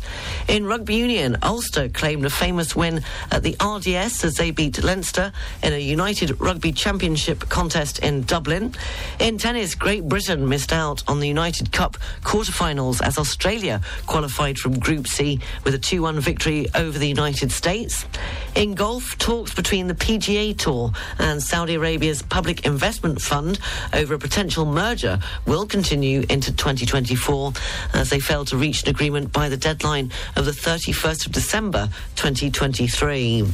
In 0.49 0.64
rugby 0.64 0.95
union, 0.95 1.37
Ulster 1.43 1.89
claimed 1.89 2.24
a 2.24 2.30
famous 2.30 2.76
win 2.76 3.03
at 3.30 3.43
the 3.43 3.57
RDS 3.61 4.24
as 4.24 4.34
they 4.34 4.53
beat 4.53 4.82
Leinster 4.82 5.32
in 5.62 5.72
a 5.72 5.78
United 5.78 6.41
Rugby 6.41 6.72
Championship 6.72 7.41
contest 7.49 7.99
in 7.99 8.22
Dublin. 8.22 8.74
In 9.18 9.39
tennis, 9.39 9.74
Great 9.74 10.09
Britain 10.09 10.49
missed 10.49 10.72
out 10.72 11.03
on 11.09 11.20
the 11.20 11.28
United 11.28 11.72
Cup 11.72 11.97
quarterfinals 12.22 13.03
as 13.03 13.18
Australia 13.18 13.80
qualified 14.07 14.57
from 14.57 14.78
Group 14.78 15.09
C 15.09 15.41
with 15.64 15.74
a 15.74 15.78
2 15.78 16.03
1 16.03 16.20
victory 16.20 16.68
over 16.74 16.99
the 16.99 17.09
United 17.09 17.51
States. 17.51 18.07
In 18.55 18.76
golf, 18.77 19.16
talks 19.16 19.55
between 19.55 19.87
the 19.87 19.95
PGA 19.95 20.57
Tour 20.57 20.93
and 21.18 21.43
Saudi 21.43 21.74
Arabia's 21.74 22.20
Public 22.20 22.66
Investment 22.66 23.20
Fund 23.20 23.59
over 23.95 24.14
a 24.14 24.18
potential 24.18 24.66
merger 24.66 25.18
will 25.47 25.66
continue 25.66 26.24
into 26.29 26.53
2024 26.53 27.55
as 27.95 28.11
they 28.11 28.20
fail 28.20 28.45
to 28.45 28.57
reach 28.57 28.83
an 28.83 28.91
agreement 28.91 29.33
by 29.33 29.49
the 29.49 29.57
deadline 29.57 30.12
of 30.37 30.45
the 30.45 30.53
31st 30.53 31.27
of 31.27 31.33
December 31.33 31.89
2023. 32.16 33.47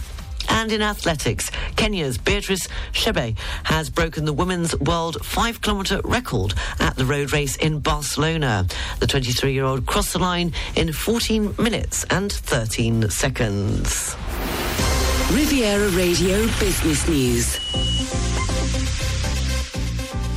And 0.49 0.73
in 0.73 0.83
athletics, 0.83 1.51
Kenya's 1.77 2.19
Beatrice 2.19 2.69
Chebet 2.93 3.37
has 3.65 3.91
broken 3.91 4.25
the 4.25 4.33
women's 4.33 4.79
world 4.81 5.25
five 5.25 5.61
kilometre 5.61 6.01
record 6.05 6.55
at 6.81 6.97
the 6.97 7.05
road 7.05 7.33
race 7.33 7.57
in 7.57 7.81
Barcelona. 7.81 8.67
The 8.99 9.07
23 9.07 9.53
year 9.53 9.65
old 9.65 9.87
crossed 9.87 10.13
the 10.13 10.19
line 10.19 10.53
in 10.77 10.93
14 10.93 11.55
minutes 11.59 12.05
and 12.11 12.33
13 12.33 13.11
seconds. 13.11 14.17
Riviera 15.33 15.89
Radio 15.91 16.47
Business 16.59 17.09
News. 17.09 18.92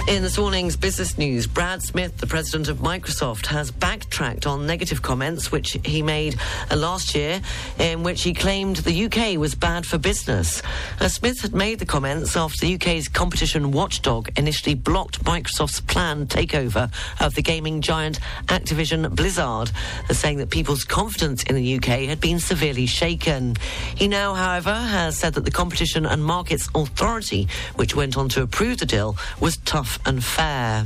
In 0.08 0.22
this 0.22 0.38
morning's 0.38 0.76
business 0.76 1.18
news, 1.18 1.48
Brad 1.48 1.82
Smith, 1.82 2.20
the 2.20 2.28
president 2.28 2.70
of 2.70 2.78
Microsoft, 2.78 3.48
has 3.48 3.72
backtracked 3.72 4.46
on 4.46 4.68
negative 4.68 5.02
comments 5.02 5.52
which 5.52 5.80
he 5.84 6.04
made 6.04 6.36
uh, 6.70 6.76
last 6.76 7.16
year, 7.16 7.42
in 7.80 8.04
which 8.04 8.22
he 8.22 8.32
claimed 8.32 8.76
the 8.78 9.06
UK 9.06 9.40
was 9.40 9.56
bad 9.56 9.84
for 9.84 9.98
business. 9.98 10.62
Uh, 11.00 11.08
Smith 11.08 11.42
had 11.42 11.56
made 11.56 11.80
the 11.80 11.88
comments 11.88 12.38
after 12.38 12.68
the 12.68 12.76
UK's 12.76 13.08
competition 13.08 13.72
watchdog 13.72 14.30
initially 14.38 14.76
blocked 14.76 15.24
Microsoft's 15.24 15.82
planned 15.82 16.30
takeover 16.30 16.92
of 17.20 17.34
the 17.34 17.42
gaming 17.42 17.82
giant 17.82 18.20
Activision 18.46 19.10
Blizzard, 19.16 19.72
uh, 20.08 20.14
saying 20.14 20.38
that 20.38 20.52
people's 20.52 20.84
confidence 20.84 21.42
in 21.44 21.56
the 21.56 21.78
UK 21.78 22.08
had 22.08 22.22
been 22.22 22.40
severely 22.40 22.86
shaken. 22.86 23.56
He 23.96 24.08
now, 24.08 24.36
however, 24.36 24.74
has 24.76 25.18
said 25.18 25.34
that 25.34 25.46
the 25.46 25.52
Competition 25.52 26.06
and 26.06 26.24
Markets 26.24 26.70
Authority, 26.76 27.48
which 27.76 27.96
went 27.96 28.18
on 28.18 28.30
to 28.30 28.44
approve 28.44 28.78
the 28.78 28.86
deal, 28.86 29.18
was 29.40 29.58
tough 29.66 29.95
and 30.06 30.24
fair. 30.24 30.86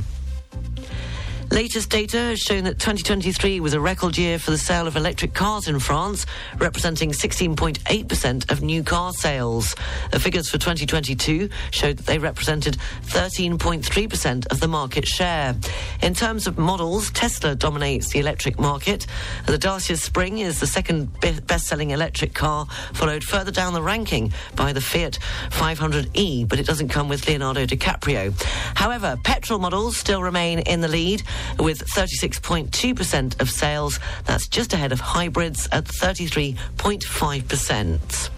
Latest 1.52 1.90
data 1.90 2.16
has 2.16 2.38
shown 2.38 2.62
that 2.64 2.78
2023 2.78 3.58
was 3.58 3.74
a 3.74 3.80
record 3.80 4.16
year 4.16 4.38
for 4.38 4.52
the 4.52 4.56
sale 4.56 4.86
of 4.86 4.94
electric 4.94 5.34
cars 5.34 5.66
in 5.66 5.80
France, 5.80 6.24
representing 6.58 7.10
16.8% 7.10 8.52
of 8.52 8.62
new 8.62 8.84
car 8.84 9.12
sales. 9.12 9.74
The 10.12 10.20
figures 10.20 10.48
for 10.48 10.58
2022 10.58 11.48
showed 11.72 11.96
that 11.96 12.06
they 12.06 12.18
represented 12.18 12.76
13.3% 13.06 14.46
of 14.46 14.60
the 14.60 14.68
market 14.68 15.08
share. 15.08 15.56
In 16.02 16.14
terms 16.14 16.46
of 16.46 16.56
models, 16.56 17.10
Tesla 17.10 17.56
dominates 17.56 18.10
the 18.12 18.20
electric 18.20 18.60
market. 18.60 19.08
The 19.46 19.58
Dacia 19.58 19.96
Spring 19.96 20.38
is 20.38 20.60
the 20.60 20.68
second 20.68 21.20
be- 21.20 21.40
best-selling 21.40 21.90
electric 21.90 22.32
car, 22.32 22.66
followed 22.92 23.24
further 23.24 23.50
down 23.50 23.72
the 23.72 23.82
ranking 23.82 24.32
by 24.54 24.72
the 24.72 24.80
Fiat 24.80 25.18
500e, 25.50 26.48
but 26.48 26.60
it 26.60 26.66
doesn't 26.66 26.90
come 26.90 27.08
with 27.08 27.26
Leonardo 27.26 27.66
DiCaprio. 27.66 28.40
However, 28.76 29.18
petrol 29.24 29.58
models 29.58 29.96
still 29.96 30.22
remain 30.22 30.60
in 30.60 30.80
the 30.80 30.88
lead 30.88 31.24
with 31.58 31.84
36.2% 31.86 33.40
of 33.40 33.50
sales. 33.50 33.98
That's 34.26 34.46
just 34.48 34.72
ahead 34.72 34.92
of 34.92 35.00
hybrids 35.00 35.68
at 35.72 35.84
33.5%. 35.84 38.30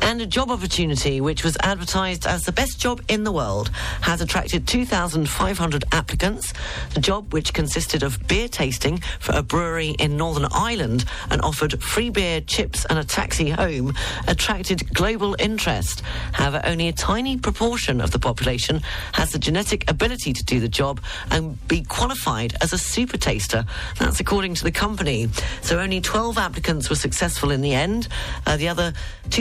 And 0.00 0.20
a 0.20 0.26
job 0.26 0.50
opportunity, 0.50 1.20
which 1.20 1.44
was 1.44 1.56
advertised 1.62 2.26
as 2.26 2.42
the 2.42 2.52
best 2.52 2.80
job 2.80 3.00
in 3.08 3.24
the 3.24 3.32
world, 3.32 3.70
has 4.00 4.20
attracted 4.20 4.66
2,500 4.66 5.84
applicants. 5.92 6.52
The 6.94 7.00
job, 7.00 7.32
which 7.32 7.54
consisted 7.54 8.02
of 8.02 8.26
beer 8.26 8.48
tasting 8.48 8.98
for 9.20 9.32
a 9.34 9.42
brewery 9.42 9.90
in 9.98 10.16
Northern 10.16 10.46
Ireland 10.52 11.04
and 11.30 11.40
offered 11.42 11.82
free 11.82 12.10
beer, 12.10 12.40
chips, 12.40 12.84
and 12.86 12.98
a 12.98 13.04
taxi 13.04 13.50
home, 13.50 13.94
attracted 14.26 14.92
global 14.92 15.36
interest. 15.38 16.02
However, 16.32 16.60
only 16.64 16.88
a 16.88 16.92
tiny 16.92 17.38
proportion 17.38 18.00
of 18.00 18.10
the 18.10 18.18
population 18.18 18.82
has 19.12 19.30
the 19.30 19.38
genetic 19.38 19.88
ability 19.90 20.32
to 20.32 20.44
do 20.44 20.60
the 20.60 20.68
job 20.68 21.00
and 21.30 21.56
be 21.68 21.82
qualified 21.82 22.54
as 22.60 22.72
a 22.72 22.78
super 22.78 23.16
taster. 23.16 23.64
That's 23.98 24.20
according 24.20 24.54
to 24.54 24.64
the 24.64 24.72
company. 24.72 25.28
So 25.62 25.78
only 25.78 26.00
12 26.00 26.38
applicants 26.38 26.90
were 26.90 26.96
successful 26.96 27.50
in 27.50 27.60
the 27.60 27.74
end. 27.74 28.08
Uh, 28.46 28.56
the 28.56 28.68
other 28.68 28.92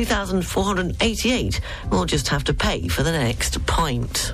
2,488 0.02 1.62
will 1.92 2.06
just 2.06 2.28
have 2.30 2.44
to 2.44 2.56
pay 2.56 2.88
for 2.88 3.04
the 3.04 3.12
next 3.12 3.64
pint. 3.68 4.34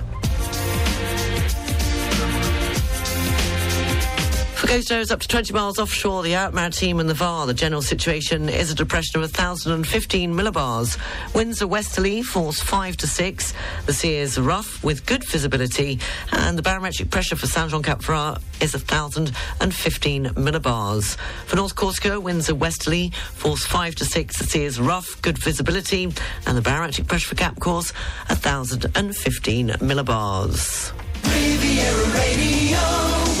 For 4.58 4.66
Coast 4.66 4.90
up 5.12 5.20
to 5.20 5.28
20 5.28 5.52
miles 5.52 5.78
offshore, 5.78 6.24
the 6.24 6.34
Alpes-Maritimes 6.34 6.98
and 6.98 7.08
the 7.08 7.14
VAR, 7.14 7.46
the 7.46 7.54
general 7.54 7.80
situation 7.80 8.48
is 8.48 8.72
a 8.72 8.74
depression 8.74 9.22
of 9.22 9.22
1,015 9.22 10.34
millibars. 10.34 10.98
Winds 11.32 11.62
are 11.62 11.68
westerly, 11.68 12.22
force 12.22 12.60
5 12.60 12.96
to 12.96 13.06
6. 13.06 13.54
The 13.86 13.92
sea 13.92 14.16
is 14.16 14.36
rough 14.36 14.82
with 14.82 15.06
good 15.06 15.22
visibility, 15.22 16.00
and 16.32 16.58
the 16.58 16.62
barometric 16.62 17.08
pressure 17.08 17.36
for 17.36 17.46
Saint 17.46 17.70
Jean 17.70 17.84
Cap 17.84 18.00
Ferrat 18.00 18.42
is 18.60 18.74
1,015 18.74 20.24
millibars. 20.30 21.16
For 21.46 21.54
North 21.54 21.76
Corsica, 21.76 22.18
winds 22.18 22.50
are 22.50 22.56
westerly, 22.56 23.12
force 23.34 23.64
5 23.64 23.94
to 23.94 24.04
6. 24.04 24.38
The 24.38 24.44
sea 24.44 24.64
is 24.64 24.80
rough, 24.80 25.22
good 25.22 25.38
visibility, 25.38 26.12
and 26.46 26.56
the 26.56 26.62
barometric 26.62 27.06
pressure 27.06 27.28
for 27.28 27.36
Cap 27.36 27.60
Corse, 27.60 27.92
1,015 28.26 29.68
millibars. 29.68 30.92
Riviera 31.24 32.06
Radio 32.18 32.78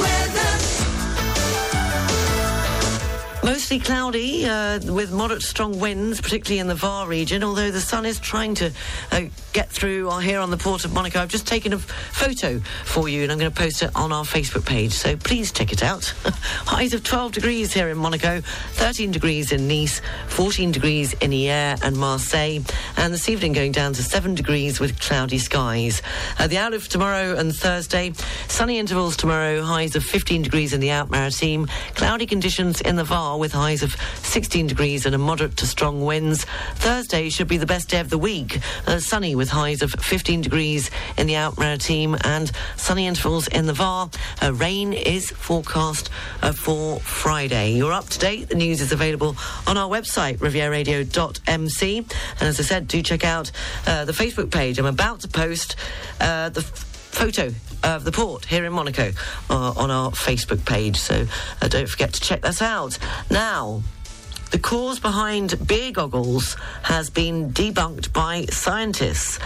weather. 0.00 0.37
Mostly 3.48 3.78
cloudy 3.78 4.44
uh, 4.44 4.78
with 4.92 5.10
moderate 5.10 5.40
strong 5.40 5.80
winds, 5.80 6.20
particularly 6.20 6.58
in 6.58 6.66
the 6.66 6.74
VAR 6.74 7.08
region, 7.08 7.42
although 7.42 7.70
the 7.70 7.80
sun 7.80 8.04
is 8.04 8.20
trying 8.20 8.54
to 8.56 8.70
uh, 9.10 9.22
get 9.54 9.70
through 9.70 10.10
here 10.18 10.38
on 10.38 10.50
the 10.50 10.58
port 10.58 10.84
of 10.84 10.92
Monaco. 10.92 11.20
I've 11.20 11.30
just 11.30 11.46
taken 11.46 11.72
a 11.72 11.78
photo 11.78 12.60
for 12.84 13.08
you 13.08 13.22
and 13.22 13.32
I'm 13.32 13.38
going 13.38 13.50
to 13.50 13.56
post 13.56 13.82
it 13.82 13.90
on 13.96 14.12
our 14.12 14.24
Facebook 14.24 14.66
page, 14.66 14.92
so 14.92 15.16
please 15.16 15.50
check 15.50 15.72
it 15.72 15.82
out. 15.82 16.04
Highs 16.66 16.92
of 16.92 17.02
12 17.02 17.32
degrees 17.32 17.72
here 17.72 17.88
in 17.88 17.96
Monaco, 17.96 18.42
13 18.42 19.12
degrees 19.12 19.50
in 19.50 19.66
Nice, 19.66 20.02
14 20.26 20.70
degrees 20.70 21.14
in 21.14 21.30
Hyères 21.30 21.82
and 21.82 21.96
Marseille, 21.96 22.60
and 22.98 23.14
this 23.14 23.30
evening 23.30 23.54
going 23.54 23.72
down 23.72 23.94
to 23.94 24.02
7 24.02 24.34
degrees 24.34 24.78
with 24.78 25.00
cloudy 25.00 25.38
skies. 25.38 26.02
Uh, 26.38 26.48
the 26.48 26.58
outlook 26.58 26.82
for 26.82 26.90
tomorrow 26.90 27.34
and 27.36 27.56
Thursday, 27.56 28.12
sunny 28.48 28.78
intervals 28.78 29.16
tomorrow, 29.16 29.62
highs 29.62 29.96
of 29.96 30.04
15 30.04 30.42
degrees 30.42 30.74
in 30.74 30.80
the 30.80 30.90
Alpes-Maritimes, 30.90 31.70
cloudy 31.94 32.26
conditions 32.26 32.82
in 32.82 32.96
the 32.96 33.04
VAR 33.04 33.37
with 33.38 33.52
highs 33.52 33.82
of 33.82 33.96
16 34.22 34.66
degrees 34.66 35.06
and 35.06 35.14
a 35.14 35.18
moderate 35.18 35.56
to 35.58 35.66
strong 35.66 36.04
winds. 36.04 36.44
Thursday 36.74 37.28
should 37.28 37.48
be 37.48 37.56
the 37.56 37.66
best 37.66 37.88
day 37.88 38.00
of 38.00 38.10
the 38.10 38.18
week, 38.18 38.60
uh, 38.86 38.98
sunny 38.98 39.34
with 39.34 39.48
highs 39.48 39.82
of 39.82 39.90
15 39.92 40.42
degrees 40.42 40.90
in 41.16 41.26
the 41.26 41.34
Alpes-Maritimes 41.36 42.20
and 42.24 42.50
sunny 42.76 43.06
intervals 43.06 43.48
in 43.48 43.66
the 43.66 43.72
VAR. 43.72 44.10
Uh, 44.42 44.52
rain 44.52 44.92
is 44.92 45.30
forecast 45.30 46.10
uh, 46.42 46.52
for 46.52 47.00
Friday. 47.00 47.72
You're 47.72 47.92
up 47.92 48.08
to 48.10 48.18
date. 48.18 48.48
The 48.48 48.54
news 48.54 48.80
is 48.80 48.92
available 48.92 49.36
on 49.66 49.76
our 49.76 49.88
website, 49.88 50.38
rivieradio.mc. 50.38 51.98
And 51.98 52.42
as 52.42 52.60
I 52.60 52.62
said, 52.62 52.88
do 52.88 53.02
check 53.02 53.24
out 53.24 53.50
uh, 53.86 54.04
the 54.04 54.12
Facebook 54.12 54.50
page. 54.50 54.78
I'm 54.78 54.86
about 54.86 55.20
to 55.20 55.28
post 55.28 55.76
uh, 56.20 56.48
the 56.50 56.62
photo 57.18 57.52
of 57.82 58.04
the 58.04 58.12
port 58.12 58.44
here 58.44 58.64
in 58.64 58.72
Monaco 58.72 59.10
uh, 59.50 59.72
on 59.76 59.90
our 59.90 60.12
Facebook 60.12 60.64
page. 60.64 60.96
So 60.96 61.26
uh, 61.60 61.66
don't 61.66 61.88
forget 61.88 62.12
to 62.12 62.20
check 62.20 62.42
that 62.42 62.62
out. 62.62 62.96
Now, 63.28 63.82
the 64.50 64.58
cause 64.58 64.98
behind 64.98 65.66
beer 65.66 65.92
goggles 65.92 66.56
has 66.82 67.10
been 67.10 67.52
debunked 67.52 68.12
by 68.12 68.44
scientists. 68.46 69.38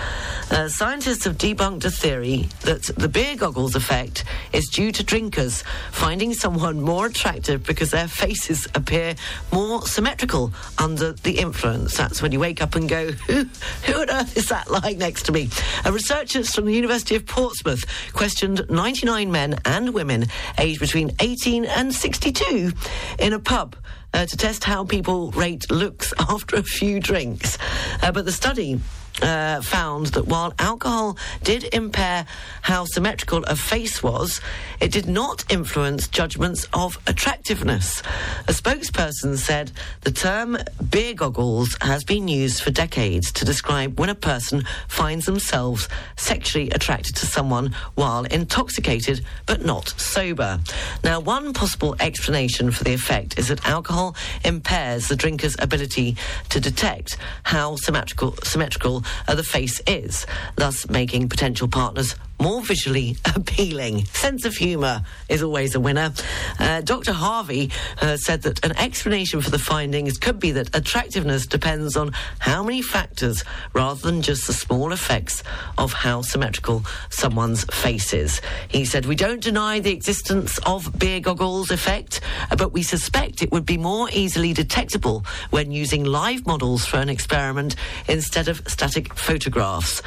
Uh, 0.50 0.68
scientists 0.68 1.24
have 1.24 1.36
debunked 1.38 1.84
a 1.84 1.90
theory 1.90 2.48
that 2.60 2.82
the 2.96 3.08
beer 3.08 3.36
goggles 3.36 3.74
effect 3.74 4.24
is 4.52 4.68
due 4.68 4.92
to 4.92 5.02
drinkers 5.02 5.64
finding 5.90 6.32
someone 6.34 6.80
more 6.80 7.06
attractive 7.06 7.64
because 7.64 7.90
their 7.90 8.06
faces 8.06 8.68
appear 8.74 9.14
more 9.52 9.86
symmetrical 9.86 10.52
under 10.78 11.12
the 11.12 11.38
influence. 11.38 11.96
That's 11.96 12.22
when 12.22 12.30
you 12.30 12.38
wake 12.38 12.62
up 12.62 12.74
and 12.76 12.88
go, 12.88 13.10
who, 13.12 13.46
who 13.84 14.02
on 14.02 14.10
earth 14.10 14.36
is 14.36 14.48
that 14.50 14.70
lying 14.70 14.98
next 14.98 15.24
to 15.24 15.32
me? 15.32 15.48
Uh, 15.84 15.92
researchers 15.92 16.54
from 16.54 16.66
the 16.66 16.74
University 16.74 17.16
of 17.16 17.26
Portsmouth 17.26 17.84
questioned 18.12 18.64
99 18.70 19.32
men 19.32 19.58
and 19.64 19.94
women 19.94 20.26
aged 20.58 20.80
between 20.80 21.10
18 21.18 21.64
and 21.64 21.92
62 21.92 22.72
in 23.18 23.32
a 23.32 23.38
pub 23.38 23.76
uh, 24.14 24.26
to 24.26 24.36
test 24.36 24.64
how 24.64 24.84
people 24.84 25.30
rate 25.32 25.70
looks 25.70 26.12
after 26.18 26.56
a 26.56 26.62
few 26.62 27.00
drinks. 27.00 27.58
Uh, 28.02 28.12
but 28.12 28.24
the 28.24 28.32
study 28.32 28.80
uh, 29.20 29.60
found 29.60 30.06
that 30.06 30.26
while 30.26 30.54
alcohol 30.58 31.16
did 31.42 31.64
impair 31.74 32.24
how 32.62 32.84
symmetrical 32.84 33.44
a 33.44 33.56
face 33.56 34.02
was, 34.02 34.40
it 34.80 34.90
did 34.90 35.06
not 35.06 35.44
influence 35.52 36.08
judgments 36.08 36.66
of 36.72 36.98
attractiveness. 37.06 38.02
A 38.48 38.52
spokesperson 38.52 39.36
said 39.36 39.72
the 40.02 40.10
term 40.10 40.56
beer 40.90 41.14
goggles 41.14 41.76
has 41.80 42.04
been 42.04 42.28
used 42.28 42.62
for 42.62 42.70
decades 42.70 43.30
to 43.32 43.44
describe 43.44 43.98
when 43.98 44.08
a 44.08 44.14
person 44.14 44.64
finds 44.88 45.26
themselves 45.26 45.88
sexually 46.16 46.70
attracted 46.70 47.16
to 47.16 47.26
someone 47.26 47.74
while 47.94 48.24
intoxicated 48.24 49.24
but 49.46 49.64
not 49.64 49.88
sober. 50.00 50.60
Now, 51.04 51.20
one 51.20 51.52
possible 51.52 51.96
explanation 52.00 52.70
for 52.70 52.84
the 52.84 52.94
effect 52.94 53.38
is 53.38 53.48
that 53.48 53.66
alcohol 53.66 54.16
impairs 54.44 55.08
the 55.08 55.16
drinker's 55.16 55.56
ability 55.58 56.16
to 56.50 56.60
detect 56.60 57.16
how 57.42 57.76
symmetrical, 57.76 58.36
symmetrical 58.42 59.01
uh, 59.28 59.34
the 59.34 59.42
face 59.42 59.80
is, 59.86 60.26
thus 60.56 60.88
making 60.88 61.28
potential 61.28 61.68
partners 61.68 62.16
more 62.42 62.60
visually 62.62 63.16
appealing. 63.36 64.04
Sense 64.06 64.44
of 64.44 64.56
humour 64.56 65.02
is 65.28 65.42
always 65.42 65.76
a 65.76 65.80
winner. 65.80 66.12
Uh, 66.58 66.80
Dr. 66.80 67.12
Harvey 67.12 67.70
uh, 68.00 68.16
said 68.16 68.42
that 68.42 68.64
an 68.64 68.76
explanation 68.78 69.40
for 69.40 69.50
the 69.50 69.60
findings 69.60 70.18
could 70.18 70.40
be 70.40 70.50
that 70.50 70.74
attractiveness 70.76 71.46
depends 71.46 71.96
on 71.96 72.12
how 72.40 72.64
many 72.64 72.82
factors 72.82 73.44
rather 73.74 74.00
than 74.00 74.22
just 74.22 74.48
the 74.48 74.52
small 74.52 74.92
effects 74.92 75.44
of 75.78 75.92
how 75.92 76.20
symmetrical 76.20 76.84
someone's 77.10 77.64
face 77.66 78.12
is. 78.12 78.40
He 78.68 78.84
said, 78.84 79.06
We 79.06 79.14
don't 79.14 79.40
deny 79.40 79.78
the 79.78 79.92
existence 79.92 80.58
of 80.66 80.98
beer 80.98 81.20
goggles 81.20 81.70
effect, 81.70 82.20
uh, 82.50 82.56
but 82.56 82.72
we 82.72 82.82
suspect 82.82 83.42
it 83.42 83.52
would 83.52 83.66
be 83.66 83.78
more 83.78 84.08
easily 84.12 84.52
detectable 84.52 85.24
when 85.50 85.70
using 85.70 86.04
live 86.04 86.44
models 86.44 86.84
for 86.86 86.96
an 86.96 87.08
experiment 87.08 87.76
instead 88.08 88.48
of 88.48 88.62
static 88.66 88.91
photographs. 89.14 90.02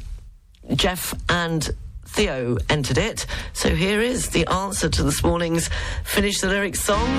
Jeff 0.73 1.13
and 1.27 1.69
Theo 2.15 2.57
entered 2.69 2.97
it. 2.97 3.25
So 3.51 3.75
here 3.75 3.99
is 3.99 4.29
the 4.29 4.47
answer 4.47 4.87
to 4.87 5.03
this 5.03 5.21
morning's 5.21 5.69
Finish 6.05 6.39
the 6.39 6.47
Lyrics 6.47 6.79
song. 6.79 7.09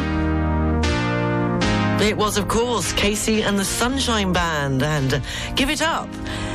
It 2.00 2.16
was, 2.16 2.38
of 2.38 2.48
course, 2.48 2.94
KC 2.94 3.42
and 3.42 3.58
the 3.58 3.64
Sunshine 3.64 4.32
Band 4.32 4.82
and 4.82 5.22
Give 5.54 5.68
It 5.68 5.82
Up. 5.82 6.08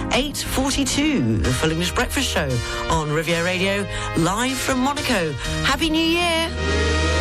8.42, 0.10 1.44
the 1.44 1.54
Full 1.54 1.70
English 1.70 1.94
Breakfast 1.94 2.30
Show 2.30 2.50
on 2.90 3.12
Riviera 3.12 3.44
Radio, 3.44 3.88
live 4.18 4.58
from 4.58 4.80
Monaco. 4.80 5.34
Happy 5.64 5.92
New 5.92 6.00
Year! 6.00 7.21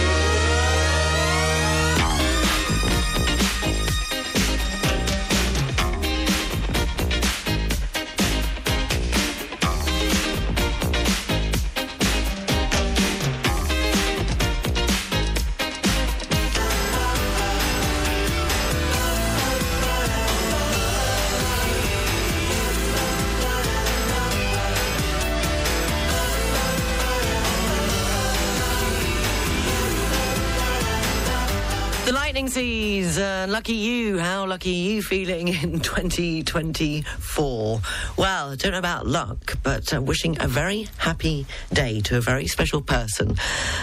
Seas, 33.11 33.19
uh, 33.19 33.47
lucky 33.49 33.73
you. 33.73 34.19
How 34.19 34.47
lucky 34.47 34.71
are 34.71 34.93
you 34.93 35.03
feeling 35.03 35.49
in 35.63 35.81
2024? 35.81 37.81
Well, 38.17 38.51
I 38.51 38.55
don't 38.55 38.73
know 38.73 38.79
about 38.79 39.07
luck, 39.07 39.59
but 39.65 39.93
uh, 39.93 40.01
wishing 40.01 40.37
a 40.41 40.47
very 40.47 40.87
happy 40.97 41.47
day 41.73 42.01
to 42.03 42.19
a 42.19 42.21
very 42.21 42.47
special 42.47 42.81
person. 42.81 43.37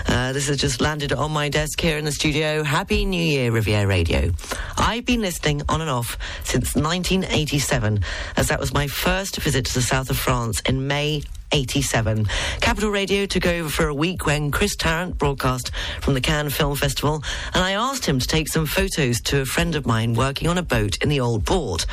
Uh, 0.07 0.31
this 0.31 0.47
has 0.47 0.57
just 0.57 0.79
landed 0.79 1.11
on 1.11 1.31
my 1.31 1.49
desk 1.49 1.81
here 1.81 1.97
in 1.97 2.05
the 2.05 2.11
studio. 2.11 2.63
Happy 2.63 3.03
New 3.03 3.21
Year, 3.21 3.51
Riviera 3.51 3.85
Radio. 3.85 4.31
I've 4.77 5.05
been 5.05 5.21
listening 5.21 5.61
on 5.67 5.81
and 5.81 5.89
off 5.89 6.17
since 6.43 6.75
1987, 6.75 7.99
as 8.37 8.47
that 8.47 8.61
was 8.61 8.73
my 8.73 8.87
first 8.87 9.37
visit 9.37 9.65
to 9.65 9.73
the 9.73 9.81
south 9.81 10.09
of 10.09 10.17
France 10.17 10.61
in 10.61 10.87
May 10.87 11.23
87. 11.51 12.25
Capital 12.61 12.89
Radio 12.89 13.25
took 13.25 13.45
over 13.45 13.69
for 13.69 13.87
a 13.87 13.93
week 13.93 14.25
when 14.25 14.51
Chris 14.51 14.75
Tarrant 14.75 15.17
broadcast 15.17 15.71
from 16.01 16.13
the 16.13 16.21
Cannes 16.21 16.49
Film 16.49 16.75
Festival, 16.75 17.23
and 17.53 17.63
I 17.63 17.71
asked 17.71 18.05
him 18.05 18.19
to 18.19 18.27
take 18.27 18.47
some 18.47 18.65
photos 18.65 19.21
to 19.21 19.41
a 19.41 19.45
friend 19.45 19.75
of 19.75 19.85
mine 19.85 20.13
working 20.13 20.47
on 20.47 20.57
a 20.57 20.63
boat 20.63 20.97
in 21.03 21.09
the 21.09 21.19
Old 21.19 21.45
Port. 21.45 21.85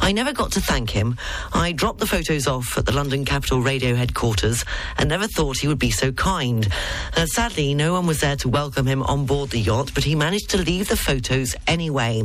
I 0.00 0.12
never 0.12 0.32
got 0.32 0.52
to 0.52 0.60
thank 0.60 0.90
him. 0.90 1.16
I 1.52 1.72
dropped 1.72 1.98
the 1.98 2.06
photos 2.06 2.46
off 2.46 2.78
at 2.78 2.86
the 2.86 2.92
London 2.92 3.24
Capital 3.24 3.60
Radio 3.60 3.94
headquarters 3.94 4.64
and 4.98 5.08
never 5.08 5.26
thought 5.26 5.58
he 5.58 5.68
would 5.68 5.78
be 5.78 5.90
so 5.90 6.12
kind. 6.12 6.66
Uh, 7.16 7.26
sadly, 7.26 7.74
no 7.74 7.92
one 7.92 8.06
was 8.06 8.20
there 8.20 8.36
to 8.36 8.48
welcome 8.48 8.86
him 8.86 9.02
on 9.02 9.26
board 9.26 9.50
the 9.50 9.60
yacht, 9.60 9.90
but 9.94 10.04
he 10.04 10.14
managed 10.14 10.50
to 10.50 10.58
leave 10.58 10.88
the 10.88 10.96
photos 10.96 11.54
anyway. 11.66 12.22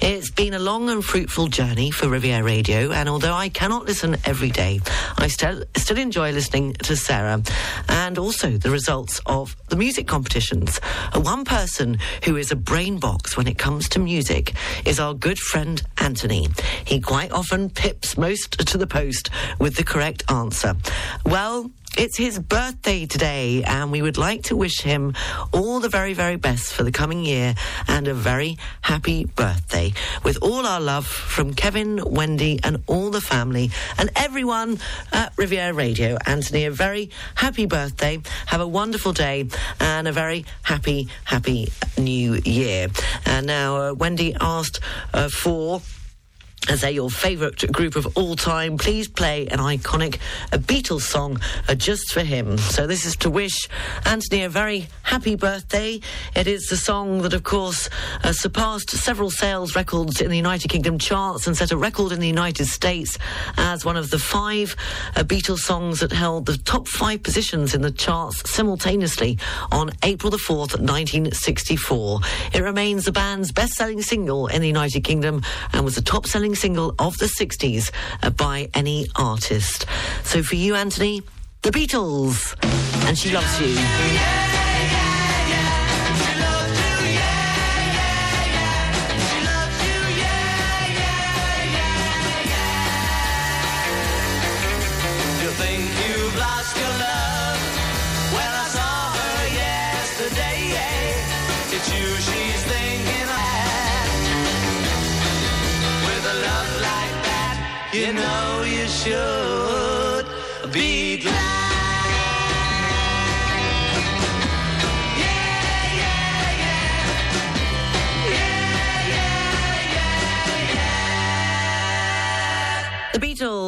It's 0.00 0.30
been 0.30 0.54
a 0.54 0.58
long 0.58 0.90
and 0.90 1.04
fruitful 1.04 1.48
journey 1.48 1.90
for 1.90 2.08
Riviera 2.08 2.42
Radio, 2.42 2.90
and 2.90 3.08
although 3.08 3.34
I 3.34 3.48
cannot 3.48 3.84
listen 3.84 4.16
every 4.24 4.50
day, 4.50 4.80
I 5.18 5.28
still 5.28 5.62
still 5.76 5.98
enjoy 5.98 6.15
listening 6.16 6.72
to 6.72 6.96
Sarah 6.96 7.42
and 7.88 8.18
also 8.18 8.52
the 8.52 8.70
results 8.70 9.20
of 9.26 9.54
the 9.68 9.76
music 9.76 10.06
competitions. 10.06 10.80
Uh, 11.12 11.20
one 11.20 11.44
person 11.44 11.98
who 12.24 12.36
is 12.36 12.50
a 12.50 12.56
brain 12.56 12.98
box 12.98 13.36
when 13.36 13.46
it 13.46 13.58
comes 13.58 13.88
to 13.90 13.98
music 13.98 14.54
is 14.86 14.98
our 14.98 15.12
good 15.12 15.38
friend 15.38 15.82
Anthony. 15.98 16.48
He 16.86 17.00
quite 17.00 17.32
often 17.32 17.68
pips 17.68 18.16
most 18.16 18.52
to 18.66 18.78
the 18.78 18.86
post 18.86 19.28
with 19.58 19.76
the 19.76 19.84
correct 19.84 20.24
answer. 20.30 20.74
Well, 21.26 21.70
it's 21.96 22.16
his 22.16 22.38
birthday 22.38 23.06
today, 23.06 23.62
and 23.64 23.90
we 23.90 24.02
would 24.02 24.18
like 24.18 24.42
to 24.44 24.56
wish 24.56 24.80
him 24.80 25.14
all 25.52 25.80
the 25.80 25.88
very, 25.88 26.12
very 26.12 26.36
best 26.36 26.72
for 26.72 26.82
the 26.82 26.92
coming 26.92 27.24
year 27.24 27.54
and 27.88 28.08
a 28.08 28.14
very 28.14 28.58
happy 28.82 29.24
birthday. 29.24 29.92
With 30.22 30.38
all 30.42 30.66
our 30.66 30.80
love 30.80 31.06
from 31.06 31.54
Kevin, 31.54 32.00
Wendy, 32.04 32.60
and 32.62 32.82
all 32.86 33.10
the 33.10 33.20
family, 33.20 33.70
and 33.98 34.10
everyone 34.16 34.78
at 35.12 35.32
Riviera 35.36 35.72
Radio. 35.72 36.18
Anthony, 36.26 36.64
a 36.64 36.70
very 36.70 37.10
happy 37.34 37.66
birthday. 37.66 38.20
Have 38.46 38.60
a 38.60 38.68
wonderful 38.68 39.12
day, 39.12 39.48
and 39.80 40.06
a 40.06 40.12
very 40.12 40.44
happy, 40.62 41.08
happy 41.24 41.68
new 41.98 42.40
year. 42.44 42.88
And 43.24 43.46
now, 43.46 43.76
uh, 43.76 43.94
Wendy 43.94 44.36
asked 44.40 44.80
uh, 45.14 45.28
for 45.28 45.80
as 46.68 46.80
they're 46.80 46.90
your 46.90 47.10
favourite 47.10 47.70
group 47.72 47.96
of 47.96 48.16
all 48.16 48.34
time, 48.34 48.76
please 48.78 49.08
play 49.08 49.46
an 49.48 49.58
iconic 49.58 50.18
a 50.52 50.58
Beatles 50.58 51.02
song 51.02 51.40
uh, 51.68 51.74
just 51.74 52.12
for 52.12 52.20
him. 52.20 52.58
So 52.58 52.86
this 52.86 53.04
is 53.04 53.16
to 53.16 53.30
wish 53.30 53.68
Anthony 54.04 54.42
a 54.42 54.48
very 54.48 54.88
happy 55.02 55.36
birthday. 55.36 56.00
It 56.34 56.46
is 56.46 56.66
the 56.66 56.76
song 56.76 57.22
that, 57.22 57.34
of 57.34 57.44
course, 57.44 57.88
uh, 58.24 58.32
surpassed 58.32 58.90
several 58.90 59.30
sales 59.30 59.76
records 59.76 60.20
in 60.20 60.30
the 60.30 60.36
United 60.36 60.68
Kingdom 60.68 60.98
charts 60.98 61.46
and 61.46 61.56
set 61.56 61.70
a 61.70 61.76
record 61.76 62.12
in 62.12 62.20
the 62.20 62.26
United 62.26 62.66
States 62.66 63.18
as 63.56 63.84
one 63.84 63.96
of 63.96 64.10
the 64.10 64.18
five 64.18 64.74
uh, 65.14 65.22
Beatles 65.22 65.60
songs 65.60 66.00
that 66.00 66.12
held 66.12 66.46
the 66.46 66.58
top 66.58 66.88
five 66.88 67.22
positions 67.22 67.74
in 67.74 67.82
the 67.82 67.92
charts 67.92 68.48
simultaneously 68.50 69.38
on 69.70 69.90
April 70.02 70.30
the 70.30 70.36
4th, 70.36 70.78
1964. 70.80 72.20
It 72.54 72.62
remains 72.62 73.04
the 73.04 73.12
band's 73.12 73.52
best-selling 73.52 74.02
single 74.02 74.48
in 74.48 74.60
the 74.60 74.66
United 74.66 75.04
Kingdom 75.04 75.42
and 75.72 75.84
was 75.84 75.94
the 75.94 76.02
top-selling 76.02 76.55
single 76.56 76.94
of 76.98 77.16
the 77.18 77.26
60s 77.26 77.92
uh, 78.22 78.30
by 78.30 78.68
any 78.74 79.06
artist. 79.14 79.86
So 80.24 80.42
for 80.42 80.56
you, 80.56 80.74
Anthony, 80.74 81.22
the 81.62 81.70
Beatles, 81.70 82.56
and 83.06 83.16
she 83.16 83.30
loves 83.30 83.60
you. 83.60 83.68
You 83.68 84.65
you 108.06 108.12
know 108.12 108.45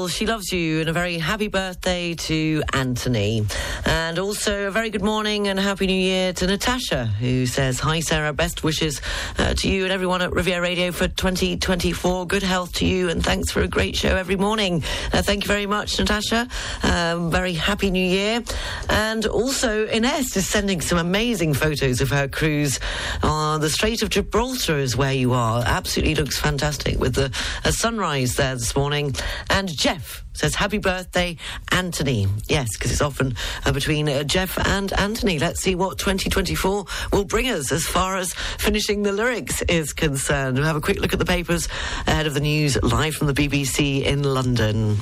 She 0.09 0.27
Loves 0.27 0.53
You, 0.53 0.81
and 0.81 0.89
a 0.89 0.93
very 0.93 1.19
happy 1.19 1.49
birthday 1.49 2.15
to 2.15 2.63
Anthony. 2.73 3.45
And 3.85 4.19
also 4.19 4.69
a 4.69 4.71
very 4.71 4.91
good 4.91 5.03
morning 5.03 5.49
and 5.49 5.59
happy 5.59 5.87
new 5.87 5.93
year 5.93 6.33
to 6.35 6.47
Natasha, 6.47 7.07
who 7.07 7.47
says, 7.47 7.79
Hi, 7.81 8.01
Sarah, 8.01 8.33
best 8.33 8.65
wishes 8.65 9.01
uh, 9.39 9.55
to 9.55 9.69
you 9.69 9.85
and 9.85 9.93
everyone 9.93 10.23
at 10.23 10.33
Riviera 10.33 10.63
Radio 10.63 10.93
for 10.93 11.09
2024. 11.09 12.27
Good 12.27 12.43
health 12.43 12.73
to 12.75 12.87
you, 12.87 13.09
and 13.09 13.23
thanks 13.23 13.51
for 13.51 13.61
a 13.61 13.69
great 13.69 13.97
show 13.97 14.17
every 14.17 14.37
morning. 14.37 14.83
Uh, 15.13 15.23
thank 15.23 15.45
you 15.45 15.49
very 15.49 15.67
much, 15.67 15.99
Natasha. 15.99 16.49
Um, 16.83 17.31
very 17.31 17.53
happy 17.53 17.91
new 17.91 18.07
year. 18.07 18.43
And 18.89 19.27
also, 19.27 19.87
Ines 19.89 20.37
is 20.37 20.47
sending 20.47 20.81
some 20.81 20.99
amazing 20.99 21.55
photos 21.55 22.01
of 22.01 22.11
her 22.11 22.29
cruise 22.29 22.81
on 23.23 23.61
the 23.61 23.71
Strait 23.71 24.03
of 24.03 24.11
Gibraltar, 24.11 24.79
is 24.79 24.97
where 24.97 25.13
you 25.13 25.33
are. 25.33 25.63
Absolutely 25.67 26.15
looks 26.15 26.39
fantastic 26.39 26.99
with 26.99 27.15
the 27.15 27.31
sunrise 27.71 28.37
there 28.37 28.55
this 28.55 28.75
morning. 28.77 29.15
And 29.51 29.69
Jeff 29.69 29.98
says, 30.33 30.55
Happy 30.55 30.79
birthday, 30.79 31.37
Anthony. 31.73 32.27
Yes, 32.49 32.69
because 32.77 32.93
it's 32.93 33.01
often 33.03 33.35
uh, 33.65 33.73
between 33.73 34.09
uh, 34.09 34.25
Jeff 34.25 34.59
and 34.67 34.93
Anthony. 34.99 35.39
Let's 35.39 35.61
see 35.61 35.75
what 35.75 35.99
2024 35.99 36.85
will 37.13 37.25
bring 37.25 37.49
us 37.49 37.73
as 37.73 37.87
far 37.87 38.17
as 38.17 38.33
finishing 38.59 39.03
the 39.03 39.13
lyrics 39.13 39.63
is 39.63 39.93
concerned. 39.93 40.57
We'll 40.57 40.67
have 40.67 40.77
a 40.77 40.81
quick 40.81 41.01
look 41.01 41.13
at 41.13 41.19
the 41.19 41.25
papers 41.25 41.69
ahead 42.07 42.27
of 42.27 42.35
the 42.35 42.41
news 42.41 42.81
live 42.83 43.15
from 43.15 43.27
the 43.27 43.35
BBC 43.35 44.05
in 44.05 44.23
London. 44.23 44.97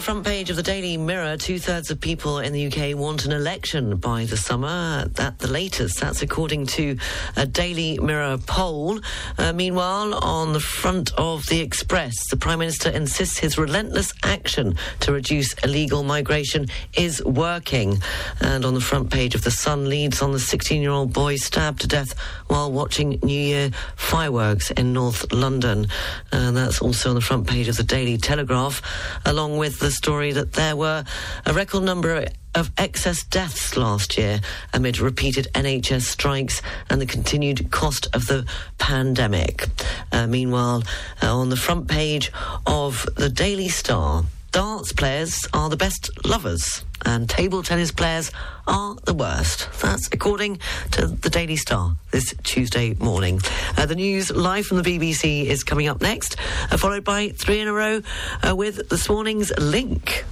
Front 0.00 0.26
page 0.26 0.50
of 0.50 0.56
the 0.56 0.62
Daily 0.62 0.96
Mirror, 0.96 1.36
two 1.38 1.58
thirds 1.58 1.90
of 1.90 2.00
people 2.00 2.38
in 2.38 2.52
the 2.52 2.66
UK 2.66 2.96
want 2.96 3.24
an 3.24 3.32
election 3.32 3.96
by 3.96 4.24
the 4.24 4.36
summer. 4.36 5.08
At 5.18 5.38
the 5.38 5.48
latest, 5.48 6.00
that's 6.00 6.22
according 6.22 6.66
to 6.66 6.98
a 7.36 7.46
Daily 7.46 7.98
Mirror 7.98 8.38
poll. 8.46 9.00
Uh, 9.38 9.52
meanwhile, 9.52 10.14
on 10.24 10.52
the 10.52 10.60
front 10.60 11.12
of 11.16 11.46
the 11.46 11.60
Express, 11.60 12.14
the 12.30 12.36
Prime 12.36 12.58
Minister 12.58 12.90
insists 12.90 13.38
his 13.38 13.58
relentless 13.58 14.12
action 14.22 14.76
to 15.00 15.12
reduce 15.12 15.52
illegal 15.64 16.02
migration 16.02 16.66
is 16.96 17.24
working. 17.24 17.98
And 18.40 18.64
on 18.64 18.74
the 18.74 18.80
front 18.80 19.10
page 19.10 19.34
of 19.34 19.44
The 19.44 19.50
Sun, 19.50 19.88
leads 19.88 20.20
on 20.20 20.32
the 20.32 20.40
16 20.40 20.82
year 20.82 20.90
old 20.90 21.12
boy 21.12 21.36
stabbed 21.36 21.80
to 21.82 21.88
death 21.88 22.18
while 22.48 22.70
watching 22.70 23.18
New 23.22 23.40
Year 23.40 23.70
fireworks 23.96 24.70
in 24.72 24.92
North 24.92 25.32
London. 25.32 25.86
And 26.32 26.56
that's 26.56 26.80
also 26.80 27.10
on 27.10 27.14
the 27.14 27.20
front 27.20 27.46
page 27.46 27.68
of 27.68 27.76
the 27.76 27.82
Daily 27.82 28.18
Telegraph, 28.18 28.82
along 29.24 29.58
with 29.58 29.78
the 29.78 29.85
story 29.90 30.32
that 30.32 30.52
there 30.52 30.76
were 30.76 31.04
a 31.44 31.52
record 31.52 31.82
number 31.82 32.26
of 32.54 32.70
excess 32.78 33.22
deaths 33.24 33.76
last 33.76 34.16
year 34.16 34.40
amid 34.72 34.98
repeated 34.98 35.48
NHS 35.54 36.02
strikes 36.02 36.62
and 36.88 37.00
the 37.00 37.06
continued 37.06 37.70
cost 37.70 38.08
of 38.14 38.26
the 38.26 38.46
pandemic. 38.78 39.66
Uh, 40.10 40.26
meanwhile, 40.26 40.82
uh, 41.22 41.36
on 41.36 41.50
the 41.50 41.56
front 41.56 41.88
page 41.88 42.32
of 42.66 43.06
the 43.16 43.28
Daily 43.28 43.68
Star, 43.68 44.24
darts 44.56 44.90
players 44.90 45.46
are 45.52 45.68
the 45.68 45.76
best 45.76 46.08
lovers 46.24 46.82
and 47.04 47.28
table 47.28 47.62
tennis 47.62 47.92
players 47.92 48.32
are 48.66 48.94
the 49.04 49.12
worst. 49.12 49.68
That's 49.82 50.08
according 50.12 50.60
to 50.92 51.08
the 51.08 51.28
Daily 51.28 51.56
Star 51.56 51.94
this 52.10 52.34
Tuesday 52.42 52.94
morning. 52.94 53.38
Uh, 53.76 53.84
the 53.84 53.94
news 53.94 54.30
live 54.30 54.64
from 54.64 54.80
the 54.80 54.98
BBC 54.98 55.44
is 55.44 55.62
coming 55.62 55.88
up 55.88 56.00
next, 56.00 56.36
uh, 56.70 56.78
followed 56.78 57.04
by 57.04 57.28
three 57.28 57.60
in 57.60 57.68
a 57.68 57.72
row 57.74 58.00
uh, 58.48 58.56
with 58.56 58.88
this 58.88 59.10
morning's 59.10 59.52
link. 59.58 60.24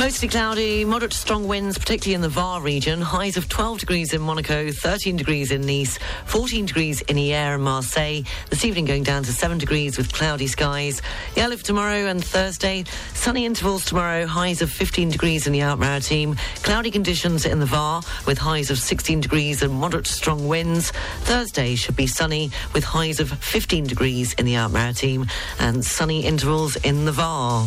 Mostly 0.00 0.28
cloudy, 0.28 0.86
moderate 0.86 1.10
to 1.10 1.16
strong 1.18 1.46
winds, 1.46 1.76
particularly 1.76 2.14
in 2.14 2.22
the 2.22 2.30
Var 2.30 2.62
region. 2.62 3.02
Highs 3.02 3.36
of 3.36 3.50
12 3.50 3.80
degrees 3.80 4.14
in 4.14 4.22
Monaco, 4.22 4.72
13 4.72 5.18
degrees 5.18 5.50
in 5.52 5.60
Nice, 5.60 5.98
14 6.24 6.64
degrees 6.64 7.02
in 7.02 7.18
Hyères 7.18 7.56
and 7.56 7.62
Marseille. 7.62 8.22
This 8.48 8.64
evening 8.64 8.86
going 8.86 9.02
down 9.02 9.24
to 9.24 9.32
7 9.34 9.58
degrees 9.58 9.98
with 9.98 10.10
cloudy 10.10 10.46
skies. 10.46 11.02
The 11.34 11.42
Elif 11.42 11.62
tomorrow 11.62 12.06
and 12.06 12.24
Thursday. 12.24 12.84
Sunny 13.12 13.44
intervals 13.44 13.84
tomorrow, 13.84 14.24
highs 14.24 14.62
of 14.62 14.70
15 14.70 15.10
degrees 15.10 15.46
in 15.46 15.52
the 15.52 15.60
Alpes-Maritimes. 15.60 16.38
Cloudy 16.62 16.90
conditions 16.90 17.44
in 17.44 17.60
the 17.60 17.66
Var 17.66 18.00
with 18.26 18.38
highs 18.38 18.70
of 18.70 18.78
16 18.78 19.20
degrees 19.20 19.62
and 19.62 19.74
moderate 19.74 20.06
to 20.06 20.12
strong 20.14 20.48
winds. 20.48 20.92
Thursday 21.24 21.74
should 21.74 21.96
be 21.96 22.06
sunny 22.06 22.50
with 22.72 22.84
highs 22.84 23.20
of 23.20 23.28
15 23.30 23.86
degrees 23.86 24.32
in 24.38 24.46
the 24.46 24.54
Alpes-Maritimes 24.54 25.30
and 25.58 25.84
sunny 25.84 26.24
intervals 26.24 26.76
in 26.76 27.04
the 27.04 27.12
Var. 27.12 27.66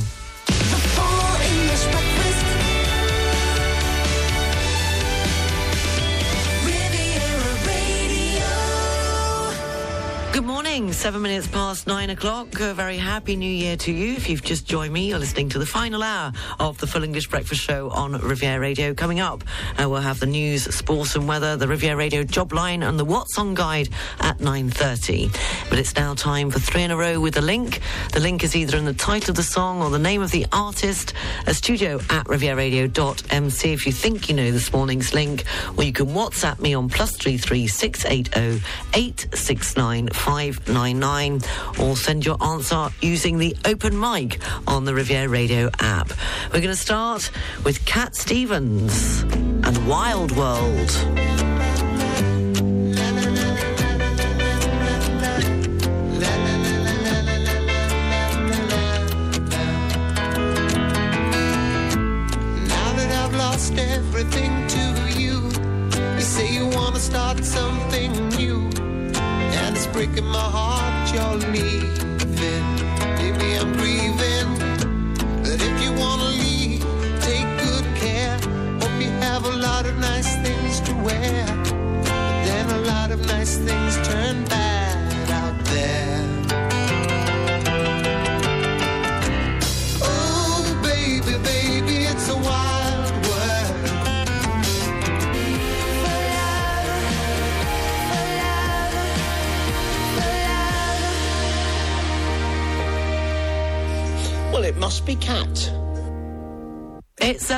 Seven 10.94 11.22
minutes 11.22 11.48
past 11.48 11.88
nine 11.88 12.10
o'clock. 12.10 12.60
A 12.60 12.74
very 12.74 12.98
happy 12.98 13.36
new 13.36 13.50
year 13.50 13.76
to 13.78 13.92
you. 13.92 14.14
If 14.14 14.30
you've 14.30 14.44
just 14.44 14.68
joined 14.68 14.94
me, 14.94 15.10
you're 15.10 15.20
listening 15.20 15.50
to 15.50 15.60
the 15.60 15.66
final 15.66 16.04
hour 16.04 16.32
of 16.60 16.78
the 16.78 16.88
Full 16.88 17.04
English 17.04 17.30
Breakfast 17.30 17.62
Show 17.62 17.90
on 17.90 18.14
Riviera 18.14 18.60
Radio. 18.60 18.94
Coming 18.94 19.20
up, 19.20 19.44
uh, 19.80 19.90
we'll 19.90 20.02
have 20.02 20.20
the 20.20 20.26
news, 20.26 20.64
sports 20.76 21.16
and 21.16 21.28
weather, 21.28 21.58
the 21.58 21.68
Riviera 21.68 21.96
Radio 21.96 22.24
job 22.24 22.54
line 22.54 22.84
and 22.84 23.00
the 23.00 23.06
What's 23.06 23.38
On 23.38 23.54
guide 23.54 23.90
at 24.20 24.38
9.30. 24.38 25.36
But 25.70 25.80
it's 25.80 25.96
now 25.96 26.14
time 26.14 26.52
for 26.52 26.60
three 26.60 26.84
in 26.84 26.92
a 26.92 26.98
row 26.98 27.20
with 27.20 27.38
a 27.38 27.42
link. 27.42 27.80
The 28.12 28.20
link 28.20 28.44
is 28.44 28.56
either 28.56 28.78
in 28.78 28.86
the 28.86 28.94
title 28.94 29.32
of 29.32 29.36
the 29.36 29.44
song 29.44 29.82
or 29.82 29.90
the 29.90 30.00
name 30.00 30.22
of 30.22 30.32
the 30.32 30.46
artist. 30.52 31.14
A 31.48 31.54
studio 31.54 31.96
at 32.10 32.26
rivieradio.mc 32.26 33.74
if 33.74 33.86
you 33.86 33.92
think 33.92 34.30
you 34.30 34.36
know 34.36 34.52
this 34.52 34.72
morning's 34.72 35.14
link. 35.14 35.44
Or 35.78 35.84
you 35.84 35.94
can 35.94 36.08
WhatsApp 36.08 36.60
me 36.60 36.74
on 36.74 36.90
plus 36.90 37.16
three 37.18 37.38
three 37.38 37.68
six 37.68 38.06
eight 38.06 38.30
oh 38.36 38.60
eight 38.94 39.28
six 39.34 39.76
nine 39.76 40.10
599 40.84 41.42
or 41.80 41.96
send 41.96 42.26
your 42.26 42.36
answer 42.44 42.90
using 43.00 43.38
the 43.38 43.56
open 43.64 43.98
mic 43.98 44.40
on 44.68 44.84
the 44.84 44.94
Riviera 44.94 45.30
Radio 45.30 45.70
app. 45.80 46.12
We're 46.48 46.60
going 46.60 46.68
to 46.68 46.76
start 46.76 47.32
with 47.64 47.86
Cat 47.86 48.18
Stevens 48.18 49.22
and 49.22 49.88
Wild 49.88 50.34
World. 50.34 50.90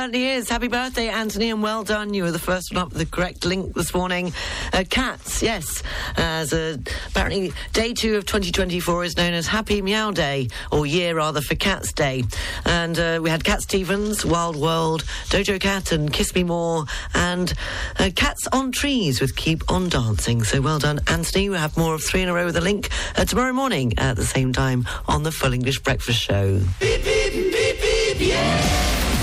Certainly 0.06 0.28
is. 0.28 0.48
Happy 0.48 0.68
birthday, 0.68 1.08
Anthony, 1.08 1.50
and 1.50 1.60
well 1.64 1.82
done. 1.82 2.14
You 2.14 2.22
were 2.22 2.30
the 2.30 2.38
first 2.38 2.72
one 2.72 2.80
up 2.80 2.90
with 2.90 2.98
the 2.98 3.06
correct 3.06 3.44
link 3.44 3.74
this 3.74 3.92
morning. 3.92 4.32
Uh, 4.72 4.84
cats, 4.88 5.42
yes. 5.42 5.82
As 6.16 6.52
uh, 6.52 6.76
apparently, 7.08 7.52
day 7.72 7.92
two 7.92 8.14
of 8.14 8.24
2024 8.24 9.02
is 9.02 9.16
known 9.16 9.32
as 9.32 9.48
Happy 9.48 9.82
Meow 9.82 10.12
Day, 10.12 10.46
or 10.70 10.86
year 10.86 11.16
rather 11.16 11.40
for 11.40 11.56
Cats 11.56 11.92
Day. 11.92 12.22
And 12.64 12.96
uh, 12.96 13.18
we 13.20 13.30
had 13.30 13.42
Cat 13.42 13.62
Stevens, 13.62 14.24
Wild 14.24 14.54
World, 14.54 15.02
Doja 15.24 15.58
Cat, 15.58 15.90
and 15.90 16.12
Kiss 16.12 16.32
Me 16.36 16.44
More, 16.44 16.84
and 17.12 17.52
uh, 17.98 18.10
Cats 18.14 18.46
on 18.52 18.70
Trees 18.70 19.20
with 19.20 19.34
Keep 19.34 19.72
On 19.72 19.88
Dancing. 19.88 20.44
So 20.44 20.60
well 20.60 20.78
done, 20.78 21.00
Anthony. 21.08 21.50
We'll 21.50 21.58
have 21.58 21.76
more 21.76 21.96
of 21.96 22.04
three 22.04 22.22
in 22.22 22.28
a 22.28 22.32
row 22.32 22.44
with 22.44 22.56
a 22.56 22.60
link 22.60 22.90
uh, 23.16 23.24
tomorrow 23.24 23.52
morning 23.52 23.92
at 23.98 24.14
the 24.14 24.24
same 24.24 24.52
time 24.52 24.86
on 25.08 25.24
the 25.24 25.32
Full 25.32 25.52
English 25.52 25.80
Breakfast 25.80 26.20
Show. 26.20 26.60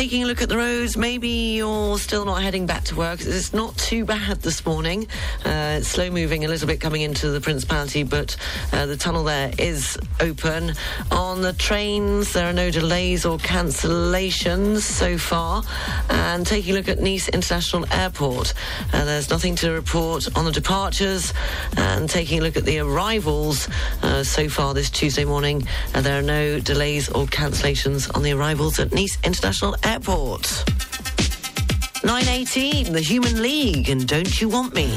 Taking 0.00 0.22
a 0.22 0.26
look 0.26 0.40
at 0.40 0.48
the 0.48 0.56
roads, 0.56 0.96
maybe 0.96 1.28
you're 1.28 1.98
still 1.98 2.24
not 2.24 2.42
heading 2.42 2.64
back 2.64 2.84
to 2.84 2.96
work. 2.96 3.20
It's 3.20 3.52
not 3.52 3.76
too 3.76 4.06
bad 4.06 4.40
this 4.40 4.64
morning. 4.64 5.06
Uh, 5.44 5.76
it's 5.76 5.88
slow 5.88 6.08
moving 6.08 6.42
a 6.46 6.48
little 6.48 6.66
bit 6.66 6.80
coming 6.80 7.02
into 7.02 7.28
the 7.28 7.38
Principality, 7.38 8.02
but 8.02 8.34
uh, 8.72 8.86
the 8.86 8.96
tunnel 8.96 9.24
there 9.24 9.52
is 9.58 9.98
open. 10.18 10.72
On 11.10 11.42
the 11.42 11.52
trains, 11.52 12.32
there 12.32 12.48
are 12.48 12.54
no 12.54 12.70
delays 12.70 13.26
or 13.26 13.36
cancellations 13.36 14.80
so 14.80 15.18
far. 15.18 15.64
And 16.08 16.46
taking 16.46 16.72
a 16.72 16.78
look 16.78 16.88
at 16.88 16.98
Nice 16.98 17.28
International 17.28 17.84
Airport, 17.92 18.54
uh, 18.94 19.04
there's 19.04 19.28
nothing 19.28 19.54
to 19.56 19.70
report 19.70 20.34
on 20.34 20.46
the 20.46 20.50
departures. 20.50 21.34
And 21.76 22.08
taking 22.08 22.38
a 22.38 22.42
look 22.42 22.56
at 22.56 22.64
the 22.64 22.78
arrivals 22.78 23.68
uh, 24.00 24.24
so 24.24 24.48
far 24.48 24.72
this 24.72 24.88
Tuesday 24.88 25.26
morning, 25.26 25.68
uh, 25.94 26.00
there 26.00 26.18
are 26.18 26.22
no 26.22 26.58
delays 26.58 27.10
or 27.10 27.26
cancellations 27.26 28.10
on 28.16 28.22
the 28.22 28.32
arrivals 28.32 28.80
at 28.80 28.94
Nice 28.94 29.18
International 29.24 29.74
Airport. 29.74 29.89
918, 32.04 32.92
the 32.92 33.00
Human 33.00 33.42
League, 33.42 33.88
and 33.88 34.06
Don't 34.06 34.40
You 34.40 34.48
Want 34.48 34.72
Me? 34.72 34.88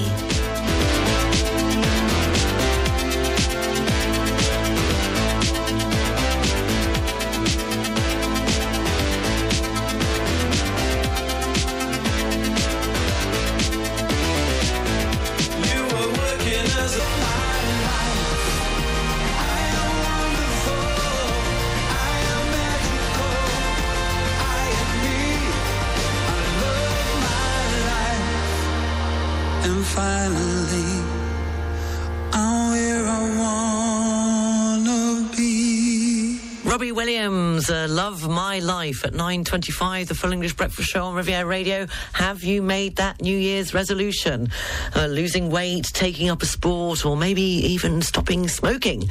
Robbie 36.74 36.91
Williams, 36.91 37.69
uh, 37.69 37.86
Love 37.88 38.28
My 38.28 38.57
Life 38.57 39.05
at 39.05 39.13
9.25, 39.13 40.07
the 40.07 40.15
Full 40.15 40.32
English 40.32 40.55
Breakfast 40.55 40.89
Show 40.89 41.03
on 41.03 41.13
Riviera 41.13 41.45
Radio. 41.45 41.86
Have 42.13 42.43
you 42.43 42.63
made 42.63 42.95
that 42.95 43.21
New 43.21 43.38
Year's 43.38 43.76
resolution? 43.76 44.49
Uh, 44.95 45.05
losing 45.05 45.51
weight, 45.51 45.86
taking 45.93 46.32
up 46.32 46.41
a 46.41 46.47
sport, 46.47 47.05
or 47.05 47.15
maybe 47.15 47.43
even 47.43 48.01
stopping 48.01 48.47
smoking? 48.47 49.07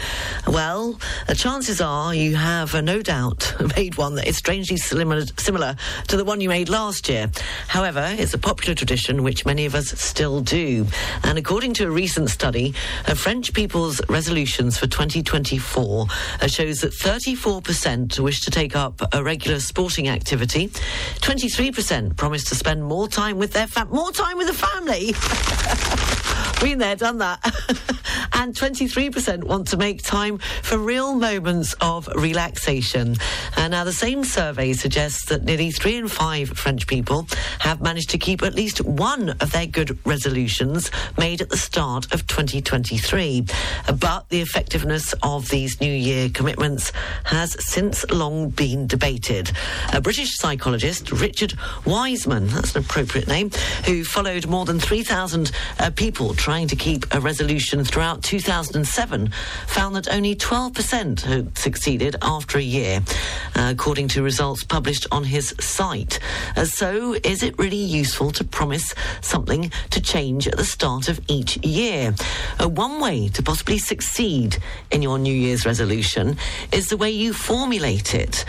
Well, 0.48 0.98
uh, 1.28 1.34
chances 1.34 1.80
are 1.80 2.12
you 2.12 2.34
have 2.34 2.74
uh, 2.74 2.80
no 2.80 3.00
doubt 3.00 3.54
made 3.76 3.96
one 3.96 4.16
that 4.16 4.26
is 4.26 4.36
strangely 4.36 4.76
similar, 4.76 5.24
similar 5.36 5.76
to 6.08 6.16
the 6.16 6.24
one 6.24 6.40
you 6.40 6.48
made 6.48 6.68
last 6.68 7.08
year. 7.08 7.30
However, 7.68 8.12
it's 8.18 8.34
a 8.34 8.38
popular 8.38 8.74
tradition 8.74 9.22
which 9.22 9.46
many 9.46 9.66
of 9.66 9.76
us 9.76 9.86
still 10.00 10.40
do. 10.40 10.84
And 11.22 11.38
according 11.38 11.74
to 11.74 11.86
a 11.86 11.90
recent 11.90 12.28
study, 12.28 12.74
uh, 13.06 13.14
French 13.14 13.52
people's 13.52 14.00
resolutions 14.08 14.76
for 14.76 14.88
2024 14.88 16.06
uh, 16.40 16.46
shows 16.48 16.80
that 16.80 16.90
34% 16.90 17.51
wish 18.22 18.40
to 18.40 18.50
take 18.50 18.74
up 18.74 19.02
a 19.12 19.22
regular 19.22 19.60
sporting 19.60 20.08
activity, 20.08 20.68
23% 20.68 22.16
promise 22.16 22.44
to 22.44 22.54
spend 22.54 22.84
more 22.84 23.08
time 23.08 23.38
with 23.38 23.52
their 23.52 23.66
fam- 23.66 23.90
more 23.90 24.12
time 24.12 24.38
with 24.38 24.46
the 24.46 24.54
family. 24.54 26.18
Been 26.62 26.78
there, 26.78 26.94
done 26.94 27.18
that. 27.18 27.44
and 28.34 28.54
23% 28.54 29.42
want 29.42 29.66
to 29.68 29.76
make 29.76 30.00
time 30.00 30.38
for 30.38 30.78
real 30.78 31.12
moments 31.12 31.74
of 31.80 32.08
relaxation. 32.14 33.16
And 33.56 33.72
now, 33.72 33.82
the 33.82 33.92
same 33.92 34.24
survey 34.24 34.72
suggests 34.72 35.24
that 35.26 35.42
nearly 35.42 35.72
three 35.72 35.96
in 35.96 36.06
five 36.06 36.50
French 36.50 36.86
people 36.86 37.26
have 37.58 37.80
managed 37.80 38.10
to 38.10 38.18
keep 38.18 38.42
at 38.42 38.54
least 38.54 38.80
one 38.80 39.30
of 39.40 39.50
their 39.50 39.66
good 39.66 39.98
resolutions 40.06 40.92
made 41.18 41.40
at 41.40 41.50
the 41.50 41.56
start 41.56 42.14
of 42.14 42.28
2023. 42.28 43.44
But 43.98 44.28
the 44.28 44.40
effectiveness 44.40 45.14
of 45.24 45.48
these 45.48 45.80
New 45.80 45.92
Year 45.92 46.28
commitments 46.28 46.92
has 47.24 47.56
since 47.58 48.08
long 48.08 48.50
been 48.50 48.86
debated. 48.86 49.50
A 49.92 50.00
British 50.00 50.36
psychologist, 50.36 51.10
Richard 51.10 51.54
Wiseman, 51.84 52.46
that's 52.46 52.76
an 52.76 52.84
appropriate 52.84 53.26
name, 53.26 53.50
who 53.84 54.04
followed 54.04 54.46
more 54.46 54.64
than 54.64 54.78
3,000 54.78 55.50
uh, 55.80 55.90
people 55.90 56.34
trying 56.34 56.51
to 56.52 56.76
keep 56.76 57.06
a 57.14 57.18
resolution 57.18 57.82
throughout 57.82 58.22
2007, 58.22 59.32
found 59.66 59.96
that 59.96 60.06
only 60.12 60.36
12% 60.36 61.22
had 61.22 61.56
succeeded 61.56 62.14
after 62.20 62.58
a 62.58 62.62
year, 62.62 63.00
uh, 63.56 63.70
according 63.72 64.06
to 64.08 64.22
results 64.22 64.62
published 64.62 65.06
on 65.10 65.24
his 65.24 65.54
site. 65.58 66.18
Uh, 66.54 66.66
so, 66.66 67.14
is 67.24 67.42
it 67.42 67.58
really 67.58 67.74
useful 67.74 68.30
to 68.32 68.44
promise 68.44 68.94
something 69.22 69.72
to 69.88 70.00
change 70.02 70.46
at 70.46 70.58
the 70.58 70.64
start 70.64 71.08
of 71.08 71.18
each 71.26 71.56
year? 71.64 72.14
Uh, 72.60 72.68
one 72.68 73.00
way 73.00 73.28
to 73.28 73.42
possibly 73.42 73.78
succeed 73.78 74.58
in 74.90 75.00
your 75.00 75.18
New 75.18 75.34
Year's 75.34 75.64
resolution 75.64 76.36
is 76.70 76.88
the 76.88 76.98
way 76.98 77.10
you 77.10 77.32
formulate 77.32 78.14
it. 78.14 78.44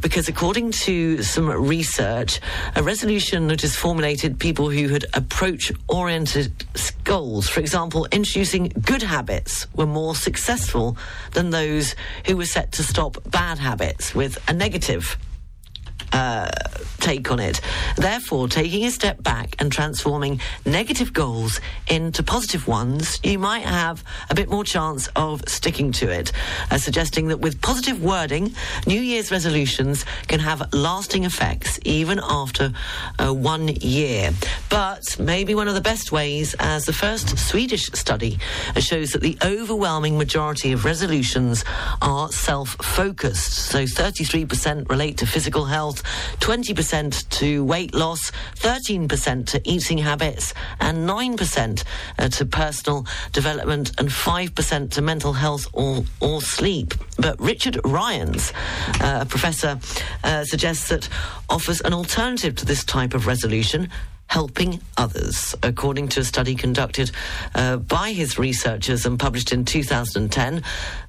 Because 0.00 0.26
according 0.28 0.70
to 0.86 1.22
some 1.22 1.50
research, 1.50 2.40
a 2.76 2.82
resolution 2.82 3.48
that 3.48 3.62
is 3.62 3.76
formulated 3.76 4.38
people 4.38 4.70
who 4.70 4.88
had 4.88 5.04
approach 5.12 5.70
oriented 5.88 6.64
goals, 7.10 7.48
for 7.48 7.58
example, 7.58 8.06
introducing 8.12 8.70
good 8.82 9.02
habits, 9.02 9.66
were 9.74 9.84
more 9.84 10.14
successful 10.14 10.96
than 11.32 11.50
those 11.50 11.96
who 12.24 12.36
were 12.36 12.46
set 12.46 12.70
to 12.70 12.84
stop 12.84 13.16
bad 13.32 13.58
habits 13.58 14.14
with 14.14 14.38
a 14.48 14.52
negative 14.52 15.18
uh, 16.12 16.50
take 16.98 17.30
on 17.30 17.40
it. 17.40 17.60
Therefore, 17.96 18.48
taking 18.48 18.84
a 18.84 18.90
step 18.90 19.22
back 19.22 19.56
and 19.58 19.72
transforming 19.72 20.40
negative 20.66 21.12
goals 21.12 21.60
into 21.88 22.22
positive 22.22 22.68
ones, 22.68 23.18
you 23.22 23.38
might 23.38 23.64
have 23.64 24.04
a 24.28 24.34
bit 24.34 24.50
more 24.50 24.64
chance 24.64 25.08
of 25.16 25.42
sticking 25.48 25.92
to 25.92 26.10
it. 26.10 26.32
Uh, 26.70 26.78
suggesting 26.78 27.28
that 27.28 27.40
with 27.40 27.60
positive 27.60 28.02
wording, 28.02 28.54
New 28.86 29.00
Year's 29.00 29.30
resolutions 29.30 30.04
can 30.28 30.40
have 30.40 30.72
lasting 30.72 31.24
effects 31.24 31.78
even 31.84 32.20
after 32.22 32.72
uh, 33.18 33.32
one 33.32 33.68
year. 33.68 34.30
But 34.68 35.18
maybe 35.18 35.54
one 35.54 35.68
of 35.68 35.74
the 35.74 35.80
best 35.80 36.12
ways, 36.12 36.54
as 36.58 36.84
the 36.84 36.92
first 36.92 37.38
Swedish 37.38 37.86
study 37.94 38.38
shows 38.78 39.10
that 39.10 39.22
the 39.22 39.38
overwhelming 39.42 40.18
majority 40.18 40.72
of 40.72 40.84
resolutions 40.84 41.64
are 42.02 42.30
self 42.30 42.70
focused. 42.82 43.54
So 43.54 43.84
33% 43.84 44.88
relate 44.88 45.16
to 45.18 45.26
physical 45.26 45.64
health. 45.64 45.99
20% 46.40 47.28
to 47.30 47.64
weight 47.64 47.94
loss, 47.94 48.30
13% 48.56 49.46
to 49.46 49.60
eating 49.68 49.98
habits, 49.98 50.54
and 50.80 51.08
9% 51.08 51.84
uh, 52.18 52.28
to 52.28 52.46
personal 52.46 53.06
development, 53.32 53.92
and 53.98 54.08
5% 54.08 54.90
to 54.90 55.02
mental 55.02 55.32
health 55.32 55.66
or, 55.72 56.04
or 56.20 56.40
sleep. 56.42 56.94
But 57.18 57.40
Richard 57.40 57.80
Ryans, 57.84 58.52
uh, 59.00 59.20
a 59.22 59.26
professor, 59.26 59.78
uh, 60.24 60.44
suggests 60.44 60.88
that 60.88 61.08
offers 61.48 61.80
an 61.80 61.92
alternative 61.92 62.56
to 62.56 62.66
this 62.66 62.84
type 62.84 63.14
of 63.14 63.26
resolution 63.26 63.88
helping 64.30 64.80
others. 64.96 65.56
According 65.64 66.06
to 66.10 66.20
a 66.20 66.24
study 66.24 66.54
conducted 66.54 67.10
uh, 67.56 67.78
by 67.78 68.12
his 68.12 68.38
researchers 68.38 69.04
and 69.04 69.18
published 69.18 69.52
in 69.52 69.64
2010, 69.64 70.62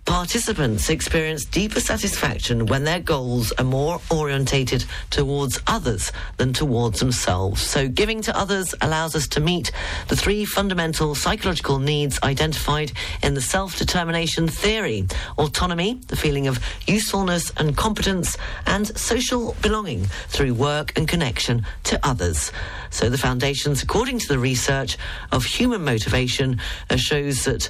participants 0.06 0.90
experience 0.90 1.46
deeper 1.46 1.80
satisfaction 1.80 2.66
when 2.66 2.84
their 2.84 3.00
goals 3.00 3.52
are 3.54 3.64
more 3.64 4.02
orientated 4.10 4.84
towards 5.10 5.60
others 5.68 6.12
than 6.38 6.54
towards 6.54 7.00
themselves. 7.00 7.62
So, 7.62 7.88
giving 7.88 8.22
to 8.24 8.38
others 8.38 8.74
allows 8.82 9.16
us 9.16 9.28
to 9.30 9.40
meet 9.40 9.72
the 10.08 10.16
three 10.16 10.44
fundamental 10.46 11.16
psychological 11.16 11.80
needs 11.80 12.20
identified 12.24 12.92
in 13.22 13.36
the 13.36 13.42
self 13.42 13.78
determination 13.78 14.48
theory 14.48 15.08
autonomy, 15.38 16.00
the 16.08 16.16
feeling 16.16 16.48
of 16.48 16.60
usefulness 16.88 17.52
and 17.58 17.78
competence, 17.78 18.38
and 18.66 18.88
social 18.98 19.56
belonging 19.62 20.06
through 20.28 20.54
work 20.54 20.98
and 20.98 21.08
connection 21.08 21.66
to 21.84 22.00
others. 22.06 22.52
So, 22.90 23.10
the 23.10 23.18
foundations, 23.18 23.84
according 23.84 24.20
to 24.20 24.28
the 24.28 24.40
research 24.40 24.98
of 25.32 25.46
human 25.46 25.84
motivation, 25.84 26.60
uh, 26.90 26.98
shows 26.98 27.46
that 27.46 27.70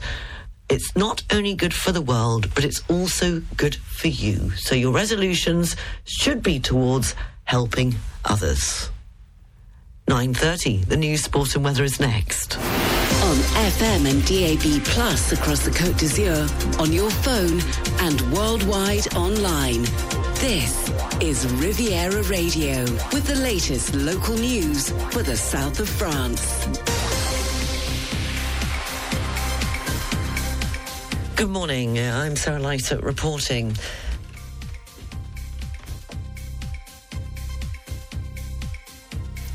it's 0.71 0.95
not 0.95 1.21
only 1.33 1.53
good 1.53 1.73
for 1.73 1.91
the 1.91 2.01
world, 2.01 2.47
but 2.55 2.63
it's 2.63 2.81
also 2.89 3.41
good 3.57 3.75
for 3.75 4.07
you. 4.07 4.51
So 4.51 4.73
your 4.73 4.93
resolutions 4.93 5.75
should 6.05 6.41
be 6.41 6.59
towards 6.59 7.13
helping 7.43 7.95
others. 8.23 8.89
9.30, 10.07 10.85
the 10.85 10.95
news, 10.95 11.23
sport 11.23 11.55
and 11.55 11.65
weather 11.65 11.83
is 11.83 11.99
next. 11.99 12.57
On 12.57 13.37
FM 13.75 14.09
and 14.09 14.25
DAB 14.25 14.83
Plus 14.85 15.33
across 15.33 15.65
the 15.65 15.71
Côte 15.71 15.97
d'Azur, 15.99 16.47
on 16.79 16.91
your 16.93 17.11
phone 17.11 17.61
and 17.99 18.21
worldwide 18.33 19.13
online. 19.15 19.83
This 20.35 20.89
is 21.21 21.45
Riviera 21.53 22.23
Radio 22.23 22.81
with 23.13 23.27
the 23.27 23.35
latest 23.35 23.93
local 23.93 24.35
news 24.35 24.89
for 25.11 25.21
the 25.21 25.35
south 25.35 25.79
of 25.81 25.89
France. 25.89 27.10
Good 31.41 31.49
morning. 31.49 31.97
uh, 31.97 32.21
I'm 32.23 32.35
Sarah 32.35 32.59
Lighter 32.59 32.99
reporting. 32.99 33.75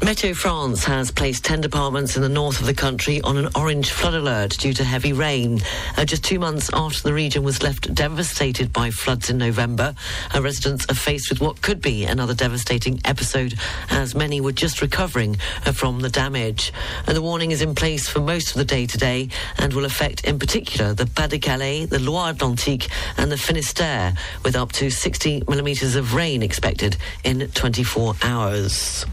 Meteo 0.07 0.37
France 0.37 0.85
has 0.85 1.11
placed 1.11 1.45
10 1.45 1.63
departments 1.63 2.15
in 2.15 2.23
the 2.23 2.29
north 2.29 2.61
of 2.61 2.67
the 2.67 2.73
country 2.73 3.21
on 3.23 3.37
an 3.37 3.49
orange 3.57 3.91
flood 3.91 4.15
alert 4.15 4.51
due 4.57 4.73
to 4.73 4.85
heavy 4.85 5.13
rain. 5.13 5.61
Uh, 5.97 6.05
just 6.05 6.23
two 6.23 6.39
months 6.39 6.71
after 6.73 7.03
the 7.03 7.13
region 7.13 7.43
was 7.43 7.61
left 7.61 7.93
devastated 7.93 8.73
by 8.73 8.89
floods 8.89 9.31
in 9.31 9.37
November, 9.37 9.97
uh, 10.33 10.41
residents 10.41 10.87
are 10.89 10.95
faced 10.95 11.29
with 11.29 11.41
what 11.41 11.61
could 11.61 11.81
be 11.81 12.05
another 12.05 12.35
devastating 12.35 13.01
episode 13.05 13.59
as 13.91 14.15
many 14.15 14.41
were 14.41 14.53
just 14.53 14.81
recovering 14.81 15.37
uh, 15.67 15.73
from 15.73 15.99
the 15.99 16.09
damage. 16.09 16.73
The 17.07 17.21
warning 17.21 17.51
is 17.51 17.61
in 17.61 17.75
place 17.75 18.09
for 18.09 18.21
most 18.21 18.51
of 18.51 18.59
the 18.59 18.65
day 18.65 18.87
today 18.87 19.29
and 19.59 19.73
will 19.73 19.87
affect 19.87 20.25
in 20.25 20.39
particular 20.39 20.95
the 20.95 21.07
Pas-de-Calais, 21.07 21.87
the 21.87 21.99
Loire-Atlantique 21.99 22.89
and 23.17 23.33
the 23.33 23.35
Finistère 23.35 24.17
with 24.45 24.55
up 24.55 24.71
to 24.71 24.89
60 24.89 25.43
millimetres 25.49 25.97
of 25.97 26.15
rain 26.15 26.45
expected 26.45 26.97
in 27.25 27.49
24 27.49 28.15
hours. 28.23 29.05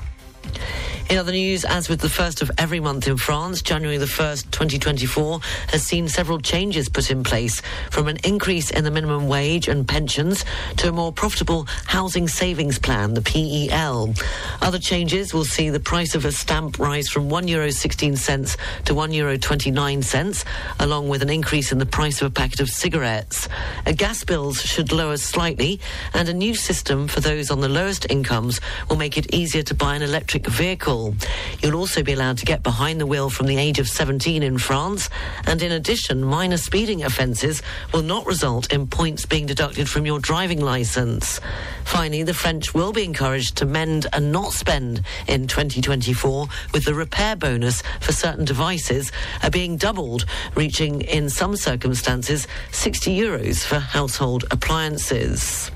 In 1.09 1.17
other 1.17 1.33
news, 1.33 1.65
as 1.65 1.89
with 1.89 1.99
the 1.99 2.09
first 2.09 2.41
of 2.41 2.49
every 2.57 2.79
month 2.79 3.07
in 3.07 3.17
France, 3.17 3.61
January 3.61 3.97
the 3.97 4.05
1st, 4.05 4.49
2024, 4.51 5.41
has 5.67 5.83
seen 5.83 6.07
several 6.07 6.39
changes 6.39 6.87
put 6.89 7.11
in 7.11 7.23
place 7.23 7.61
from 7.91 8.07
an 8.07 8.17
increase 8.23 8.71
in 8.71 8.83
the 8.83 8.89
minimum 8.89 9.27
wage 9.27 9.67
and 9.67 9.87
pensions 9.87 10.45
to 10.77 10.87
a 10.87 10.91
more 10.91 11.11
profitable 11.11 11.67
housing 11.85 12.27
savings 12.27 12.79
plan, 12.79 13.13
the 13.13 13.21
PEL. 13.21 14.13
Other 14.61 14.79
changes 14.79 15.33
will 15.33 15.43
see 15.43 15.69
the 15.69 15.79
price 15.79 16.15
of 16.15 16.25
a 16.25 16.31
stamp 16.31 16.79
rise 16.79 17.09
from 17.09 17.29
€1.16 17.29 18.57
to 18.85 18.93
€1.29, 18.93 20.45
along 20.79 21.09
with 21.09 21.21
an 21.21 21.29
increase 21.29 21.71
in 21.71 21.79
the 21.79 21.85
price 21.85 22.21
of 22.21 22.27
a 22.27 22.31
packet 22.31 22.61
of 22.61 22.69
cigarettes. 22.69 23.49
Uh, 23.85 23.91
gas 23.91 24.23
bills 24.23 24.61
should 24.61 24.91
lower 24.91 25.17
slightly, 25.17 25.79
and 26.13 26.29
a 26.29 26.33
new 26.33 26.55
system 26.55 27.07
for 27.07 27.19
those 27.19 27.51
on 27.51 27.59
the 27.59 27.69
lowest 27.69 28.07
incomes 28.09 28.61
will 28.89 28.97
make 28.97 29.17
it 29.17 29.33
easier 29.33 29.63
to 29.63 29.75
buy 29.75 29.95
an 29.95 30.01
electric 30.01 30.42
vehicle 30.47 30.73
vehicle. 30.73 31.13
You'll 31.61 31.75
also 31.75 32.03
be 32.03 32.13
allowed 32.13 32.37
to 32.39 32.45
get 32.45 32.63
behind 32.63 32.99
the 32.99 33.05
wheel 33.05 33.29
from 33.29 33.45
the 33.45 33.57
age 33.57 33.79
of 33.79 33.87
17 33.87 34.41
in 34.41 34.57
France, 34.57 35.09
and 35.45 35.61
in 35.61 35.71
addition, 35.71 36.23
minor 36.23 36.57
speeding 36.57 37.03
offences 37.03 37.61
will 37.93 38.01
not 38.01 38.25
result 38.25 38.73
in 38.73 38.87
points 38.87 39.25
being 39.25 39.45
deducted 39.45 39.87
from 39.87 40.05
your 40.05 40.19
driving 40.19 40.61
licence. 40.61 41.39
Finally, 41.85 42.23
the 42.23 42.33
French 42.33 42.73
will 42.73 42.91
be 42.91 43.03
encouraged 43.03 43.55
to 43.57 43.65
mend 43.65 44.07
and 44.13 44.31
not 44.31 44.51
spend 44.51 45.03
in 45.27 45.47
2024, 45.47 46.47
with 46.73 46.85
the 46.85 46.93
repair 46.93 47.35
bonus 47.35 47.83
for 48.01 48.11
certain 48.11 48.45
devices 48.45 49.11
uh, 49.43 49.49
being 49.49 49.77
doubled, 49.77 50.25
reaching 50.55 51.01
in 51.01 51.29
some 51.29 51.55
circumstances 51.55 52.47
60 52.71 53.15
euros 53.15 53.63
for 53.63 53.79
household 53.79 54.45
appliances. 54.49 55.71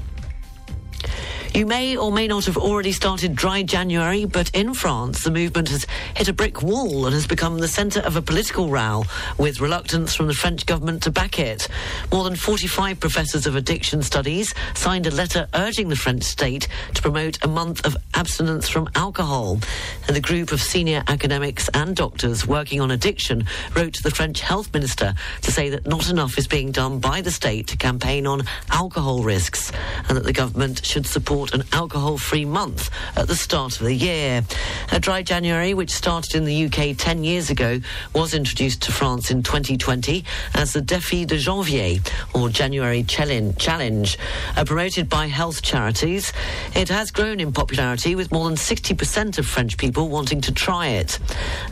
You 1.54 1.66
may 1.66 1.98
or 1.98 2.12
may 2.12 2.28
not 2.28 2.45
have 2.45 2.58
already 2.58 2.91
started 2.91 3.36
dry 3.36 3.64
January, 3.64 4.26
but 4.26 4.50
in 4.54 4.74
France, 4.74 5.24
the 5.24 5.32
movement 5.32 5.70
has 5.70 5.88
hit 6.16 6.28
a 6.28 6.34
brick 6.34 6.62
wall 6.62 7.06
and 7.06 7.14
has 7.14 7.26
become 7.26 7.58
the 7.58 7.68
centre 7.68 8.02
of 8.02 8.16
a 8.16 8.22
political 8.22 8.70
row, 8.70 9.04
with 9.38 9.60
reluctance 9.60 10.14
from 10.14 10.28
the 10.28 10.34
French 10.34 10.66
government 10.66 11.04
to 11.04 11.12
back 11.12 11.39
it. 11.39 11.68
More 12.12 12.24
than 12.24 12.36
45 12.36 12.99
professors 12.99 13.48
of 13.48 13.56
addiction 13.56 14.03
studies 14.03 14.53
signed 14.76 15.07
a 15.07 15.11
letter 15.11 15.48
urging 15.53 15.90
the 15.90 15.95
French 15.95 16.24
state 16.24 16.68
to 16.94 17.02
promote 17.02 17.44
a 17.44 17.48
month 17.48 17.86
of 17.86 17.98
abstinence 18.14 18.69
from 18.69 18.90
alcohol. 18.95 19.60
And 20.07 20.15
the 20.15 20.22
group 20.22 20.52
of 20.52 20.61
senior 20.61 21.03
academics 21.07 21.69
and 21.74 21.95
doctors 21.95 22.45
working 22.45 22.82
on 22.82 22.91
addiction 22.91 23.45
wrote 23.76 23.94
to 23.95 24.03
the 24.03 24.11
French 24.11 24.41
health 24.41 24.74
minister 24.74 25.15
to 25.41 25.52
say 25.52 25.69
that 25.69 25.88
not 25.88 26.10
enough 26.10 26.38
is 26.38 26.48
being 26.48 26.72
done 26.72 26.99
by 26.99 27.22
the 27.22 27.32
state 27.32 27.68
to 27.68 27.78
campaign 27.78 28.28
on 28.28 28.44
alcohol 28.69 29.24
risks 29.24 29.72
and 30.07 30.18
that 30.18 30.24
the 30.24 30.34
government 30.34 30.86
should 30.86 31.06
support 31.06 31.36
an 31.45 31.64
alcohol 31.72 32.18
free 32.18 32.45
month 32.45 32.89
at 33.15 33.27
the 33.27 33.35
start 33.35 33.80
of 33.80 33.85
the 33.85 33.93
year. 33.93 34.43
A 34.91 34.99
dry 34.99 35.22
January, 35.22 35.76
which 35.76 35.91
started 35.91 36.35
in 36.35 36.45
the 36.45 36.65
UK 36.65 36.97
10 36.97 37.23
years 37.23 37.51
ago, 37.51 37.80
was 38.14 38.34
introduced 38.34 38.81
to 38.84 38.91
France 38.91 39.30
in 39.30 39.43
2020 39.43 40.26
as 40.55 40.73
the 40.73 40.81
Défi 40.81 41.27
de 41.27 41.38
Janvier, 41.38 41.99
or 42.34 42.49
January 42.49 43.03
Challenge, 43.03 44.18
uh, 44.55 44.65
promoted 44.65 45.09
by 45.09 45.27
health 45.27 45.61
charities. 45.61 46.34
It 46.76 46.89
has 46.89 47.11
grown 47.11 47.39
in 47.39 47.51
popularity 47.51 48.15
with 48.15 48.31
more 48.31 48.45
than 48.45 48.57
60% 48.57 49.38
of 49.38 49.45
French 49.45 49.77
people 49.77 50.09
wanting 50.09 50.41
to 50.41 50.51
try 50.51 50.88
it. 50.88 51.19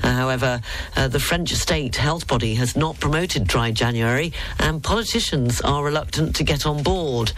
Uh, 0.03 0.11
however, 0.11 0.61
uh, 0.95 1.07
the 1.07 1.19
French 1.19 1.51
state 1.53 1.95
health 1.95 2.27
body 2.27 2.53
has 2.55 2.75
not 2.75 2.99
promoted 2.99 3.47
dry 3.47 3.71
January, 3.71 4.31
and 4.59 4.83
politicians 4.83 5.59
are 5.61 5.83
reluctant 5.83 6.35
to 6.35 6.43
get 6.43 6.67
on 6.67 6.83
board. 6.83 7.31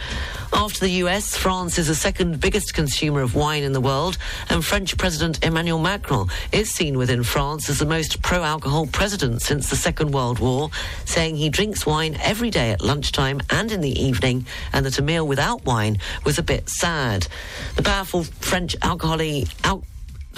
After 0.52 0.80
the 0.80 0.92
US, 1.04 1.36
France 1.36 1.78
is 1.78 1.88
the 1.88 1.94
second 1.94 2.40
biggest 2.40 2.74
consumer 2.74 3.20
of 3.20 3.34
wine 3.34 3.62
in 3.62 3.72
the 3.72 3.80
world, 3.80 4.18
and 4.48 4.64
French 4.64 4.96
President 4.96 5.44
Emmanuel 5.44 5.78
Macron 5.78 6.28
is 6.52 6.70
seen 6.70 6.98
within 6.98 7.22
France 7.22 7.68
as 7.68 7.78
the 7.78 7.86
most 7.86 8.22
pro 8.22 8.42
alcohol 8.42 8.86
president 8.86 9.42
since 9.42 9.70
the 9.70 9.76
Second 9.76 10.12
World 10.12 10.38
War, 10.38 10.70
saying 11.04 11.36
he 11.36 11.48
drinks 11.48 11.86
wine 11.86 12.16
every 12.22 12.50
day 12.50 12.70
at 12.70 12.80
lunchtime 12.82 13.40
and 13.50 13.70
in 13.70 13.80
the 13.80 14.00
evening, 14.00 14.46
and 14.72 14.84
that 14.86 14.98
a 14.98 15.02
meal 15.02 15.26
without 15.26 15.64
wine 15.64 15.98
was 16.24 16.38
a 16.38 16.42
bit 16.42 16.68
sad. 16.68 17.26
The 17.76 17.82
powerful 17.82 18.24
French 18.24 18.74
alcoholic. 18.82 19.48
Al- 19.64 19.84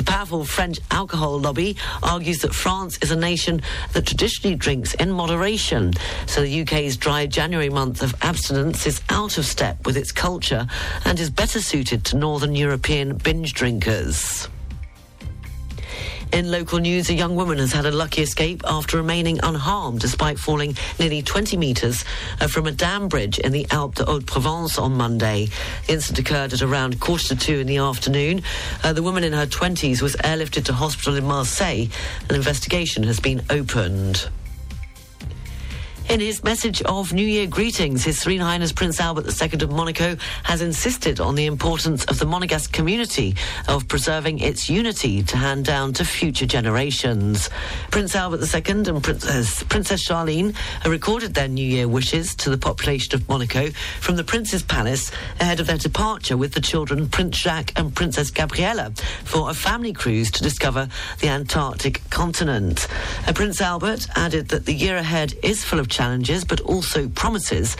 the 0.00 0.10
powerful 0.10 0.46
French 0.46 0.78
alcohol 0.90 1.38
lobby 1.38 1.76
argues 2.02 2.38
that 2.38 2.54
France 2.54 2.98
is 3.02 3.10
a 3.10 3.16
nation 3.16 3.60
that 3.92 4.06
traditionally 4.06 4.56
drinks 4.56 4.94
in 4.94 5.10
moderation. 5.10 5.92
So 6.24 6.40
the 6.40 6.62
UK's 6.62 6.96
dry 6.96 7.26
January 7.26 7.68
month 7.68 8.02
of 8.02 8.14
abstinence 8.22 8.86
is 8.86 9.02
out 9.10 9.36
of 9.36 9.44
step 9.44 9.84
with 9.84 9.98
its 9.98 10.10
culture 10.10 10.66
and 11.04 11.20
is 11.20 11.28
better 11.28 11.60
suited 11.60 12.02
to 12.06 12.16
Northern 12.16 12.56
European 12.56 13.18
binge 13.18 13.52
drinkers. 13.52 14.48
In 16.32 16.50
local 16.50 16.78
news, 16.78 17.10
a 17.10 17.14
young 17.14 17.34
woman 17.34 17.58
has 17.58 17.72
had 17.72 17.86
a 17.86 17.90
lucky 17.90 18.22
escape 18.22 18.62
after 18.64 18.96
remaining 18.96 19.40
unharmed 19.42 20.00
despite 20.00 20.38
falling 20.38 20.76
nearly 20.98 21.22
20 21.22 21.56
metres 21.56 22.04
uh, 22.40 22.46
from 22.46 22.66
a 22.66 22.72
dam 22.72 23.08
bridge 23.08 23.38
in 23.40 23.50
the 23.50 23.66
Alpes 23.72 23.98
de 23.98 24.04
Haute-Provence 24.04 24.78
on 24.78 24.92
Monday. 24.92 25.48
The 25.86 25.94
incident 25.94 26.26
occurred 26.26 26.52
at 26.52 26.62
around 26.62 27.00
quarter 27.00 27.34
to 27.34 27.36
two 27.36 27.58
in 27.58 27.66
the 27.66 27.78
afternoon. 27.78 28.42
Uh, 28.84 28.92
the 28.92 29.02
woman 29.02 29.24
in 29.24 29.32
her 29.32 29.46
20s 29.46 30.00
was 30.00 30.14
airlifted 30.16 30.64
to 30.66 30.72
hospital 30.72 31.16
in 31.16 31.24
Marseille. 31.24 31.88
An 32.28 32.36
investigation 32.36 33.02
has 33.02 33.18
been 33.18 33.42
opened. 33.50 34.28
In 36.10 36.18
his 36.18 36.42
message 36.42 36.82
of 36.82 37.12
New 37.12 37.24
Year 37.24 37.46
greetings, 37.46 38.02
His 38.02 38.18
Serene 38.18 38.40
Highness 38.40 38.72
Prince 38.72 38.98
Albert 38.98 39.26
II 39.40 39.62
of 39.62 39.70
Monaco 39.70 40.16
has 40.42 40.60
insisted 40.60 41.20
on 41.20 41.36
the 41.36 41.46
importance 41.46 42.04
of 42.06 42.18
the 42.18 42.24
Monegasque 42.24 42.72
community 42.72 43.36
of 43.68 43.86
preserving 43.86 44.40
its 44.40 44.68
unity 44.68 45.22
to 45.22 45.36
hand 45.36 45.66
down 45.66 45.92
to 45.92 46.04
future 46.04 46.46
generations. 46.46 47.48
Prince 47.92 48.16
Albert 48.16 48.40
II 48.42 48.88
and 48.88 49.04
Princess, 49.04 49.62
Princess 49.62 50.04
Charlene 50.04 50.56
recorded 50.84 51.34
their 51.34 51.46
New 51.46 51.64
Year 51.64 51.86
wishes 51.86 52.34
to 52.34 52.50
the 52.50 52.58
population 52.58 53.14
of 53.14 53.28
Monaco 53.28 53.70
from 54.00 54.16
the 54.16 54.24
Prince's 54.24 54.64
Palace 54.64 55.12
ahead 55.38 55.60
of 55.60 55.68
their 55.68 55.78
departure 55.78 56.36
with 56.36 56.54
the 56.54 56.60
children 56.60 57.08
Prince 57.08 57.38
Jacques 57.38 57.72
and 57.76 57.94
Princess 57.94 58.32
Gabriella 58.32 58.90
for 59.22 59.48
a 59.48 59.54
family 59.54 59.92
cruise 59.92 60.32
to 60.32 60.42
discover 60.42 60.88
the 61.20 61.28
Antarctic 61.28 62.02
continent. 62.10 62.88
Uh, 63.28 63.32
Prince 63.32 63.60
Albert 63.60 64.08
added 64.16 64.48
that 64.48 64.66
the 64.66 64.74
year 64.74 64.96
ahead 64.96 65.34
is 65.44 65.62
full 65.62 65.78
of 65.78 65.86
challenges 65.86 65.99
but 66.00 66.60
also 66.62 67.08
promises, 67.10 67.76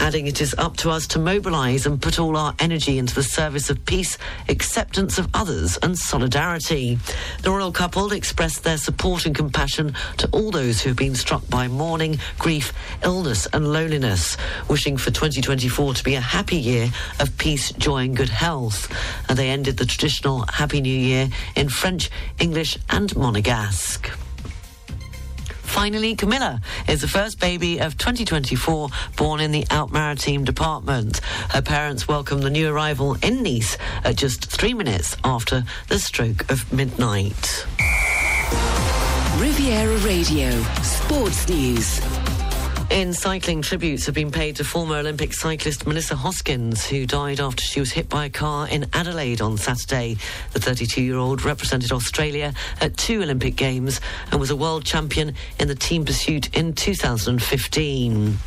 adding 0.00 0.26
it 0.26 0.40
is 0.40 0.54
up 0.56 0.74
to 0.78 0.88
us 0.88 1.06
to 1.06 1.18
mobilise 1.18 1.84
and 1.84 2.00
put 2.00 2.18
all 2.18 2.34
our 2.34 2.54
energy 2.60 2.96
into 2.96 3.14
the 3.14 3.22
service 3.22 3.68
of 3.68 3.84
peace, 3.84 4.16
acceptance 4.48 5.18
of 5.18 5.28
others, 5.34 5.78
and 5.82 5.98
solidarity. 5.98 6.98
The 7.42 7.50
royal 7.50 7.70
couple 7.70 8.12
expressed 8.12 8.64
their 8.64 8.78
support 8.78 9.26
and 9.26 9.34
compassion 9.34 9.94
to 10.16 10.26
all 10.30 10.50
those 10.50 10.80
who 10.80 10.88
have 10.88 10.96
been 10.96 11.14
struck 11.14 11.46
by 11.50 11.68
mourning, 11.68 12.18
grief, 12.38 12.72
illness, 13.02 13.46
and 13.52 13.70
loneliness, 13.70 14.38
wishing 14.70 14.96
for 14.96 15.10
2024 15.10 15.92
to 15.92 16.04
be 16.04 16.14
a 16.14 16.22
happy 16.22 16.56
year 16.56 16.90
of 17.20 17.36
peace, 17.36 17.70
joy, 17.72 18.04
and 18.04 18.16
good 18.16 18.30
health. 18.30 18.90
And 19.28 19.38
they 19.38 19.50
ended 19.50 19.76
the 19.76 19.84
traditional 19.84 20.46
Happy 20.48 20.80
New 20.80 20.88
Year 20.98 21.28
in 21.54 21.68
French, 21.68 22.08
English, 22.38 22.78
and 22.88 23.10
Monegasque. 23.10 24.27
Finally, 25.68 26.16
Camilla 26.16 26.60
is 26.88 27.02
the 27.02 27.08
first 27.08 27.38
baby 27.38 27.78
of 27.78 27.96
2024 27.98 28.88
born 29.16 29.40
in 29.40 29.52
the 29.52 29.64
Alpes-Maritimes 29.70 30.44
department. 30.44 31.18
Her 31.50 31.62
parents 31.62 32.08
welcomed 32.08 32.42
the 32.42 32.50
new 32.50 32.68
arrival 32.68 33.16
in 33.22 33.42
Nice 33.42 33.76
at 34.02 34.16
just 34.16 34.50
three 34.50 34.74
minutes 34.74 35.16
after 35.24 35.62
the 35.88 35.98
stroke 35.98 36.50
of 36.50 36.72
midnight. 36.72 37.66
Riviera 39.38 39.98
Radio, 39.98 40.50
Sports 40.82 41.48
News. 41.48 42.17
In 42.90 43.12
cycling, 43.12 43.60
tributes 43.60 44.06
have 44.06 44.14
been 44.14 44.30
paid 44.30 44.56
to 44.56 44.64
former 44.64 44.96
Olympic 44.96 45.34
cyclist 45.34 45.86
Melissa 45.86 46.16
Hoskins, 46.16 46.86
who 46.86 47.06
died 47.06 47.38
after 47.38 47.62
she 47.62 47.80
was 47.80 47.92
hit 47.92 48.08
by 48.08 48.24
a 48.24 48.30
car 48.30 48.66
in 48.66 48.86
Adelaide 48.94 49.42
on 49.42 49.58
Saturday. 49.58 50.16
The 50.54 50.60
32 50.60 51.02
year 51.02 51.18
old 51.18 51.44
represented 51.44 51.92
Australia 51.92 52.54
at 52.80 52.96
two 52.96 53.22
Olympic 53.22 53.56
Games 53.56 54.00
and 54.32 54.40
was 54.40 54.50
a 54.50 54.56
world 54.56 54.86
champion 54.86 55.34
in 55.60 55.68
the 55.68 55.74
team 55.74 56.06
pursuit 56.06 56.56
in 56.56 56.72
2015. 56.72 58.38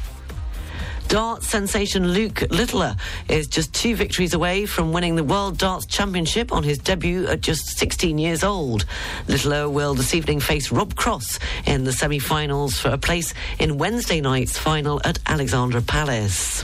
Darts 1.11 1.49
sensation 1.49 2.13
Luke 2.13 2.39
Littler 2.51 2.95
is 3.27 3.45
just 3.45 3.73
two 3.73 3.97
victories 3.97 4.33
away 4.33 4.65
from 4.65 4.93
winning 4.93 5.17
the 5.17 5.25
World 5.25 5.57
Darts 5.57 5.85
Championship 5.85 6.53
on 6.53 6.63
his 6.63 6.77
debut 6.77 7.27
at 7.27 7.41
just 7.41 7.77
16 7.77 8.17
years 8.17 8.45
old. 8.45 8.85
Littler 9.27 9.69
will 9.69 9.93
this 9.93 10.13
evening 10.13 10.39
face 10.39 10.71
Rob 10.71 10.95
Cross 10.95 11.37
in 11.65 11.83
the 11.83 11.91
semi 11.91 12.17
finals 12.17 12.79
for 12.79 12.91
a 12.91 12.97
place 12.97 13.33
in 13.59 13.77
Wednesday 13.77 14.21
night's 14.21 14.57
final 14.57 15.01
at 15.03 15.19
Alexandra 15.25 15.81
Palace. 15.81 16.63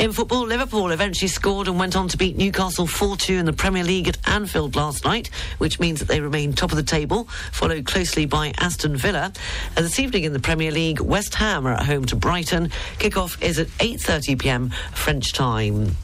In 0.00 0.12
football, 0.12 0.46
Liverpool 0.46 0.92
eventually 0.92 1.28
scored 1.28 1.68
and 1.68 1.78
went 1.78 1.94
on 1.94 2.08
to 2.08 2.16
beat 2.16 2.34
Newcastle 2.34 2.86
4 2.86 3.18
2 3.18 3.34
in 3.34 3.44
the 3.44 3.52
Premier 3.52 3.84
League 3.84 4.08
at 4.08 4.16
Anfield 4.26 4.74
last 4.74 5.04
night, 5.04 5.28
which 5.58 5.78
means 5.78 5.98
that 5.98 6.08
they 6.08 6.22
remain 6.22 6.54
top 6.54 6.70
of 6.70 6.78
the 6.78 6.82
table, 6.82 7.24
followed 7.52 7.84
closely 7.84 8.24
by 8.24 8.54
Aston 8.56 8.96
Villa. 8.96 9.30
And 9.76 9.84
this 9.84 10.00
evening 10.00 10.24
in 10.24 10.32
the 10.32 10.40
Premier 10.40 10.70
League, 10.70 11.00
West 11.00 11.34
Ham 11.34 11.66
are 11.66 11.74
at 11.74 11.84
home 11.84 12.06
to 12.06 12.16
Brighton. 12.16 12.70
Kickoff 12.98 13.42
is 13.42 13.58
at 13.58 13.66
8:30 13.76 14.38
p.m. 14.38 14.70
French 14.94 15.34
time. 15.34 15.94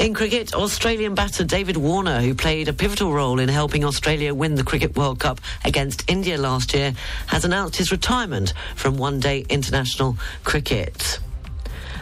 In 0.00 0.12
cricket, 0.12 0.52
Australian 0.52 1.14
batter 1.14 1.44
David 1.44 1.76
Warner, 1.76 2.20
who 2.20 2.34
played 2.34 2.66
a 2.66 2.72
pivotal 2.72 3.12
role 3.12 3.38
in 3.38 3.48
helping 3.48 3.84
Australia 3.84 4.34
win 4.34 4.56
the 4.56 4.64
Cricket 4.64 4.96
World 4.96 5.20
Cup 5.20 5.40
against 5.64 6.10
India 6.10 6.38
last 6.38 6.74
year, 6.74 6.92
has 7.28 7.44
announced 7.44 7.76
his 7.76 7.92
retirement 7.92 8.52
from 8.74 8.98
one 8.98 9.20
day 9.20 9.46
international 9.48 10.16
cricket. 10.42 11.20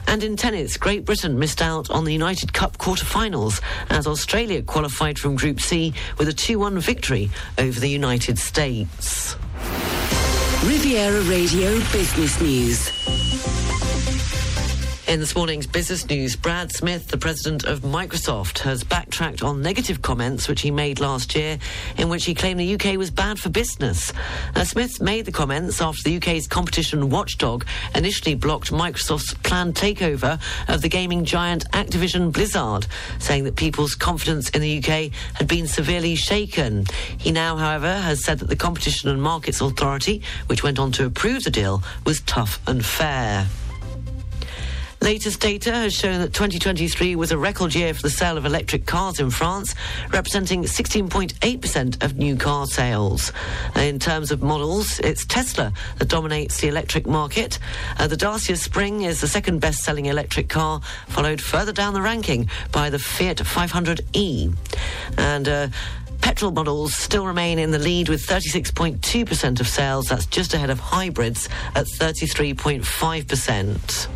And 0.06 0.22
in 0.22 0.36
tennis, 0.36 0.76
Great 0.76 1.04
Britain 1.04 1.38
missed 1.38 1.60
out 1.62 1.90
on 1.90 2.04
the 2.04 2.12
United 2.12 2.52
Cup 2.52 2.78
quarter-finals 2.78 3.60
as 3.90 4.06
Australia 4.06 4.62
qualified 4.62 5.18
from 5.18 5.36
Group 5.36 5.60
C 5.60 5.92
with 6.18 6.28
a 6.28 6.32
2-1 6.32 6.78
victory 6.78 7.30
over 7.58 7.78
the 7.80 7.88
United 7.88 8.38
States. 8.38 9.36
Riviera 10.64 11.20
Radio 11.22 11.78
Business 11.92 12.40
News. 12.40 13.23
In 15.06 15.20
this 15.20 15.36
morning's 15.36 15.66
business 15.66 16.08
news, 16.08 16.34
Brad 16.34 16.72
Smith, 16.72 17.08
the 17.08 17.18
president 17.18 17.64
of 17.64 17.80
Microsoft, 17.80 18.60
has 18.60 18.82
backtracked 18.82 19.42
on 19.42 19.60
negative 19.60 20.00
comments 20.00 20.48
which 20.48 20.62
he 20.62 20.70
made 20.70 20.98
last 20.98 21.34
year, 21.34 21.58
in 21.98 22.08
which 22.08 22.24
he 22.24 22.34
claimed 22.34 22.58
the 22.58 22.74
UK 22.74 22.96
was 22.96 23.10
bad 23.10 23.38
for 23.38 23.50
business. 23.50 24.14
Uh, 24.56 24.64
Smith 24.64 25.02
made 25.02 25.26
the 25.26 25.30
comments 25.30 25.82
after 25.82 26.02
the 26.04 26.16
UK's 26.16 26.46
competition 26.46 27.10
watchdog 27.10 27.66
initially 27.94 28.34
blocked 28.34 28.72
Microsoft's 28.72 29.34
planned 29.34 29.74
takeover 29.74 30.40
of 30.68 30.80
the 30.80 30.88
gaming 30.88 31.26
giant 31.26 31.70
Activision 31.72 32.32
Blizzard, 32.32 32.86
saying 33.18 33.44
that 33.44 33.56
people's 33.56 33.94
confidence 33.94 34.48
in 34.50 34.62
the 34.62 34.78
UK 34.78 35.12
had 35.34 35.46
been 35.46 35.66
severely 35.66 36.14
shaken. 36.14 36.86
He 37.18 37.30
now, 37.30 37.56
however, 37.56 37.92
has 37.92 38.24
said 38.24 38.38
that 38.38 38.48
the 38.48 38.56
Competition 38.56 39.10
and 39.10 39.20
Markets 39.20 39.60
Authority, 39.60 40.22
which 40.46 40.62
went 40.62 40.78
on 40.78 40.92
to 40.92 41.04
approve 41.04 41.44
the 41.44 41.50
deal, 41.50 41.82
was 42.06 42.22
tough 42.22 42.58
and 42.66 42.84
fair. 42.84 43.46
Latest 45.04 45.38
data 45.38 45.70
has 45.70 45.92
shown 45.92 46.22
that 46.22 46.32
2023 46.32 47.14
was 47.14 47.30
a 47.30 47.36
record 47.36 47.74
year 47.74 47.92
for 47.92 48.00
the 48.00 48.08
sale 48.08 48.38
of 48.38 48.46
electric 48.46 48.86
cars 48.86 49.20
in 49.20 49.30
France, 49.30 49.74
representing 50.10 50.62
16.8% 50.62 52.02
of 52.02 52.16
new 52.16 52.36
car 52.36 52.64
sales. 52.64 53.30
In 53.76 53.98
terms 53.98 54.30
of 54.30 54.42
models, 54.42 55.00
it's 55.00 55.26
Tesla 55.26 55.74
that 55.98 56.08
dominates 56.08 56.58
the 56.58 56.68
electric 56.68 57.06
market. 57.06 57.58
Uh, 57.98 58.06
the 58.06 58.16
Dacia 58.16 58.56
Spring 58.56 59.02
is 59.02 59.20
the 59.20 59.28
second 59.28 59.60
best 59.60 59.80
selling 59.80 60.06
electric 60.06 60.48
car, 60.48 60.80
followed 61.08 61.38
further 61.38 61.72
down 61.72 61.92
the 61.92 62.00
ranking 62.00 62.48
by 62.72 62.88
the 62.88 62.98
Fiat 62.98 63.36
500e. 63.36 64.56
And 65.18 65.48
uh, 65.48 65.68
Petrol 66.22 66.50
models 66.50 66.94
still 66.94 67.26
remain 67.26 67.58
in 67.58 67.72
the 67.72 67.78
lead 67.78 68.08
with 68.08 68.26
36.2% 68.26 69.60
of 69.60 69.68
sales. 69.68 70.06
That's 70.06 70.24
just 70.24 70.54
ahead 70.54 70.70
of 70.70 70.80
hybrids 70.80 71.50
at 71.74 71.84
33.5% 71.84 74.08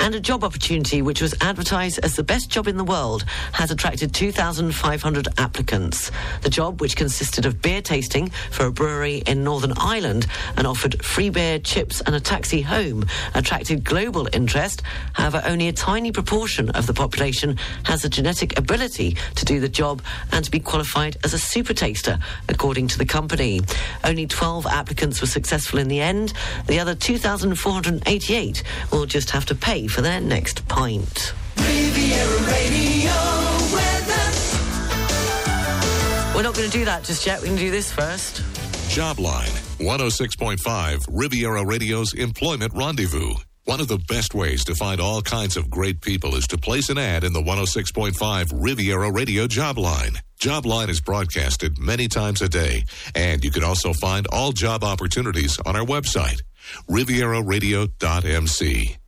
and 0.00 0.14
a 0.14 0.20
job 0.20 0.44
opportunity 0.44 1.02
which 1.02 1.22
was 1.22 1.34
advertised 1.40 1.98
as 2.02 2.16
the 2.16 2.22
best 2.22 2.50
job 2.50 2.66
in 2.66 2.76
the 2.76 2.84
world 2.84 3.24
has 3.52 3.70
attracted 3.70 4.12
2,500 4.14 5.28
applicants. 5.38 6.10
The 6.42 6.50
job, 6.50 6.80
which 6.80 6.96
consisted 6.96 7.46
of 7.46 7.62
beer 7.62 7.80
tasting 7.80 8.30
for 8.50 8.66
a 8.66 8.72
brewery 8.72 9.22
in 9.26 9.44
Northern 9.44 9.72
Ireland 9.76 10.26
and 10.56 10.66
offered 10.66 11.04
free 11.04 11.30
beer, 11.30 11.58
chips, 11.58 12.00
and 12.02 12.14
a 12.14 12.20
taxi 12.20 12.62
home, 12.62 13.06
attracted 13.34 13.84
global 13.84 14.28
interest. 14.32 14.82
However, 15.12 15.42
only 15.44 15.68
a 15.68 15.72
tiny 15.72 16.12
proportion 16.12 16.70
of 16.70 16.86
the 16.86 16.94
population 16.94 17.58
has 17.84 18.02
the 18.02 18.08
genetic 18.08 18.58
ability 18.58 19.16
to 19.36 19.44
do 19.44 19.60
the 19.60 19.68
job 19.68 20.02
and 20.32 20.44
to 20.44 20.50
be 20.50 20.60
qualified 20.60 21.16
as 21.24 21.34
a 21.34 21.38
super 21.38 21.74
taster, 21.74 22.18
according 22.48 22.88
to 22.88 22.98
the 22.98 23.06
company. 23.06 23.60
Only 24.02 24.26
12 24.26 24.66
applicants 24.66 25.20
were 25.20 25.26
successful 25.26 25.78
in 25.78 25.88
the 25.88 26.00
end. 26.00 26.32
The 26.66 26.80
other 26.80 26.94
2,488 26.94 28.62
will 28.92 29.06
just 29.06 29.30
have 29.30 29.46
to 29.46 29.54
pay 29.54 29.83
for 29.88 30.02
their 30.02 30.20
next 30.20 30.66
pint. 30.68 31.32
Riviera 31.56 32.38
Radio 32.46 33.12
weather. 33.72 34.30
We're 36.34 36.42
not 36.42 36.54
going 36.54 36.70
to 36.70 36.78
do 36.78 36.84
that 36.84 37.04
just 37.04 37.24
yet. 37.26 37.40
We 37.40 37.48
can 37.48 37.56
do 37.56 37.70
this 37.70 37.90
first. 37.92 38.42
Jobline 38.88 39.50
106.5 39.78 41.06
Riviera 41.10 41.64
Radio's 41.64 42.12
Employment 42.14 42.72
Rendezvous. 42.74 43.34
One 43.64 43.80
of 43.80 43.88
the 43.88 43.98
best 44.08 44.34
ways 44.34 44.62
to 44.64 44.74
find 44.74 45.00
all 45.00 45.22
kinds 45.22 45.56
of 45.56 45.70
great 45.70 46.02
people 46.02 46.34
is 46.34 46.46
to 46.48 46.58
place 46.58 46.90
an 46.90 46.98
ad 46.98 47.24
in 47.24 47.32
the 47.32 47.40
106.5 47.40 48.52
Riviera 48.54 49.10
Radio 49.10 49.46
Jobline. 49.46 50.18
Jobline 50.38 50.90
is 50.90 51.00
broadcasted 51.00 51.78
many 51.78 52.06
times 52.06 52.42
a 52.42 52.48
day, 52.48 52.84
and 53.14 53.42
you 53.42 53.50
can 53.50 53.64
also 53.64 53.94
find 53.94 54.26
all 54.26 54.52
job 54.52 54.84
opportunities 54.84 55.58
on 55.64 55.76
our 55.76 55.86
website, 55.86 56.42
rivieraradio.mc. 56.90 58.98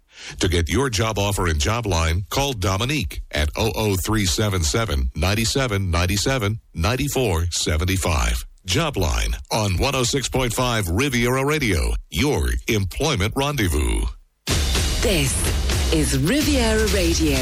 To 0.40 0.48
get 0.48 0.68
your 0.68 0.90
job 0.90 1.18
offer 1.18 1.48
in 1.48 1.56
Jobline, 1.56 2.28
call 2.30 2.52
Dominique 2.52 3.22
at 3.30 3.50
00377 3.54 5.10
9797 5.14 6.60
9475. 6.74 8.44
Jobline 8.66 9.36
on 9.52 9.70
106.5 9.72 10.98
Riviera 10.98 11.44
Radio, 11.44 11.94
your 12.10 12.48
employment 12.68 13.32
rendezvous. 13.36 14.02
This 15.00 15.92
is 15.92 16.18
Riviera 16.18 16.86
Radio, 16.88 17.36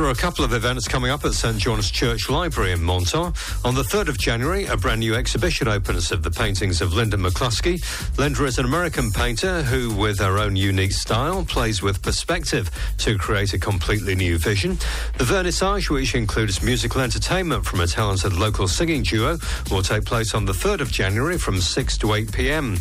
are 0.05 0.11
a 0.11 0.15
couple 0.15 0.45
of 0.45 0.53
events 0.53 0.87
coming 0.87 1.11
up 1.11 1.25
at 1.25 1.33
St 1.33 1.57
John's 1.57 1.91
Church 1.91 2.29
Library 2.29 2.73
in 2.73 2.85
Menton. 2.85 3.33
On 3.65 3.75
the 3.75 3.83
3rd 3.83 4.09
of 4.09 4.19
January, 4.19 4.67
a 4.67 4.77
brand 4.77 5.01
new 5.01 5.15
exhibition 5.15 5.67
opens 5.67 6.13
of 6.13 6.23
the 6.23 6.31
paintings 6.31 6.83
of 6.83 6.93
Linda 6.93 7.17
McCluskey. 7.17 7.83
Linda 8.19 8.45
is 8.45 8.59
an 8.59 8.67
American 8.67 9.11
painter 9.13 9.63
who, 9.63 9.95
with 9.95 10.19
her 10.19 10.39
own 10.39 10.57
unique 10.57 10.93
style, 10.93 11.45
plays 11.45 11.81
with 11.81 12.03
perspective 12.03 12.71
to 12.99 13.17
create 13.17 13.55
a 13.55 13.59
completely 13.59 14.15
new 14.15 14.37
vision. 14.37 14.73
The 15.17 15.25
vernissage, 15.25 15.89
which 15.89 16.15
includes 16.15 16.63
musical 16.63 17.01
entertainment 17.01 17.65
from 17.65 17.81
a 17.81 17.87
talented 17.87 18.33
local 18.35 18.69
singing 18.69 19.05
duo, 19.05 19.39
will 19.71 19.83
take 19.83 20.05
place 20.05 20.35
on 20.35 20.45
the 20.45 20.53
3rd 20.53 20.81
of 20.81 20.91
January 20.91 21.39
from 21.39 21.61
6 21.61 21.99
to 21.99 22.15
8 22.15 22.33
p.m. 22.33 22.77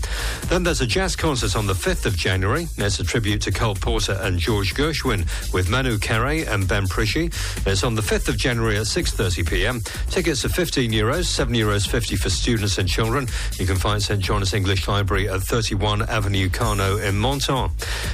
Then 0.47 0.63
there's 0.63 0.81
a 0.81 0.87
jazz 0.87 1.15
concert 1.15 1.55
on 1.55 1.67
the 1.67 1.73
5th 1.73 2.05
of 2.05 2.17
January. 2.17 2.67
It's 2.77 2.99
a 2.99 3.03
tribute 3.03 3.41
to 3.43 3.51
Cole 3.51 3.75
Porter 3.75 4.17
and 4.21 4.39
George 4.39 4.73
Gershwin 4.73 5.53
with 5.53 5.69
Manu 5.69 5.97
Carre 5.99 6.45
and 6.47 6.67
Ben 6.67 6.87
It's 7.15 7.83
on 7.83 7.95
the 7.95 8.01
5th 8.01 8.27
of 8.27 8.37
January 8.37 8.77
at 8.77 8.83
6.30 8.83 9.47
p.m. 9.47 9.81
Tickets 10.09 10.43
are 10.45 10.49
15 10.49 10.91
euros, 10.91 11.25
7 11.25 11.53
euros 11.53 11.87
50 11.87 12.15
for 12.15 12.29
students 12.29 12.77
and 12.77 12.89
children. 12.89 13.27
You 13.59 13.65
can 13.65 13.75
find 13.75 14.01
St 14.01 14.19
John's 14.19 14.53
English 14.53 14.87
Library 14.87 15.29
at 15.29 15.41
31 15.41 16.03
Avenue 16.03 16.49
Carnot 16.49 17.01
in 17.01 17.19
Menton. 17.19 17.71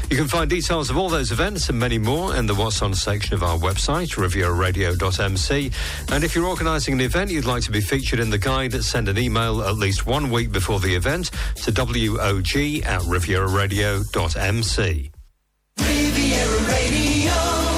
You 0.09 0.17
can 0.17 0.27
find 0.27 0.49
details 0.49 0.89
of 0.89 0.97
all 0.97 1.09
those 1.09 1.31
events 1.31 1.69
and 1.69 1.79
many 1.79 1.97
more 1.97 2.35
in 2.35 2.45
the 2.45 2.55
What's 2.55 2.81
On 2.81 2.93
section 2.93 3.33
of 3.33 3.43
our 3.43 3.57
website, 3.57 4.15
rivieraradio.mc. 4.15 5.71
And 6.11 6.23
if 6.23 6.35
you're 6.35 6.47
organising 6.47 6.95
an 6.95 7.01
event 7.01 7.31
you'd 7.31 7.45
like 7.45 7.63
to 7.63 7.71
be 7.71 7.81
featured 7.81 8.19
in 8.19 8.29
the 8.29 8.37
guide, 8.37 8.73
send 8.83 9.07
an 9.07 9.17
email 9.17 9.61
at 9.61 9.75
least 9.75 10.05
one 10.05 10.29
week 10.29 10.51
before 10.51 10.79
the 10.79 10.95
event 10.95 11.31
to 11.63 11.71
wog 11.71 12.85
at 12.85 13.01
rivieraradio.mc. 13.01 15.11
Riviera 15.79 16.61
Radio 16.67 17.68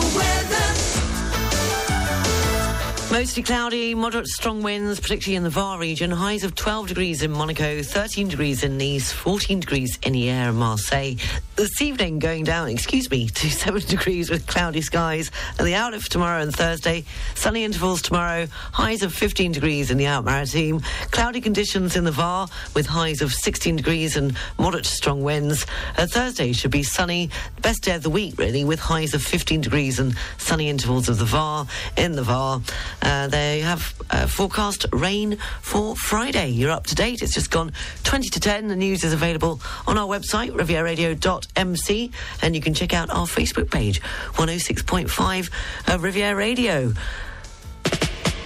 Mostly 3.12 3.44
cloudy, 3.44 3.94
moderate 3.94 4.28
strong 4.28 4.64
winds, 4.64 5.02
particularly 5.02 5.36
in 5.36 5.44
the 5.44 5.50
Var 5.50 5.78
region. 5.78 6.12
Highs 6.12 6.46
of 6.46 6.56
12 6.56 6.88
degrees 6.88 7.22
in 7.22 7.32
Monaco, 7.32 7.84
13 7.84 8.30
degrees 8.30 8.64
in 8.64 8.78
Nice, 8.78 9.12
14 9.12 9.60
degrees 9.60 10.00
in 10.02 10.14
Hyères 10.14 10.48
and 10.48 10.58
Marseille. 10.58 11.16
This 11.58 11.82
evening 11.82 12.20
going 12.20 12.46
down, 12.46 12.70
excuse 12.70 13.12
me, 13.12 13.28
to 13.28 13.50
7 13.52 13.82
degrees 13.82 14.30
with 14.30 14.48
cloudy 14.48 14.82
skies. 14.82 15.30
And 15.60 15.68
the 15.68 15.76
outlook 15.76 16.04
for 16.04 16.10
tomorrow 16.10 16.42
and 16.42 16.56
Thursday, 16.56 17.04
sunny 17.36 17.66
intervals 17.66 18.02
tomorrow, 18.02 18.48
highs 18.72 19.04
of 19.04 19.14
15 19.14 19.52
degrees 19.52 19.92
in 19.92 19.98
the 19.98 20.06
Alpes-Maritimes. 20.06 20.82
Cloudy 21.12 21.42
conditions 21.42 21.98
in 21.98 22.06
the 22.06 22.12
Var 22.12 22.48
with 22.74 22.86
highs 22.86 23.22
of 23.22 23.34
16 23.34 23.76
degrees 23.76 24.16
and 24.16 24.38
moderate 24.58 24.86
strong 24.86 25.22
winds. 25.22 25.66
Uh, 25.98 26.08
Thursday 26.08 26.54
should 26.54 26.72
be 26.72 26.82
sunny, 26.82 27.30
best 27.62 27.84
day 27.84 27.96
of 27.96 28.04
the 28.04 28.10
week 28.10 28.40
really, 28.40 28.64
with 28.64 28.80
highs 28.80 29.14
of 29.14 29.22
15 29.22 29.60
degrees 29.60 30.00
and 30.00 30.16
sunny 30.38 30.70
intervals 30.70 31.10
of 31.10 31.20
the 31.20 31.26
Var 31.26 31.68
in 31.98 32.14
the 32.14 32.24
Var. 32.24 32.62
Uh, 33.02 33.28
they 33.28 33.62
have 33.62 33.94
uh, 34.10 34.28
forecast 34.28 34.86
rain 34.92 35.38
for 35.62 35.96
Friday. 35.96 36.50
You're 36.50 36.72
up 36.72 36.86
to 36.88 36.96
date. 36.96 37.22
It's 37.22 37.34
just 37.34 37.52
gone 37.52 37.72
20 38.04 38.30
to 38.30 38.40
10. 38.40 38.68
The 38.68 38.76
news 38.76 39.04
is 39.04 39.14
available 39.14 39.62
on 39.88 39.98
our 39.98 40.08
website, 40.08 40.52
rivieradio.mc, 40.52 42.12
and 42.42 42.56
you 42.56 42.62
can 42.62 42.74
check 42.74 42.94
out 42.94 43.10
our 43.10 43.26
Facebook 43.26 43.72
page, 43.72 44.02
106.5 44.34 45.50
uh, 45.88 46.00
Riviera 46.00 46.36
Radio. 46.36 46.94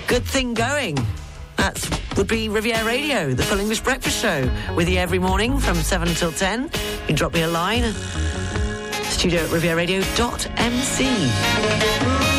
Good 0.08 0.24
thing 0.24 0.54
going. 0.54 0.98
That 1.58 2.02
would 2.18 2.28
be 2.28 2.50
Riviera 2.50 2.86
Radio, 2.86 3.34
the 3.34 3.44
full 3.44 3.60
English 3.60 3.82
breakfast 3.82 4.22
show, 4.22 4.50
with 4.76 4.90
you 4.90 4.98
every 4.98 5.20
morning 5.20 5.60
from 5.60 5.78
7 5.78 6.08
until 6.08 6.32
10. 6.32 6.64
You 6.64 6.70
can 7.08 7.16
drop 7.16 7.34
me 7.34 7.42
a 7.42 7.48
line. 7.48 7.94
Studio 9.10 9.42
at 9.42 9.50
rivieradio.mc. 9.50 12.35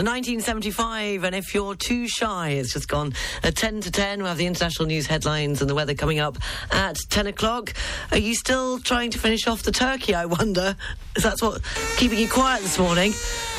The 0.00 0.06
1975, 0.06 1.24
and 1.24 1.34
if 1.34 1.52
you're 1.54 1.74
too 1.74 2.08
shy, 2.08 2.52
it's 2.52 2.72
just 2.72 2.88
gone 2.88 3.12
at 3.42 3.54
10 3.54 3.82
to 3.82 3.90
10. 3.90 4.20
We'll 4.20 4.28
have 4.28 4.38
the 4.38 4.46
international 4.46 4.86
news 4.86 5.06
headlines 5.06 5.60
and 5.60 5.68
the 5.68 5.74
weather 5.74 5.92
coming 5.92 6.18
up 6.18 6.38
at 6.70 6.96
10 7.10 7.26
o'clock. 7.26 7.74
Are 8.10 8.16
you 8.16 8.34
still 8.34 8.78
trying 8.78 9.10
to 9.10 9.18
finish 9.18 9.46
off 9.46 9.62
the 9.62 9.72
turkey, 9.72 10.14
I 10.14 10.24
wonder? 10.24 10.74
Is 11.16 11.24
that 11.24 11.42
what 11.42 11.60
keeping 11.98 12.18
you 12.18 12.30
quiet 12.30 12.62
this 12.62 12.78
morning? 12.78 13.12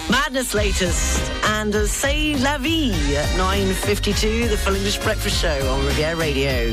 Madness 0.10 0.56
latest 0.56 1.32
and 1.44 1.76
uh, 1.76 1.86
C'est 1.86 2.34
La 2.38 2.58
Vie 2.58 2.90
at 3.16 3.30
9.52, 3.38 4.50
the 4.50 4.58
full 4.58 4.74
English 4.74 4.98
breakfast 4.98 5.40
show 5.40 5.72
on 5.72 5.86
Riviera 5.86 6.16
Radio. 6.16 6.70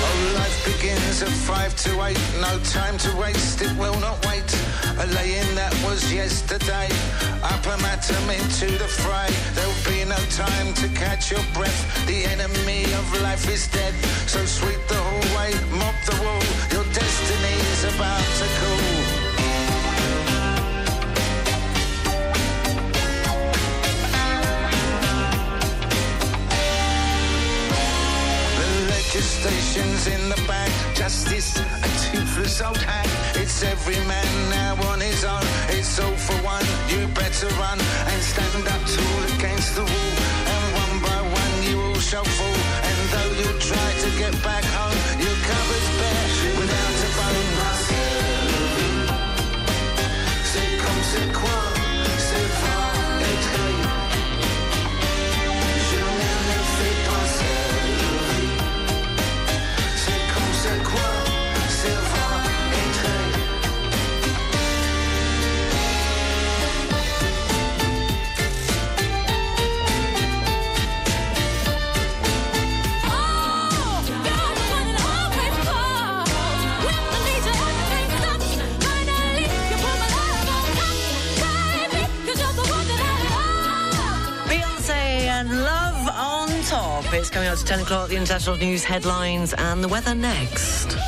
Oh, 0.00 0.32
life 0.36 0.64
begins 0.64 1.20
at 1.20 1.28
five 1.28 1.76
to 1.76 2.02
eight. 2.04 2.18
No 2.40 2.58
time 2.60 2.96
to 2.96 3.14
waste, 3.18 3.60
it 3.60 3.76
will 3.76 4.00
not 4.00 4.24
wait. 4.24 4.61
A 4.98 5.06
laying 5.06 5.54
that 5.54 5.72
was 5.84 6.12
yesterday. 6.12 6.88
Up 7.42 7.64
a 7.66 7.76
atom 7.88 8.30
into 8.30 8.66
the 8.78 8.86
fray. 8.86 9.30
There'll 9.54 9.84
be 9.88 10.04
no 10.04 10.20
time 10.30 10.74
to 10.74 10.88
catch 10.88 11.30
your 11.30 11.42
breath. 11.54 11.80
The 12.06 12.24
enemy 12.26 12.84
of 12.84 13.22
life 13.22 13.48
is 13.48 13.68
dead. 13.68 13.94
So 14.26 14.44
sweep 14.44 14.80
the 14.88 14.96
hallway, 14.96 15.54
mop 15.80 15.96
the 16.04 16.16
wall. 16.22 16.42
Your 16.70 16.84
destiny 16.92 17.56
is 17.72 17.84
about 17.94 18.22
to. 18.38 18.46
The 28.58 28.68
legislation's 28.92 30.06
in 30.06 30.28
the 30.28 30.40
bag. 30.46 30.70
Justice, 30.94 31.58
a 31.58 31.88
toothless 32.32 32.60
old 32.62 32.76
hag. 32.78 33.08
It's 33.36 33.62
every 33.62 33.98
man 34.06 34.50
now 34.50 34.74
on 34.90 35.00
his 35.00 35.24
own. 35.24 35.42
It's 35.68 35.98
all 35.98 36.16
for 36.16 36.36
one. 36.44 36.64
You 36.88 37.06
better 37.08 37.48
run 37.60 37.78
and 37.80 38.22
stand 38.22 38.66
up 38.68 38.82
tall 38.86 39.22
against 39.36 39.74
the 39.76 39.82
wall. 39.82 40.14
And 40.52 40.64
one 40.82 40.94
by 41.02 41.20
one 41.22 41.54
you 41.68 41.80
all 41.80 41.94
shall 42.00 42.24
fall. 42.24 42.60
And 42.88 42.98
though 43.12 43.32
you 43.42 43.58
try 43.58 43.88
to 44.04 44.08
get 44.18 44.34
back 44.42 44.64
home, 44.64 44.96
your 45.20 45.36
cupboard's 45.48 46.01
It's 87.22 87.30
coming 87.30 87.48
up 87.48 87.56
to 87.56 87.64
10 87.64 87.78
o'clock, 87.78 88.08
the 88.08 88.16
international 88.16 88.56
news 88.56 88.82
headlines 88.82 89.54
and 89.54 89.82
the 89.82 89.86
weather 89.86 90.12
next. 90.12 90.98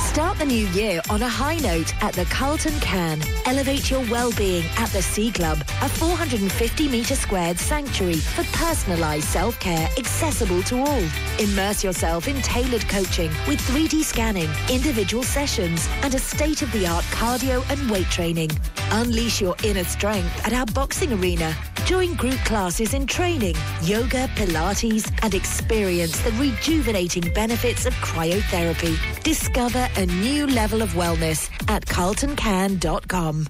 Start 0.00 0.38
the 0.38 0.46
new 0.46 0.66
year 0.68 1.02
on 1.10 1.20
a 1.20 1.28
high 1.28 1.58
note 1.58 1.94
at 2.02 2.14
the 2.14 2.24
Carlton 2.24 2.72
Cannes. 2.80 3.22
Elevate 3.44 3.90
your 3.90 4.00
well-being 4.10 4.64
at 4.78 4.88
the 4.92 5.02
Sea 5.02 5.30
Club, 5.30 5.58
a 5.82 5.88
450 5.90 6.88
metre 6.88 7.14
squared 7.14 7.58
sanctuary 7.58 8.14
for 8.16 8.44
personalised 8.44 9.24
self-care 9.24 9.90
accessible 9.98 10.62
to 10.62 10.78
all. 10.78 11.02
Immerse 11.38 11.84
yourself 11.84 12.28
in 12.28 12.40
tailored 12.40 12.88
coaching 12.88 13.30
with 13.46 13.60
3D 13.60 14.02
scanning, 14.04 14.48
individual 14.70 15.22
sessions, 15.22 15.86
and 16.00 16.14
a 16.14 16.18
state-of-the-art 16.18 17.04
cardio 17.10 17.62
and 17.70 17.90
weight 17.90 18.08
training. 18.08 18.50
Unleash 18.92 19.40
your 19.40 19.54
inner 19.64 19.84
strength 19.84 20.46
at 20.46 20.52
our 20.52 20.66
boxing 20.66 21.12
arena. 21.12 21.54
Join 21.84 22.14
group 22.14 22.38
classes 22.44 22.94
in 22.94 23.06
training, 23.06 23.54
yoga, 23.82 24.28
Pilates, 24.36 25.10
and 25.22 25.34
experience 25.34 26.18
the 26.20 26.32
rejuvenating 26.32 27.32
benefits 27.32 27.86
of 27.86 27.94
cryotherapy. 27.94 28.96
Discover 29.22 29.88
a 29.96 30.06
new 30.06 30.46
level 30.46 30.82
of 30.82 30.90
wellness 30.90 31.50
at 31.70 31.84
carltoncannes.com. 31.86 33.46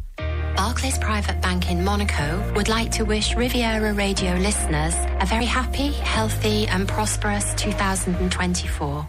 Barclays 0.56 0.98
Private 0.98 1.40
Bank 1.40 1.70
in 1.70 1.84
Monaco 1.84 2.52
would 2.56 2.68
like 2.68 2.90
to 2.92 3.04
wish 3.04 3.34
Riviera 3.36 3.92
Radio 3.92 4.34
listeners 4.34 4.94
a 5.20 5.26
very 5.26 5.44
happy, 5.44 5.92
healthy, 5.92 6.66
and 6.66 6.88
prosperous 6.88 7.54
2024. 7.54 9.06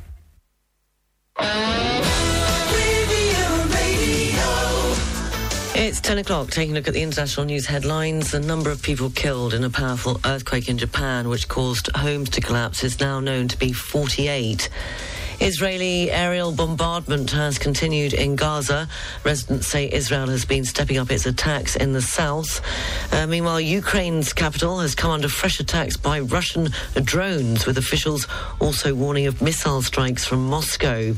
It's 5.89 6.01
10 6.01 6.19
o'clock, 6.19 6.51
taking 6.51 6.75
a 6.75 6.75
look 6.75 6.87
at 6.87 6.93
the 6.93 7.01
international 7.01 7.47
news 7.47 7.65
headlines. 7.65 8.29
The 8.29 8.39
number 8.39 8.69
of 8.69 8.79
people 8.79 9.09
killed 9.09 9.55
in 9.55 9.63
a 9.63 9.71
powerful 9.71 10.19
earthquake 10.23 10.69
in 10.69 10.77
Japan, 10.77 11.29
which 11.29 11.47
caused 11.47 11.89
homes 11.95 12.29
to 12.29 12.41
collapse, 12.41 12.83
is 12.83 12.99
now 12.99 13.19
known 13.19 13.47
to 13.47 13.57
be 13.57 13.73
48. 13.73 14.69
Israeli 15.41 16.11
aerial 16.11 16.51
bombardment 16.51 17.31
has 17.31 17.57
continued 17.57 18.13
in 18.13 18.35
Gaza. 18.35 18.89
Residents 19.23 19.67
say 19.67 19.89
Israel 19.91 20.27
has 20.27 20.43
been 20.43 20.65
stepping 20.65 20.97
up 20.97 21.11
its 21.11 21.25
attacks 21.25 21.75
in 21.75 21.93
the 21.93 22.01
south. 22.01 22.61
Uh, 23.13 23.25
meanwhile, 23.25 23.59
Ukraine's 23.59 24.33
capital 24.33 24.79
has 24.79 24.95
come 24.95 25.11
under 25.11 25.29
fresh 25.29 25.59
attacks 25.59 25.95
by 25.95 26.19
Russian 26.19 26.69
drones, 27.03 27.65
with 27.65 27.77
officials 27.77 28.27
also 28.59 28.93
warning 28.93 29.27
of 29.27 29.41
missile 29.41 29.81
strikes 29.81 30.25
from 30.25 30.45
Moscow. 30.47 31.13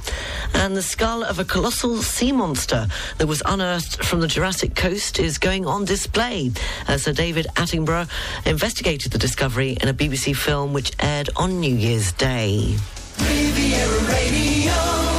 And 0.53 0.77
the 0.77 0.84
skull 0.84 1.23
of 1.23 1.39
a 1.39 1.45
colossal 1.45 1.98
sea 2.03 2.31
monster 2.31 2.88
that 3.18 3.27
was 3.27 3.41
unearthed 3.45 4.06
from 4.06 4.22
the 4.22 4.27
Jurassic 4.27 4.76
coast 4.76 5.19
is 5.19 5.39
going 5.39 5.65
on 5.65 5.85
display. 5.85 6.52
Uh, 6.88 6.98
Sir 6.98 7.14
David 7.14 7.48
Attenborough 7.56 8.10
investigated 8.45 9.11
the 9.11 9.18
discovery 9.18 9.77
in 9.81 9.88
a 9.88 9.93
BBC 9.93 10.35
film 10.35 10.73
which 10.73 10.91
aired 10.99 11.30
on 11.35 11.60
New 11.60 11.76
Year's 11.76 12.11
Day. 12.11 12.77
Riviera 13.27 13.98
Radio 14.07 15.10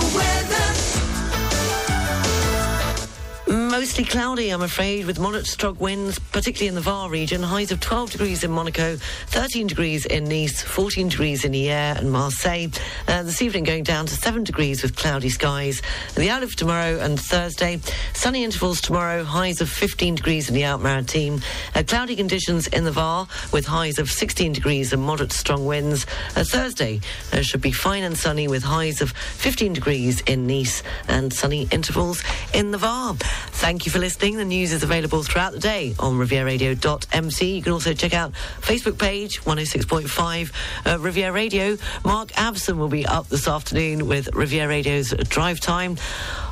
Mostly 3.82 4.04
cloudy, 4.04 4.50
I'm 4.50 4.62
afraid, 4.62 5.06
with 5.06 5.18
moderate 5.18 5.48
strong 5.48 5.76
winds, 5.76 6.16
particularly 6.16 6.68
in 6.68 6.76
the 6.76 6.80
Var 6.80 7.10
region. 7.10 7.42
Highs 7.42 7.72
of 7.72 7.80
12 7.80 8.12
degrees 8.12 8.44
in 8.44 8.52
Monaco, 8.52 8.94
13 9.26 9.66
degrees 9.66 10.06
in 10.06 10.22
Nice, 10.22 10.62
14 10.62 11.08
degrees 11.08 11.44
in 11.44 11.50
Hyères 11.50 11.98
and 11.98 12.12
Marseille. 12.12 12.68
Uh, 13.08 13.24
this 13.24 13.42
evening 13.42 13.64
going 13.64 13.82
down 13.82 14.06
to 14.06 14.14
7 14.14 14.44
degrees 14.44 14.84
with 14.84 14.94
cloudy 14.94 15.28
skies. 15.28 15.82
The 16.14 16.30
outlook 16.30 16.50
for 16.50 16.58
tomorrow 16.58 17.00
and 17.00 17.18
Thursday, 17.18 17.80
sunny 18.14 18.44
intervals 18.44 18.80
tomorrow, 18.80 19.24
highs 19.24 19.60
of 19.60 19.68
15 19.68 20.14
degrees 20.14 20.48
in 20.48 20.54
the 20.54 20.62
Alpes-Maritimes. 20.62 21.42
Uh, 21.74 21.82
cloudy 21.84 22.14
conditions 22.14 22.68
in 22.68 22.84
the 22.84 22.92
Var 22.92 23.26
with 23.52 23.66
highs 23.66 23.98
of 23.98 24.08
16 24.08 24.52
degrees 24.52 24.92
and 24.92 25.02
moderate 25.02 25.32
strong 25.32 25.66
winds. 25.66 26.06
Uh, 26.36 26.44
Thursday 26.44 27.00
uh, 27.32 27.42
should 27.42 27.60
be 27.60 27.72
fine 27.72 28.04
and 28.04 28.16
sunny 28.16 28.46
with 28.46 28.62
highs 28.62 29.02
of 29.02 29.10
15 29.10 29.72
degrees 29.72 30.20
in 30.20 30.46
Nice 30.46 30.84
and 31.08 31.32
sunny 31.32 31.66
intervals 31.72 32.22
in 32.54 32.70
the 32.70 32.78
Var. 32.78 33.14
Thank 33.50 33.71
you 33.86 33.90
for 33.90 33.98
listening. 33.98 34.36
The 34.36 34.44
news 34.44 34.72
is 34.72 34.82
available 34.82 35.22
throughout 35.22 35.52
the 35.52 35.58
day 35.58 35.94
on 35.98 36.18
rivieradio.mc. 36.18 37.46
You 37.46 37.62
can 37.62 37.72
also 37.72 37.94
check 37.94 38.12
out 38.12 38.32
Facebook 38.60 38.98
page 38.98 39.40
106.5 39.42 40.52
uh, 40.84 40.98
Riviera 40.98 41.32
Radio. 41.32 41.76
Mark 42.04 42.32
Abson 42.32 42.76
will 42.76 42.88
be 42.88 43.06
up 43.06 43.28
this 43.28 43.48
afternoon 43.48 44.06
with 44.06 44.34
Riviera 44.34 44.68
Radio's 44.68 45.10
Drive 45.28 45.60
Time. 45.60 45.96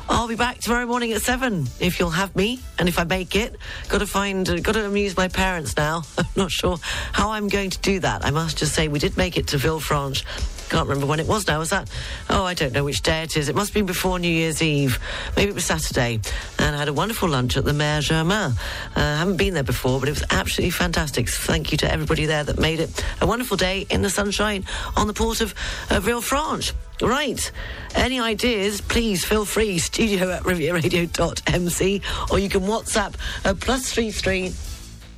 I'll 0.09 0.27
be 0.27 0.35
back 0.35 0.59
tomorrow 0.59 0.85
morning 0.85 1.13
at 1.13 1.21
seven 1.21 1.67
if 1.79 1.99
you'll 1.99 2.09
have 2.09 2.35
me, 2.35 2.59
and 2.79 2.89
if 2.89 2.97
I 2.97 3.03
make 3.03 3.35
it, 3.35 3.55
got 3.87 3.99
to 3.99 4.07
find, 4.07 4.49
uh, 4.49 4.59
got 4.59 4.73
to 4.73 4.85
amuse 4.85 5.15
my 5.15 5.27
parents 5.27 5.77
now. 5.77 6.01
I'm 6.17 6.25
not 6.35 6.51
sure 6.51 6.77
how 7.13 7.31
I'm 7.31 7.47
going 7.47 7.69
to 7.69 7.79
do 7.79 7.99
that. 7.99 8.25
I 8.25 8.31
must 8.31 8.57
just 8.57 8.73
say 8.73 8.87
we 8.87 8.99
did 8.99 9.15
make 9.15 9.37
it 9.37 9.47
to 9.49 9.57
Villefranche. 9.57 10.25
Can't 10.71 10.87
remember 10.87 11.05
when 11.05 11.19
it 11.19 11.27
was 11.27 11.45
now. 11.47 11.59
Was 11.59 11.71
that? 11.71 11.89
Oh, 12.29 12.45
I 12.45 12.53
don't 12.53 12.71
know 12.71 12.85
which 12.85 13.01
day 13.01 13.23
it 13.23 13.35
is. 13.35 13.49
It 13.49 13.55
must 13.57 13.73
been 13.73 13.85
before 13.85 14.19
New 14.19 14.31
Year's 14.31 14.61
Eve. 14.61 14.99
Maybe 15.35 15.51
it 15.51 15.53
was 15.53 15.65
Saturday. 15.65 16.21
And 16.59 16.73
I 16.73 16.79
had 16.79 16.87
a 16.87 16.93
wonderful 16.93 17.27
lunch 17.27 17.57
at 17.57 17.65
the 17.65 17.73
Mère 17.73 17.99
Germaine. 18.01 18.53
Uh, 18.55 18.55
I 18.95 19.17
haven't 19.17 19.35
been 19.35 19.53
there 19.53 19.63
before, 19.63 19.99
but 19.99 20.07
it 20.07 20.13
was 20.13 20.23
absolutely 20.31 20.71
fantastic. 20.71 21.27
Thank 21.27 21.73
you 21.73 21.77
to 21.79 21.91
everybody 21.91 22.25
there 22.25 22.45
that 22.45 22.57
made 22.57 22.79
it 22.79 23.03
a 23.19 23.27
wonderful 23.27 23.57
day 23.57 23.85
in 23.89 24.01
the 24.01 24.09
sunshine 24.09 24.63
on 24.95 25.07
the 25.07 25.13
port 25.13 25.41
of 25.41 25.53
uh, 25.89 25.99
Villefranche. 25.99 26.71
Right. 27.01 27.51
Any 27.93 28.21
ideas, 28.21 28.79
please 28.79 29.25
feel 29.25 29.43
free. 29.43 29.77
Studio 29.77 30.31
at 30.31 30.43
rivieradio.mc 30.43 32.01
or 32.31 32.39
you 32.39 32.47
can 32.47 32.61
WhatsApp 32.61 33.15
uh, 33.43 33.53
plus 33.59 33.91
three 33.91 34.11
three. 34.11 34.53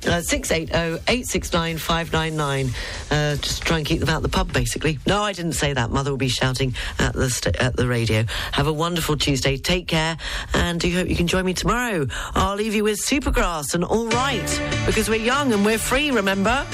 Uh, 0.06 0.20
680-869-599. 0.20 2.70
Uh, 3.10 3.36
just 3.36 3.62
try 3.62 3.78
and 3.78 3.86
keep 3.86 4.00
them 4.00 4.10
out 4.10 4.20
the 4.22 4.28
pub, 4.28 4.52
basically. 4.52 4.98
No, 5.06 5.22
I 5.22 5.32
didn't 5.32 5.54
say 5.54 5.72
that. 5.72 5.90
Mother 5.90 6.10
will 6.10 6.18
be 6.18 6.28
shouting 6.28 6.74
at 6.98 7.14
the 7.14 7.30
st- 7.30 7.56
at 7.56 7.74
the 7.76 7.88
radio. 7.88 8.24
Have 8.52 8.66
a 8.66 8.72
wonderful 8.72 9.16
Tuesday. 9.16 9.56
Take 9.56 9.88
care, 9.88 10.18
and 10.52 10.78
do 10.78 10.92
hope 10.92 11.08
you 11.08 11.16
can 11.16 11.26
join 11.26 11.46
me 11.46 11.54
tomorrow. 11.54 12.06
I'll 12.34 12.56
leave 12.56 12.74
you 12.74 12.84
with 12.84 13.00
Supergrass 13.00 13.74
and 13.74 13.82
All 13.84 14.08
Right, 14.08 14.60
because 14.86 15.08
we're 15.08 15.24
young 15.24 15.52
and 15.52 15.64
we're 15.64 15.78
free, 15.78 16.10
remember? 16.10 16.66